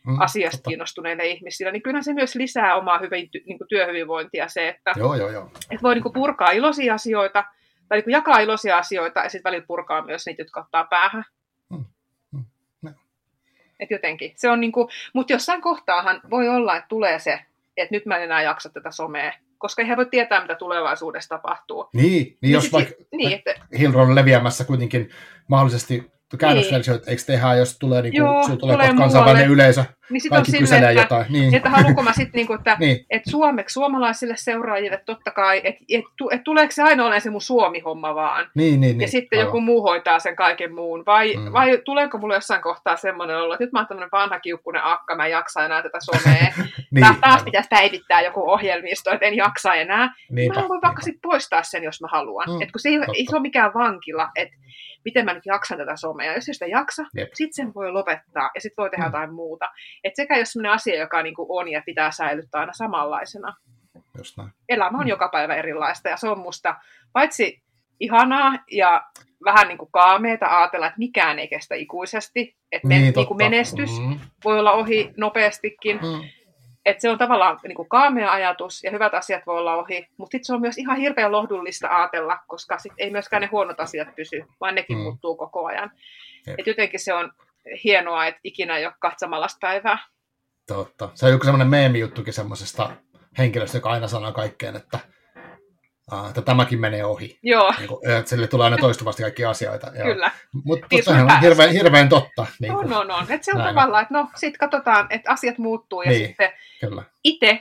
[0.08, 0.70] mm, asiasta totta.
[0.70, 5.16] kiinnostuneille ihmisille, niin kyllähän se myös lisää omaa hyvin, niin kuin työhyvinvointia se, että, joo,
[5.16, 5.52] joo, joo.
[5.72, 7.44] että voi niin kuin purkaa iloisia asioita,
[7.90, 11.26] tai niin kuin jakaa iloisia asioita ja sitten välillä purkaa myös niitä, jotka ottaa päähän.
[11.70, 11.86] Mm,
[12.32, 12.46] mm,
[12.82, 12.92] no.
[13.80, 14.34] Et jotenkin.
[14.36, 17.40] Se on niin kuin, mutta jossain kohtaahan voi olla, että tulee se,
[17.78, 19.34] että nyt mä en enää jaksa tätä somea,
[19.64, 21.90] koska eihän voi tietää, mitä tulevaisuudessa tapahtuu.
[21.94, 23.56] Niin, niin, niin jos vaikka niin, että...
[23.80, 25.10] Hilro on leviämässä kuitenkin
[25.48, 27.10] mahdollisesti käännösversioita, niin.
[27.10, 29.86] eikö tehdä, jos tulee, niin kuin, Joo, tulee, tulee kansainvälinen yleisö?
[30.10, 31.26] Niin sit on silleen, että, jotain.
[31.30, 31.56] Niin.
[31.56, 33.06] että haluanko mä sitten, niinku, että niin.
[33.10, 37.42] et suomeksi suomalaisille seuraajille totta kai, että et, et tuleeko se aina olemaan se mun
[37.42, 38.48] Suomi-homma vaan.
[38.56, 39.10] Niin, niin, Ja niin.
[39.10, 39.48] sitten aivan.
[39.48, 41.04] joku muu hoitaa sen kaiken muun.
[41.06, 41.54] Vai, Mm.
[41.54, 45.16] vai tuleeko mulle jossain kohtaa semmoinen olo, että nyt mä oon tämmöinen vanha kiukkunen akka,
[45.16, 46.54] mä en jaksa enää tätä somea.
[46.92, 50.14] niin, Taas, taas pitäisi päivittää joku ohjelmisto, että en jaksa enää.
[50.32, 51.02] Niinpä, mä voin vaikka niinpä.
[51.02, 52.50] sit poistaa sen, jos mä haluan.
[52.50, 54.56] Mm, Mm, Et kun se ei, ei se ole mikään vankila, että
[55.06, 56.34] miten mä nyt jaksan tätä somea.
[56.36, 59.08] Jos ei sitä jaksa, sitten sen voi lopettaa ja sitten voi tehdä mm.
[59.08, 59.66] jotain muuta.
[60.04, 63.56] Et sekä jos sellainen asia, joka niinku on ja pitää säilyttää aina samanlaisena.
[64.18, 64.50] Just näin.
[64.70, 65.10] Elämä on Mm.
[65.10, 66.76] joka päivä erilaista ja se on musta
[67.14, 67.62] paitsi
[68.00, 69.04] ihanaa ja
[69.46, 73.34] vähän niin kuin kaameeta ajatella, että mikään ei kestä ikuisesti, että niin, niin totta.
[73.36, 76.30] menestys Mm, voi olla ohi nopeastikin, mm.
[76.86, 80.32] että se on tavallaan niin kuin kaamea ajatus ja hyvät asiat voi olla ohi, mutta
[80.32, 84.16] sitten se on myös ihan hirveän lohdullista ajatella, koska sit ei myöskään ne huonot asiat
[84.16, 85.04] pysy, vaan nekin Mm.
[85.04, 85.92] muuttuu koko ajan.
[86.48, 86.60] Jep.
[86.60, 87.32] Et jotenkin se on
[87.84, 89.98] hienoa, että ikinä ei ole katsamallasta päivää.
[90.68, 91.10] Totta.
[91.14, 92.90] Se on joku semmoinen meemi-juttukin semmoisesta
[93.38, 95.00] henkilöstä, joka aina sanoo kaikkeen, että,
[96.14, 97.40] uh, että tämäkin menee ohi.
[97.44, 99.92] Joo, Niin kuin, että sille tulee aina toistuvasti kaikki asioita.
[100.04, 100.32] kyllä.
[100.66, 102.46] Mutta sehän on hirveän, hirveän totta.
[102.60, 103.26] Niin kuin, on, on, on.
[103.32, 106.28] Et se on Näin tavallaan, että no sit katsotaan, että asiat muuttuu ja Niin.
[106.28, 106.52] sitten
[106.82, 107.04] Kyllä.
[107.24, 107.60] itse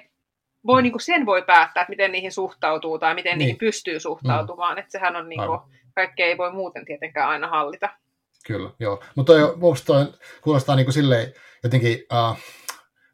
[0.66, 0.82] voi, Mm.
[0.82, 3.38] niin kuin sen voi päättää, että miten niihin suhtautuu tai miten Niin.
[3.38, 4.78] niihin pystyy suhtautumaan.
[4.78, 5.60] Että sehän on niin kuin,
[5.94, 7.88] kaikkea ei voi muuten tietenkään aina hallita.
[8.46, 9.02] Kyllä, joo.
[9.16, 10.06] Mutta toi, toi
[10.40, 11.32] kuulostaa niin kuin silleen
[11.64, 12.36] jotenkin uh,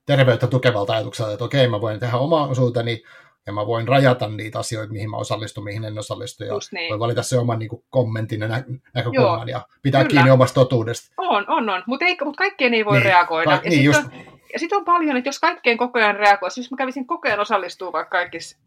[0.07, 3.03] terveyttä tukevalta ajatukselta, että okei, mä voin tehdä oma osuuteni
[3.47, 6.45] ja mä voin rajata niitä asioita, mihin mä osallistun, mihin en osallistu.
[6.45, 6.91] Ja Just niin.
[6.91, 8.65] voi valita se oman niin kuin, kommentin ja nä-
[8.95, 10.11] näkökulman ja pitää Kyllä.
[10.11, 11.15] kiinni omasta totuudesta.
[11.17, 11.83] On, on, on.
[11.87, 13.05] Mutta mut kaikkeen ei voi Niin.
[13.05, 13.51] reagoida.
[13.59, 16.71] Ka- ja niin, sitten on, sit on paljon, että jos kaikkeen koko ajan reagoisi, jos
[16.71, 18.59] mä kävisin koko ajan osallistua vaikka kaikissa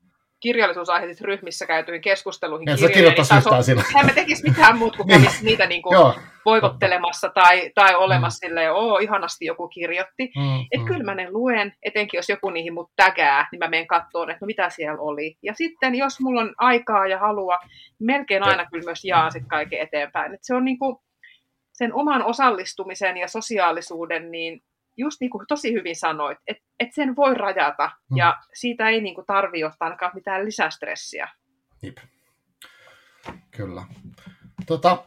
[0.41, 3.87] kirjallisuusaiheisissa ryhmissä käytyihin keskusteluihin Ja sä kirjoihin, kirjoittaisi niin yhtään silloin.
[3.95, 5.23] Hän me tekisi mitään muuta kuin Niin.
[5.23, 6.15] kävisi niitä niin kuin Joo.
[6.45, 8.49] voivottelemassa tai, tai olemassa mm.
[8.49, 10.31] silleen, oo, ihanasti joku kirjoitti.
[10.35, 13.87] Mm, Että kyllä mä ne luen, etenkin jos joku niihin mut tägää, niin mä menen
[13.87, 15.37] kattoon, että no mitä siellä oli.
[15.43, 17.57] Ja sitten jos mulla on aikaa ja halua,
[17.99, 20.33] niin melkein aina kyllä myös jaan sit kaiken eteenpäin.
[20.33, 21.01] Et se on niinku
[21.73, 24.61] sen oman osallistumisen ja sosiaalisuuden, niin
[24.97, 28.17] just niin kuin tosi hyvin sanoit, että et sen voi rajata Mm.
[28.17, 31.29] ja siitä ei niinku tarvi ottaa ainakaan mitään lisästressiä.
[31.81, 31.97] Jep.
[33.51, 33.83] Kyllä.
[34.67, 34.97] Tota,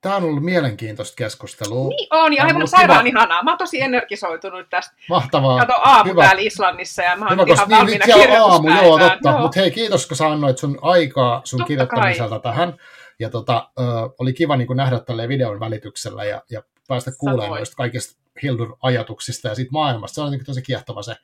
[0.00, 1.88] Tämä on ollut mielenkiintoista keskustelua.
[1.88, 3.18] Niin on, ja aivan sairaan kiva.
[3.18, 3.42] ihanaa.
[3.42, 4.96] Mä oon tosi energisoitunut tästä.
[5.08, 5.58] Mahtavaa.
[5.60, 6.22] Kato aamu Hyvä.
[6.22, 9.38] täällä Islannissa ja mä oon Hyvä, ihan niin, valmiina nyt siellä on aamu, joo, totta.
[9.38, 12.74] Mutta hei, kiitos, kun sä annoit sun aikaa sun Totta kirjoittamiselta tähän.
[13.18, 13.82] Ja tota, ö,
[14.18, 19.54] oli kiva niin nähdä tälle videon välityksellä ja, ja päästä kuulemaan noista kaikista Hildur-ajatuksista ja
[19.54, 20.14] siitä maailmasta.
[20.14, 21.16] Se on jotenkin tosi kiehtova se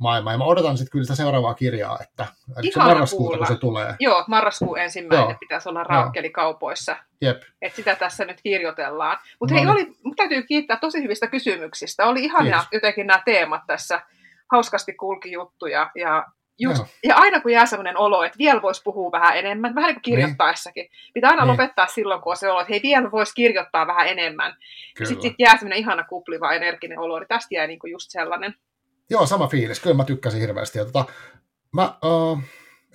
[0.00, 0.32] maailma.
[0.32, 2.26] Ja mä odotan sitten kyllä sitä seuraavaa kirjaa, että
[2.72, 3.94] se marraskuuta, kun se tulee.
[4.00, 5.38] Joo, marraskuun ensimmäinen Joo.
[5.40, 6.96] pitäisi olla raakkeli kaupoissa.
[7.20, 9.18] Jep, että sitä tässä nyt kirjoitellaan.
[9.40, 9.72] Mutta No hei, niin.
[9.72, 12.06] oli, mun täytyy kiittää tosi hyvistä kysymyksistä.
[12.06, 12.68] Oli ihania Kiitos.
[12.72, 14.02] jotenkin nämä teemat tässä.
[14.52, 15.90] Hauskasti kulki juttuja.
[15.94, 16.26] Ja,
[16.58, 16.86] just, Joo.
[17.04, 20.02] ja aina kun jää sellainen olo, että vielä voisi puhua vähän enemmän, vähän niin kuin
[20.02, 20.88] kirjoittaessakin.
[21.14, 21.52] Pitää aina Niin.
[21.52, 24.56] lopettaa silloin, kun on se olo, että hei, vielä voisi kirjoittaa vähän enemmän.
[24.96, 25.08] kyllä.
[25.08, 28.54] Sitten sit jää sellainen ihana kupliva energinen olo, niin tästä jäi niinku just sellainen.
[29.10, 29.80] Joo, sama fiilis.
[29.80, 30.78] Kyllä mä tykkäsin hirveästi.
[30.78, 31.04] Ja tota,
[31.72, 32.40] mä, uh,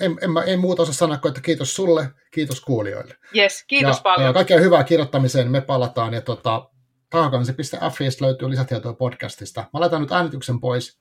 [0.01, 3.15] en, en, mä, en muuta osaa sanoa kuin, että kiitos sulle, kiitos kuulijoille.
[3.35, 4.27] Yes, kiitos ja, paljon.
[4.27, 6.13] Ja kaikkea hyvää kirjoittamiseen me palataan.
[6.13, 6.69] Ja tota,
[7.09, 9.61] takakansi.fi löytyy lisätietoa podcastista.
[9.73, 10.99] Mä laitan nyt äänityksen pois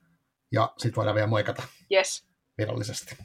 [0.52, 2.31] ja sitten voidaan vielä moikata Yes.
[2.62, 3.16] Virallisesti.